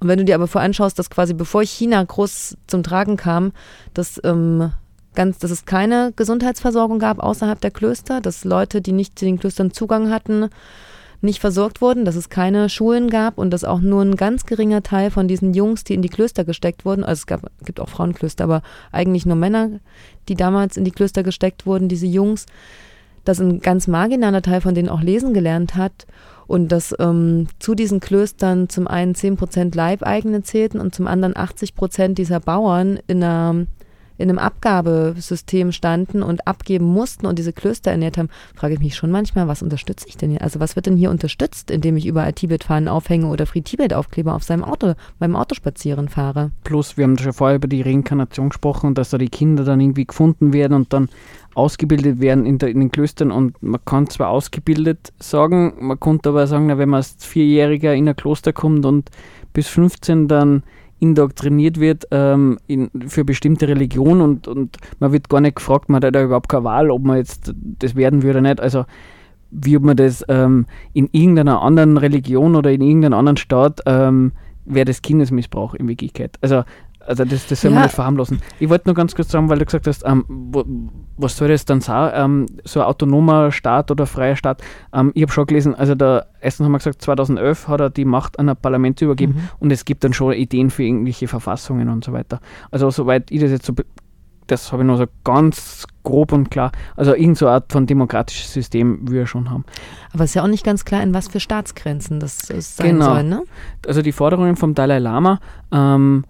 Und 0.00 0.08
wenn 0.08 0.18
du 0.18 0.24
dir 0.24 0.34
aber 0.34 0.46
vor 0.46 0.60
anschaust, 0.60 0.98
dass 0.98 1.08
quasi 1.08 1.32
bevor 1.32 1.62
China 1.62 2.04
groß 2.04 2.58
zum 2.66 2.82
Tragen 2.82 3.16
kam, 3.16 3.52
dass 3.94 4.20
ähm, 4.22 4.72
ganz, 5.14 5.38
dass 5.38 5.50
es 5.50 5.64
keine 5.64 6.12
Gesundheitsversorgung 6.14 6.98
gab 6.98 7.20
außerhalb 7.20 7.60
der 7.60 7.70
Klöster, 7.70 8.20
dass 8.20 8.44
Leute, 8.44 8.82
die 8.82 8.92
nicht 8.92 9.18
zu 9.18 9.24
den 9.24 9.38
Klöstern 9.38 9.72
Zugang 9.72 10.10
hatten, 10.10 10.50
nicht 11.20 11.40
versorgt 11.40 11.80
wurden, 11.80 12.04
dass 12.04 12.16
es 12.16 12.28
keine 12.28 12.68
Schulen 12.68 13.10
gab 13.10 13.38
und 13.38 13.50
dass 13.50 13.64
auch 13.64 13.80
nur 13.80 14.02
ein 14.02 14.16
ganz 14.16 14.46
geringer 14.46 14.82
Teil 14.82 15.10
von 15.10 15.28
diesen 15.28 15.54
Jungs, 15.54 15.84
die 15.84 15.94
in 15.94 16.02
die 16.02 16.08
Klöster 16.08 16.44
gesteckt 16.44 16.84
wurden, 16.84 17.04
also 17.04 17.20
es 17.20 17.26
gab, 17.26 17.50
gibt 17.64 17.80
auch 17.80 17.88
Frauenklöster, 17.88 18.44
aber 18.44 18.62
eigentlich 18.92 19.26
nur 19.26 19.36
Männer, 19.36 19.80
die 20.28 20.34
damals 20.34 20.76
in 20.76 20.84
die 20.84 20.90
Klöster 20.90 21.22
gesteckt 21.22 21.66
wurden, 21.66 21.88
diese 21.88 22.06
Jungs, 22.06 22.46
dass 23.24 23.40
ein 23.40 23.60
ganz 23.60 23.86
marginaler 23.88 24.42
Teil 24.42 24.60
von 24.60 24.74
denen 24.74 24.88
auch 24.88 25.00
lesen 25.00 25.32
gelernt 25.32 25.76
hat 25.76 26.06
und 26.46 26.70
dass 26.70 26.94
ähm, 26.98 27.48
zu 27.58 27.74
diesen 27.74 28.00
Klöstern 28.00 28.68
zum 28.68 28.86
einen 28.86 29.14
10% 29.14 29.74
Leibeigene 29.74 30.42
zählten 30.42 30.78
und 30.78 30.94
zum 30.94 31.06
anderen 31.06 31.34
80% 31.34 32.14
dieser 32.14 32.40
Bauern 32.40 32.98
in 33.06 33.22
einer 33.22 33.66
in 34.18 34.28
einem 34.28 34.38
Abgabesystem 34.38 35.72
standen 35.72 36.22
und 36.22 36.46
abgeben 36.46 36.86
mussten 36.86 37.26
und 37.26 37.38
diese 37.38 37.52
Klöster 37.52 37.90
ernährt 37.90 38.18
haben, 38.18 38.28
frage 38.54 38.74
ich 38.74 38.80
mich 38.80 38.96
schon 38.96 39.10
manchmal, 39.10 39.48
was 39.48 39.62
unterstütze 39.62 40.06
ich 40.08 40.16
denn 40.16 40.30
hier? 40.30 40.42
Also 40.42 40.60
was 40.60 40.76
wird 40.76 40.86
denn 40.86 40.96
hier 40.96 41.10
unterstützt, 41.10 41.70
indem 41.70 41.96
ich 41.96 42.06
überall 42.06 42.32
Tibet-Fahnen 42.32 42.88
aufhänge 42.88 43.26
oder 43.26 43.46
Free 43.46 43.62
Tibet-Aufkleber 43.62 44.34
auf 44.34 44.44
seinem 44.44 44.64
Auto, 44.64 44.94
beim 45.18 45.36
Auto 45.36 45.54
spazieren 45.54 46.08
fahre? 46.08 46.50
Plus, 46.64 46.96
wir 46.96 47.04
haben 47.04 47.18
schon 47.18 47.32
vorher 47.32 47.56
über 47.56 47.68
die 47.68 47.82
Reinkarnation 47.82 48.50
gesprochen, 48.50 48.94
dass 48.94 49.10
da 49.10 49.18
die 49.18 49.28
Kinder 49.28 49.64
dann 49.64 49.80
irgendwie 49.80 50.06
gefunden 50.06 50.52
werden 50.52 50.74
und 50.74 50.92
dann 50.92 51.08
ausgebildet 51.54 52.20
werden 52.20 52.46
in, 52.46 52.58
der, 52.58 52.70
in, 52.70 52.80
den 52.80 52.90
Klöstern 52.90 53.30
und 53.30 53.62
man 53.62 53.80
kann 53.84 54.08
zwar 54.08 54.28
ausgebildet 54.28 55.12
sagen, 55.18 55.74
man 55.80 56.00
konnte 56.00 56.30
aber 56.30 56.46
sagen, 56.46 56.66
na, 56.66 56.78
wenn 56.78 56.88
man 56.88 56.98
als 56.98 57.16
Vierjähriger 57.24 57.94
in 57.94 58.08
ein 58.08 58.16
Kloster 58.16 58.52
kommt 58.52 58.84
und 58.84 59.10
bis 59.52 59.68
15 59.68 60.28
dann 60.28 60.64
indoktriniert 60.98 61.80
wird 61.80 62.06
ähm, 62.10 62.58
in, 62.66 62.90
für 63.08 63.24
bestimmte 63.24 63.68
Religionen 63.68 64.20
und, 64.20 64.48
und 64.48 64.78
man 65.00 65.12
wird 65.12 65.28
gar 65.28 65.40
nicht 65.40 65.56
gefragt, 65.56 65.88
man 65.88 66.04
hat 66.04 66.14
da 66.14 66.22
überhaupt 66.22 66.48
keine 66.48 66.64
Wahl, 66.64 66.90
ob 66.90 67.02
man 67.04 67.16
jetzt 67.16 67.52
das 67.54 67.94
werden 67.94 68.22
würde 68.22 68.38
oder 68.38 68.48
nicht. 68.48 68.60
Also 68.60 68.84
wie 69.50 69.76
ob 69.76 69.84
man 69.84 69.96
das 69.96 70.24
ähm, 70.28 70.66
in 70.92 71.08
irgendeiner 71.12 71.62
anderen 71.62 71.96
Religion 71.96 72.56
oder 72.56 72.72
in 72.72 72.80
irgendeinem 72.80 73.18
anderen 73.18 73.36
Staat 73.36 73.80
ähm, 73.86 74.32
wäre 74.64 74.86
das 74.86 75.02
Kindesmissbrauch 75.02 75.74
in 75.74 75.88
Wirklichkeit. 75.88 76.38
Also 76.40 76.64
also 77.06 77.24
das, 77.24 77.46
das 77.46 77.60
soll 77.60 77.70
ja. 77.70 77.76
man 77.76 77.84
nicht 77.84 77.94
verharmlosen. 77.94 78.40
Ich 78.58 78.68
wollte 78.68 78.88
nur 78.88 78.94
ganz 78.94 79.14
kurz 79.14 79.30
sagen, 79.30 79.48
weil 79.48 79.58
du 79.58 79.64
gesagt 79.64 79.86
hast, 79.86 80.04
ähm, 80.06 80.24
wo, 80.28 80.64
was 81.16 81.36
soll 81.36 81.48
das 81.48 81.64
dann 81.64 81.80
sein, 81.80 82.12
ähm, 82.14 82.46
so 82.64 82.80
ein 82.80 82.86
autonomer 82.86 83.52
Staat 83.52 83.90
oder 83.90 84.06
freier 84.06 84.36
Staat? 84.36 84.62
Ähm, 84.92 85.12
ich 85.14 85.22
habe 85.22 85.32
schon 85.32 85.46
gelesen, 85.46 85.74
also 85.74 85.94
da, 85.94 86.26
erstens 86.40 86.64
haben 86.64 86.72
wir 86.72 86.78
gesagt, 86.78 87.02
2011 87.02 87.68
hat 87.68 87.80
er 87.80 87.90
die 87.90 88.04
Macht 88.04 88.38
an 88.38 88.48
ein 88.48 88.56
Parlament 88.56 89.00
übergeben 89.00 89.34
mhm. 89.34 89.48
und 89.60 89.72
es 89.72 89.84
gibt 89.84 90.04
dann 90.04 90.12
schon 90.12 90.32
Ideen 90.32 90.70
für 90.70 90.82
irgendwelche 90.82 91.28
Verfassungen 91.28 91.88
und 91.88 92.04
so 92.04 92.12
weiter. 92.12 92.40
Also 92.70 92.90
soweit 92.90 93.30
ich 93.30 93.40
das 93.40 93.50
jetzt 93.50 93.66
so, 93.66 93.74
das 94.46 94.72
habe 94.72 94.82
ich 94.82 94.86
nur 94.86 94.98
so 94.98 95.06
ganz 95.24 95.86
grob 96.02 96.32
und 96.32 96.50
klar, 96.50 96.72
also 96.96 97.12
irgendeine 97.12 97.36
so 97.36 97.48
Art 97.48 97.72
von 97.72 97.86
demokratisches 97.86 98.52
System 98.52 99.08
würde 99.08 99.20
er 99.20 99.26
schon 99.26 99.50
haben. 99.50 99.64
Aber 100.12 100.24
es 100.24 100.30
ist 100.30 100.34
ja 100.34 100.42
auch 100.42 100.48
nicht 100.48 100.64
ganz 100.64 100.84
klar, 100.84 101.02
in 101.02 101.14
was 101.14 101.28
für 101.28 101.40
Staatsgrenzen 101.40 102.20
das, 102.20 102.38
das 102.38 102.76
sein 102.76 102.92
genau. 102.92 103.14
soll, 103.14 103.24
ne? 103.24 103.42
Also 103.86 104.02
die 104.02 104.12
Forderungen 104.12 104.56
vom 104.56 104.74
Dalai 104.74 104.98
Lama, 104.98 105.40
ähm, 105.72 106.24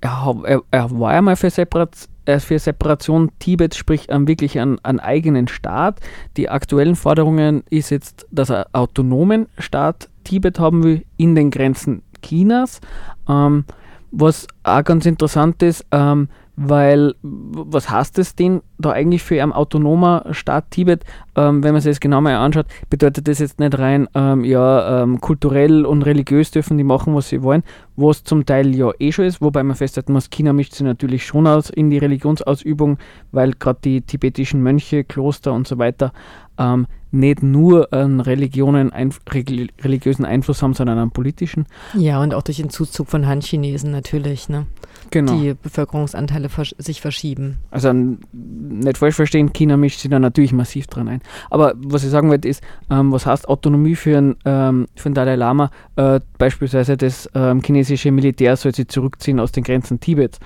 er, 0.00 0.36
er, 0.44 0.62
er 0.70 0.90
war 0.98 1.14
ja 1.14 1.22
mal 1.22 1.36
für, 1.36 1.50
Separat, 1.50 2.08
äh, 2.24 2.38
für 2.38 2.58
Separation 2.58 3.30
Tibets, 3.38 3.76
sprich 3.76 4.06
ähm, 4.08 4.28
wirklich 4.28 4.58
einen, 4.58 4.78
einen 4.84 5.00
eigenen 5.00 5.48
Staat. 5.48 6.00
Die 6.36 6.48
aktuellen 6.48 6.96
Forderungen 6.96 7.62
ist 7.70 7.90
jetzt, 7.90 8.26
dass 8.30 8.50
er 8.50 8.68
autonomen 8.72 9.46
Staat 9.58 10.08
Tibet 10.24 10.58
haben 10.58 10.82
will 10.82 11.04
in 11.16 11.34
den 11.34 11.50
Grenzen 11.50 12.02
Chinas. 12.22 12.80
Ähm, 13.28 13.64
was 14.10 14.46
auch 14.62 14.84
ganz 14.84 15.06
interessant 15.06 15.62
ist, 15.62 15.84
ähm, 15.90 16.28
weil 16.60 17.14
was 17.22 17.88
heißt 17.88 18.18
das 18.18 18.34
denn 18.34 18.62
da 18.78 18.90
eigentlich 18.90 19.22
für 19.22 19.40
ein 19.40 19.52
autonomer 19.52 20.26
Staat 20.32 20.72
Tibet? 20.72 21.04
Ähm, 21.36 21.62
wenn 21.62 21.72
man 21.72 21.80
sich 21.80 21.92
das 21.92 22.00
genau 22.00 22.20
mal 22.20 22.34
anschaut, 22.34 22.66
bedeutet 22.90 23.28
das 23.28 23.38
jetzt 23.38 23.60
nicht 23.60 23.78
rein, 23.78 24.08
ähm, 24.14 24.42
ja, 24.44 25.02
ähm, 25.02 25.20
kulturell 25.20 25.86
und 25.86 26.02
religiös 26.02 26.50
dürfen 26.50 26.76
die 26.76 26.82
machen, 26.82 27.14
was 27.14 27.28
sie 27.28 27.44
wollen, 27.44 27.62
was 27.94 28.24
zum 28.24 28.44
Teil 28.44 28.74
ja 28.74 28.90
eh 28.98 29.12
schon 29.12 29.26
ist, 29.26 29.40
wobei 29.40 29.62
man 29.62 29.76
festhalten 29.76 30.12
muss, 30.12 30.30
China 30.30 30.52
mischt 30.52 30.72
sich 30.72 30.84
natürlich 30.84 31.24
schon 31.24 31.46
aus 31.46 31.70
in 31.70 31.90
die 31.90 31.98
Religionsausübung, 31.98 32.98
weil 33.30 33.52
gerade 33.52 33.78
die 33.84 34.00
tibetischen 34.00 34.60
Mönche, 34.60 35.04
Kloster 35.04 35.52
und 35.52 35.68
so 35.68 35.78
weiter 35.78 36.12
ähm, 36.58 36.88
nicht 37.10 37.42
nur 37.42 37.92
einen 37.92 38.20
Religionen, 38.20 38.90
reli- 38.90 39.70
religiösen 39.82 40.24
Einfluss 40.24 40.62
haben, 40.62 40.74
sondern 40.74 40.98
einen 40.98 41.10
politischen. 41.10 41.66
Ja, 41.94 42.22
und 42.22 42.34
auch 42.34 42.42
durch 42.42 42.58
den 42.58 42.70
Zuzug 42.70 43.08
von 43.08 43.26
Han-Chinesen 43.26 43.90
natürlich, 43.90 44.48
ne? 44.48 44.66
Genau. 45.10 45.38
Die 45.38 45.54
Bevölkerungsanteile 45.54 46.48
versch 46.48 46.74
sich 46.78 47.00
verschieben. 47.00 47.58
Also 47.70 47.92
nicht 47.92 48.98
falsch 48.98 49.14
verstehen, 49.14 49.52
China 49.52 49.76
mischt 49.76 50.00
sich 50.00 50.10
da 50.10 50.18
natürlich 50.18 50.52
massiv 50.52 50.86
dran 50.86 51.08
ein. 51.08 51.22
Aber 51.50 51.72
was 51.76 52.04
ich 52.04 52.10
sagen 52.10 52.28
wollte 52.28 52.48
ist, 52.48 52.62
ähm, 52.90 53.10
was 53.10 53.24
heißt 53.24 53.48
Autonomie 53.48 53.94
für 53.94 54.18
einen, 54.18 54.36
ähm, 54.44 54.86
für 54.96 55.08
den 55.08 55.14
Dalai 55.14 55.36
Lama? 55.36 55.70
Äh, 55.96 56.20
beispielsweise 56.36 56.96
das 56.98 57.28
ähm, 57.34 57.62
chinesische 57.64 58.10
Militär 58.10 58.56
soll 58.56 58.74
sich 58.74 58.88
zurückziehen 58.88 59.40
aus 59.40 59.52
den 59.52 59.64
Grenzen 59.64 59.98
Tibets. 59.98 60.40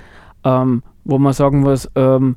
Ähm, 0.44 0.82
wo 1.04 1.18
man 1.18 1.32
sagen 1.32 1.60
muss, 1.60 1.90
ähm, 1.96 2.36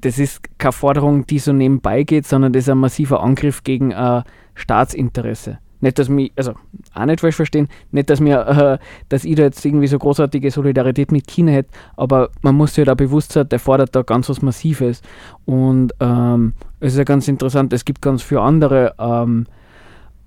das 0.00 0.18
ist 0.18 0.58
keine 0.58 0.72
Forderung, 0.72 1.26
die 1.26 1.38
so 1.38 1.52
nebenbei 1.52 2.02
geht, 2.02 2.26
sondern 2.26 2.52
das 2.52 2.64
ist 2.64 2.68
ein 2.68 2.78
massiver 2.78 3.22
Angriff 3.22 3.64
gegen 3.64 3.90
äh, 3.90 4.22
Staatsinteresse. 4.54 5.58
Nicht, 5.80 5.98
dass 5.98 6.08
mich, 6.08 6.32
also 6.36 6.52
auch 6.94 7.04
nicht 7.06 7.20
falsch 7.20 7.34
verstehen, 7.34 7.68
nicht, 7.90 8.08
dass 8.08 8.20
mir, 8.20 8.46
äh, 8.80 8.84
dass 9.08 9.24
ich 9.24 9.34
da 9.34 9.42
jetzt 9.42 9.64
irgendwie 9.64 9.88
so 9.88 9.98
großartige 9.98 10.50
Solidarität 10.50 11.10
mit 11.10 11.26
China 11.26 11.50
hätte, 11.50 11.70
aber 11.96 12.30
man 12.42 12.54
muss 12.54 12.74
sich 12.74 12.86
halt 12.86 12.90
auch 12.90 12.96
bewusst 12.96 13.32
sein, 13.32 13.48
der 13.48 13.58
fordert 13.58 13.94
da 13.94 14.02
ganz 14.02 14.28
was 14.28 14.42
Massives. 14.42 15.02
Und 15.44 15.92
ähm, 15.98 16.52
es 16.78 16.92
ist 16.92 16.98
ja 16.98 17.04
ganz 17.04 17.26
interessant, 17.26 17.72
es 17.72 17.84
gibt 17.84 18.00
ganz 18.00 18.22
viele 18.22 18.42
andere 18.42 18.94
ähm, 18.98 19.46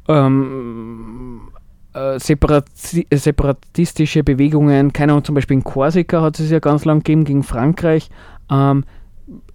ähm, 0.10 1.41
äh, 1.93 2.20
separati 2.20 3.08
separatistische 3.14 4.26
Bewegungen, 4.26 4.91
keine 4.91 5.14
Ahnung, 5.14 5.24
zum 5.24 5.36
Beispiel 5.36 5.56
in 5.56 5.64
Korsika 5.64 6.22
hat 6.22 6.38
es 6.39 6.51
ja 6.51 6.60
ganz 6.60 6.84
lang 6.84 6.99
gegeben 6.99 7.24
gegen 7.24 7.43
Frankreich. 7.43 8.10
Ähm, 8.51 8.84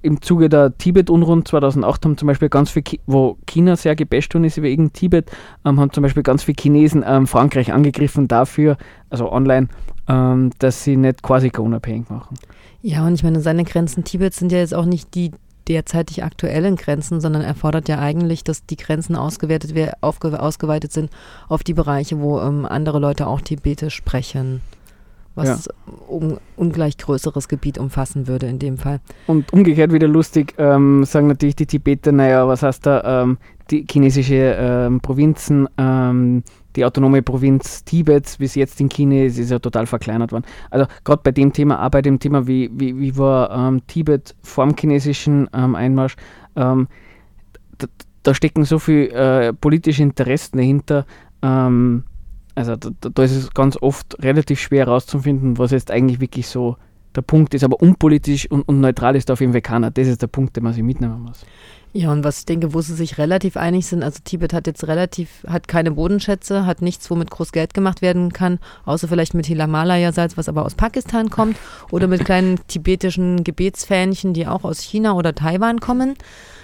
Im 0.03 0.23
Zuge 0.23 0.49
der 0.49 0.77
Tibet-Unruhen 0.77 1.45
2008 1.45 2.05
haben 2.05 2.17
zum 2.17 2.27
Beispiel 2.29 2.49
ganz 2.49 2.71
viele, 2.71 2.85
Ki 2.85 3.01
wo 3.07 3.37
China 3.47 3.77
sehr 3.77 3.97
gebasht 3.97 4.35
worden 4.35 4.45
ist 4.45 4.61
wegen 4.61 4.93
Tibet, 4.93 5.31
ähm, 5.65 5.79
haben 5.79 5.93
zum 5.93 6.03
Beispiel 6.03 6.23
ganz 6.23 6.43
viele 6.43 6.57
Chinesen 6.59 7.05
ähm, 7.07 7.27
Frankreich 7.27 7.73
angegriffen 7.73 8.29
dafür, 8.29 8.77
also 9.11 9.31
online, 9.31 9.69
ähm, 10.09 10.51
dass 10.59 10.85
sie 10.85 10.97
nicht 10.97 11.23
Korsika 11.23 11.61
unabhängig 11.61 12.09
machen. 12.09 12.37
Ja, 12.83 13.07
und 13.07 13.15
ich 13.15 13.23
meine, 13.23 13.41
seine 13.41 13.65
Grenzen 13.65 14.05
Tibets 14.05 14.39
sind 14.39 14.53
ja 14.53 14.59
jetzt 14.59 14.75
auch 14.75 14.87
nicht 14.87 15.15
die 15.15 15.33
derzeitig 15.69 16.25
aktuellen 16.25 16.77
Grenzen, 16.77 17.21
sondern 17.21 17.43
er 17.43 17.55
fordert 17.55 17.89
ja 17.89 17.99
eigentlich, 17.99 18.43
dass 18.43 18.67
die 18.67 18.77
Grenzen 18.77 19.15
ausgewertet 19.15 19.73
ausgeweitet 20.03 20.93
sind 20.93 21.11
auf 21.49 21.63
die 21.63 21.75
Bereiche, 21.75 22.21
wo 22.21 22.41
ähm, 22.41 22.67
andere 22.67 22.99
Leute 22.99 23.27
auch 23.27 23.41
Tibetisch 23.41 23.95
sprechen. 23.95 24.63
Was 25.35 25.69
un 26.09 26.39
ungleich 26.57 26.99
größeres 26.99 27.49
Gebiet 27.49 27.79
umfassen 27.79 28.27
würde 28.27 28.47
in 28.47 28.59
dem 28.59 28.77
Fall. 28.77 29.01
Und 29.27 29.53
umgekehrt 29.53 29.93
wieder 29.93 30.09
lustig, 30.09 30.55
ähm, 30.59 31.05
sagen 31.05 31.29
natürlich 31.29 31.57
die 31.57 31.67
Tibeter, 31.67 32.13
naja, 32.13 32.47
was 32.47 32.63
heißt 32.63 32.85
da, 32.85 33.23
ähm, 33.23 33.39
die 33.71 33.87
chinesische 33.89 34.57
ähm, 34.59 35.01
Provinzen, 35.01 35.69
ähm, 35.79 36.43
die 36.77 36.85
autonome 36.85 37.23
Provinz 37.23 37.85
Tibets, 37.85 38.41
wie 38.41 38.45
es 38.45 38.55
jetzt 38.55 38.81
in 38.81 38.89
China 38.89 39.25
ist, 39.25 39.39
ist 39.39 39.51
ja 39.51 39.59
total 39.59 39.87
verkleinert 39.87 40.33
worden. 40.33 40.45
Also 40.71 40.87
gerade 41.05 41.23
bei 41.23 41.31
dem 41.31 41.53
Thema, 41.53 41.85
auch 41.85 41.91
bei 41.91 42.03
dem 42.03 42.19
Thema, 42.19 42.47
wie, 42.47 42.71
wie, 42.75 42.99
wie 42.99 43.17
war 43.17 43.51
ähm, 43.51 43.87
Tibet 43.87 44.35
vor 44.43 44.67
dem 44.67 44.77
chinesischen 44.77 45.49
ähm, 45.55 45.75
Einmarsch, 45.75 46.17
da, 46.55 46.77
da 48.25 48.35
stecken 48.35 48.65
so 48.65 48.81
viele 48.81 49.09
äh, 49.11 49.53
politische 49.53 50.03
Interessen 50.03 50.57
dahinter. 50.59 51.07
Ähm, 51.43 52.05
also 52.55 52.77
da, 52.77 52.91
da 53.13 53.23
ist 53.23 53.35
es 53.35 53.53
ganz 53.53 53.77
oft 53.81 54.17
relativ 54.23 54.61
schwer 54.61 54.87
herauszufinden, 54.87 55.59
was 55.59 55.71
jetzt 55.71 55.91
eigentlich 55.91 56.21
wirklich 56.21 56.47
so 56.49 56.77
der 57.15 57.23
Punkt 57.23 57.55
ist. 57.55 57.65
Aber 57.65 57.81
unpolitisch 57.81 58.51
und, 58.51 58.63
und 58.63 58.81
neutral 58.81 59.17
ist 59.17 59.29
da 59.29 59.35
auf 59.35 59.41
jeden 59.41 59.53
Fall 59.53 59.63
keiner. 59.63 59.91
Das 59.91 60.07
ist 60.07 60.23
der 60.23 60.27
Punkt, 60.27 60.57
den 60.57 60.65
man 60.65 60.73
sich 60.73 60.83
mitnehmen 60.83 61.21
muss. 61.21 61.45
Ja, 61.93 62.13
und 62.13 62.23
was 62.23 62.41
ich 62.41 62.47
denke, 62.47 62.73
wo 62.73 62.81
sie 62.83 62.95
sich 62.95 63.19
relativ 63.19 63.57
einig 63.57 63.85
sind, 63.87 64.05
also 64.05 64.21
Tibet 64.23 64.53
hat 64.53 64.69
jetzt 64.69 64.87
relativ, 64.87 65.45
hat 65.49 65.67
keine 65.67 65.91
Bodenschätze, 65.91 66.65
hat 66.65 66.83
nichts, 66.83 67.11
womit 67.11 67.33
groß 67.33 67.51
Geld 67.51 67.75
gemacht 67.75 68.01
werden 68.01 68.33
kann, 68.33 68.61
außer 68.85 69.09
vielleicht 69.09 69.35
mit 69.35 69.47
Himalaya-Salz, 69.47 70.37
was 70.37 70.49
aber 70.49 70.65
aus 70.65 70.77
Pakistan 70.77 71.31
kommt, 71.31 71.57
oder 71.91 72.07
mit 72.07 72.25
kleinen 72.25 72.61
tibetischen 72.69 73.43
Gebetsfähnchen, 73.43 74.35
die 74.35 74.47
auch 74.47 74.63
aus 74.63 74.79
China 74.79 75.15
oder 75.15 75.35
Taiwan 75.35 75.81
kommen. 75.81 76.15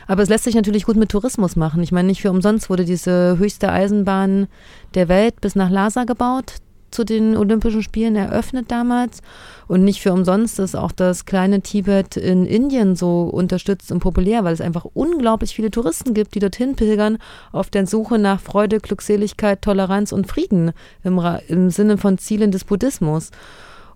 Aber 0.07 0.23
es 0.23 0.29
lässt 0.29 0.45
sich 0.45 0.55
natürlich 0.55 0.85
gut 0.85 0.97
mit 0.97 1.11
Tourismus 1.11 1.57
machen. 1.57 1.83
Ich 1.83 1.93
meine, 1.93 2.09
nicht 2.09 2.23
für 2.23 2.31
umsonst 2.31 2.71
wurde 2.71 2.85
diese 2.85 3.39
höchste 3.39 3.71
Eisenbahn 3.71 4.47
der 4.95 5.09
Welt 5.09 5.41
bis 5.41 5.57
nach 5.57 5.71
Lhasa 5.71 6.05
gebaut, 6.05 6.55
zu 6.91 7.05
den 7.05 7.37
Olympischen 7.37 7.83
Spielen 7.83 8.17
eröffnet 8.17 8.71
damals. 8.71 9.21
Und 9.69 9.85
nicht 9.85 10.01
für 10.01 10.13
umsonst 10.13 10.59
ist 10.59 10.77
auch 10.77 10.93
das 10.93 11.27
kleine 11.27 11.61
Tibet 11.61 12.17
in 12.17 12.47
Indien 12.47 12.97
so 12.97 13.23
unterstützt 13.23 13.91
und 13.93 13.99
populär, 13.99 14.45
weil 14.45 14.55
es 14.55 14.61
einfach 14.61 14.87
unglaublich 14.95 15.55
viele 15.55 15.71
Touristen 15.71 16.15
gibt, 16.15 16.35
die 16.35 16.39
dorthin 16.39 16.77
pilgern, 16.77 17.19
auf 17.53 17.69
der 17.71 17.87
Suche 17.87 18.19
nach 18.19 18.41
Freude, 18.41 18.81
Glückseligkeit, 18.81 19.63
Toleranz 19.63 20.13
und 20.13 20.27
Frieden 20.27 20.73
im, 21.03 21.21
im 21.49 21.71
Sinne 21.71 21.99
von 21.99 22.19
Zielen 22.19 22.53
des 22.53 22.65
Buddhismus. 22.65 23.31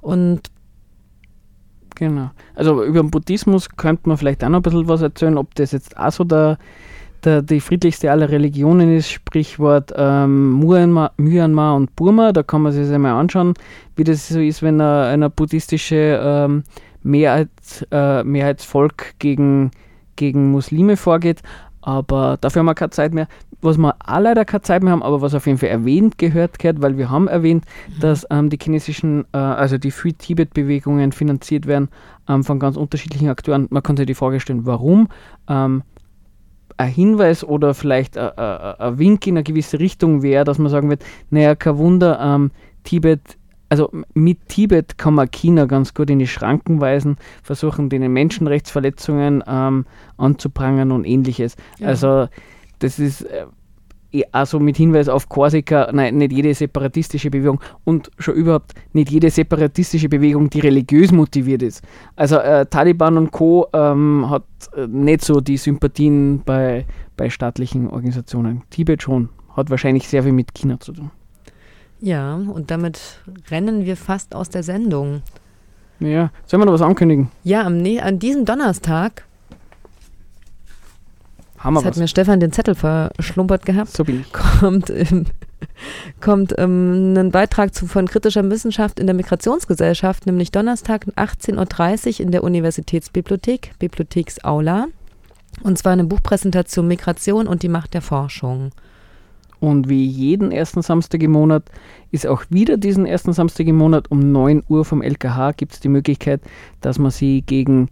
Und 0.00 0.42
Genau. 2.00 2.30
Also 2.54 2.82
über 2.82 3.02
den 3.02 3.10
Buddhismus 3.10 3.68
könnte 3.68 4.08
man 4.08 4.16
vielleicht 4.16 4.42
auch 4.42 4.48
noch 4.48 4.60
ein 4.60 4.62
bisschen 4.62 4.88
was 4.88 5.02
erzählen, 5.02 5.36
ob 5.36 5.54
das 5.54 5.72
jetzt 5.72 5.98
auch 5.98 6.10
so 6.10 6.24
der, 6.24 6.56
der, 7.24 7.42
die 7.42 7.60
friedlichste 7.60 8.10
aller 8.10 8.30
Religionen 8.30 8.96
ist, 8.96 9.10
Sprichwort 9.10 9.92
ähm, 9.94 10.58
Myanmar, 10.58 11.12
Myanmar 11.18 11.76
und 11.76 11.94
Burma. 11.96 12.32
Da 12.32 12.42
kann 12.42 12.62
man 12.62 12.72
sich 12.72 12.84
das 12.84 12.92
einmal 12.92 13.12
anschauen, 13.12 13.52
wie 13.96 14.04
das 14.04 14.28
so 14.28 14.40
ist, 14.40 14.62
wenn 14.62 14.80
eine, 14.80 15.08
eine 15.08 15.28
buddhistische 15.28 16.18
ähm, 16.24 16.64
Mehrheit, 17.02 17.50
äh, 17.90 18.24
Mehrheitsvolk 18.24 19.18
gegen, 19.18 19.70
gegen 20.16 20.52
Muslime 20.52 20.96
vorgeht. 20.96 21.42
Aber 21.82 22.38
dafür 22.40 22.60
haben 22.60 22.66
wir 22.66 22.74
keine 22.74 22.90
Zeit 22.90 23.12
mehr. 23.12 23.28
Was 23.62 23.76
wir 23.76 23.94
auch 24.06 24.20
leider 24.20 24.44
keine 24.44 24.62
Zeit 24.62 24.82
mehr 24.82 24.92
haben, 24.92 25.02
aber 25.02 25.20
was 25.20 25.34
auf 25.34 25.46
jeden 25.46 25.58
Fall 25.58 25.68
erwähnt 25.68 26.16
gehört, 26.18 26.58
gehört 26.58 26.80
weil 26.80 26.96
wir 26.96 27.10
haben 27.10 27.28
erwähnt, 27.28 27.64
dass 28.00 28.26
ähm, 28.30 28.48
die 28.48 28.58
chinesischen, 28.60 29.24
äh, 29.32 29.38
also 29.38 29.76
die 29.76 29.90
Free 29.90 30.12
Tibet-Bewegungen 30.12 31.12
finanziert 31.12 31.66
werden 31.66 31.88
ähm, 32.28 32.42
von 32.42 32.58
ganz 32.58 32.76
unterschiedlichen 32.76 33.28
Akteuren. 33.28 33.66
Man 33.70 33.82
kann 33.82 33.96
sich 33.96 34.06
die 34.06 34.14
Frage 34.14 34.40
stellen, 34.40 34.64
warum? 34.66 35.08
Ähm, 35.48 35.82
ein 36.78 36.88
Hinweis 36.90 37.44
oder 37.44 37.74
vielleicht 37.74 38.16
ein- 38.16 38.30
ein 38.38 38.74
ein 38.80 38.98
Wink 38.98 39.26
in 39.26 39.34
eine 39.36 39.42
gewisse 39.44 39.78
Richtung 39.78 40.22
wäre, 40.22 40.44
dass 40.44 40.58
man 40.58 40.70
sagen 40.70 40.88
wird, 40.88 41.04
naja, 41.28 41.54
kein 41.54 41.76
Wunder, 41.76 42.18
ähm, 42.18 42.52
Tibet, 42.84 43.20
also 43.68 43.90
mit 44.14 44.48
Tibet 44.48 44.96
kann 44.96 45.14
man 45.14 45.30
China 45.30 45.66
ganz 45.66 45.92
gut 45.92 46.08
in 46.08 46.18
die 46.18 46.26
Schranken 46.26 46.80
weisen, 46.80 47.18
versuchen, 47.42 47.90
denen 47.90 48.12
Menschenrechtsverletzungen 48.14 49.44
ähm, 49.46 49.84
anzuprangern 50.16 50.90
und 50.92 51.04
ähnliches. 51.04 51.56
Ja. 51.78 51.88
Also 51.88 52.28
das 52.80 52.98
ist 52.98 53.24
also 54.32 54.58
mit 54.58 54.76
Hinweis 54.76 55.08
auf 55.08 55.28
Korsika, 55.28 55.90
nein, 55.92 56.18
nicht 56.18 56.32
jede 56.32 56.52
separatistische 56.52 57.30
Bewegung 57.30 57.60
und 57.84 58.10
schon 58.18 58.34
überhaupt 58.34 58.72
nicht 58.92 59.10
jede 59.10 59.30
separatistische 59.30 60.08
Bewegung, 60.08 60.50
die 60.50 60.60
religiös 60.60 61.12
motiviert 61.12 61.62
ist. 61.62 61.82
Also 62.16 62.38
äh, 62.38 62.66
Taliban 62.66 63.16
und 63.16 63.30
Co. 63.30 63.68
Ähm, 63.72 64.28
hat 64.28 64.44
äh, 64.76 64.86
nicht 64.86 65.24
so 65.24 65.40
die 65.40 65.56
Sympathien 65.56 66.42
bei, 66.44 66.86
bei 67.16 67.30
staatlichen 67.30 67.88
Organisationen. 67.88 68.62
Tibet 68.70 69.02
schon, 69.02 69.28
hat 69.54 69.70
wahrscheinlich 69.70 70.08
sehr 70.08 70.22
viel 70.22 70.32
mit 70.32 70.54
China 70.54 70.80
zu 70.80 70.92
tun. 70.92 71.10
ja, 72.00 72.34
und 72.34 72.70
damit 72.70 73.20
rennen 73.50 73.84
wir 73.84 73.96
fast 73.96 74.34
aus 74.34 74.48
der 74.48 74.62
Sendung. 74.62 75.22
Ja, 76.00 76.30
sollen 76.46 76.62
wir 76.62 76.66
noch 76.66 76.72
was 76.72 76.82
ankündigen? 76.82 77.28
Ja, 77.44 77.64
am, 77.66 77.84
an 78.02 78.18
diesem 78.18 78.44
Donnerstag, 78.44 79.26
Wir 81.62 81.72
das 81.72 81.84
hat 81.84 81.92
was? 81.92 81.98
mir 81.98 82.08
Stefan 82.08 82.40
den 82.40 82.52
Zettel 82.52 82.74
verschlumpert 82.74 83.66
gehabt, 83.66 83.90
So 83.90 84.04
bin 84.04 84.20
ich. 84.20 84.32
kommt, 84.32 84.90
ähm, 84.90 85.26
kommt 86.20 86.54
ähm, 86.58 87.14
ein 87.16 87.30
Beitrag 87.30 87.74
zu, 87.74 87.86
von 87.86 88.06
kritischer 88.08 88.48
Wissenschaft 88.50 88.98
in 88.98 89.06
der 89.06 89.14
Migrationsgesellschaft, 89.14 90.26
nämlich 90.26 90.52
Donnerstag 90.52 91.06
18.30 91.16 92.14
Uhr 92.14 92.20
in 92.20 92.30
der 92.32 92.44
Universitätsbibliothek, 92.44 93.72
Bibliotheksaula. 93.78 94.86
Und 95.62 95.78
zwar 95.78 95.92
eine 95.92 96.04
Buchpräsentation 96.04 96.86
Migration 96.88 97.46
und 97.46 97.62
die 97.62 97.68
Macht 97.68 97.94
der 97.94 98.02
Forschung. 98.02 98.70
Und 99.58 99.90
wie 99.90 100.06
jeden 100.06 100.52
ersten 100.52 100.80
Samstag 100.80 101.22
im 101.22 101.32
Monat 101.32 101.64
ist 102.10 102.26
auch 102.26 102.44
wieder 102.48 102.78
diesen 102.78 103.04
ersten 103.04 103.34
Samstag 103.34 103.66
im 103.66 103.76
Monat 103.76 104.10
um 104.10 104.32
9 104.32 104.62
Uhr 104.68 104.86
vom 104.86 105.02
LKH 105.02 105.52
gibt 105.52 105.74
es 105.74 105.80
die 105.80 105.90
Möglichkeit, 105.90 106.40
dass 106.80 106.98
man 106.98 107.10
sie 107.10 107.42
gegen, 107.42 107.90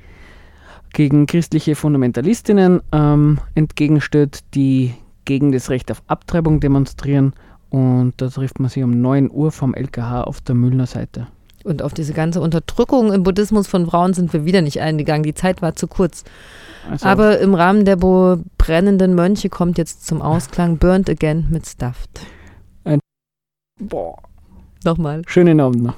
gegen 0.92 1.26
christliche 1.26 1.74
Fundamentalistinnen 1.74 2.80
ähm, 2.92 3.38
entgegenstellt, 3.54 4.40
die 4.54 4.94
gegen 5.24 5.52
das 5.52 5.70
Recht 5.70 5.90
auf 5.90 6.02
Abtreibung 6.06 6.60
demonstrieren. 6.60 7.34
Und 7.70 8.14
da 8.16 8.28
trifft 8.28 8.60
man 8.60 8.70
sie 8.70 8.82
um 8.82 9.00
9 9.00 9.30
Uhr 9.30 9.52
vom 9.52 9.74
LKH 9.74 10.22
auf 10.24 10.40
der 10.40 10.54
Müllner 10.54 10.86
Seite. 10.86 11.26
Und 11.64 11.82
auf 11.82 11.92
diese 11.92 12.14
ganze 12.14 12.40
Unterdrückung 12.40 13.12
im 13.12 13.24
Buddhismus 13.24 13.66
von 13.66 13.86
Frauen 13.86 14.14
sind 14.14 14.32
wir 14.32 14.44
wieder 14.46 14.62
nicht 14.62 14.80
eingegangen. 14.80 15.22
Die 15.22 15.34
Zeit 15.34 15.60
war 15.60 15.74
zu 15.76 15.86
kurz. 15.86 16.24
Also, 16.90 17.06
Aber 17.06 17.38
im 17.40 17.54
Rahmen 17.54 17.84
der 17.84 17.96
Bo 17.96 18.38
brennenden 18.56 19.14
Mönche 19.14 19.50
kommt 19.50 19.76
jetzt 19.76 20.06
zum 20.06 20.22
Ausklang 20.22 20.78
Burnt 20.78 21.10
Again 21.10 21.46
mit 21.50 21.66
Stuffed. 21.66 22.20
boah, 23.80 24.16
Nochmal. 24.84 25.22
schönen 25.26 25.60
Abend 25.60 25.82
noch. 25.82 25.94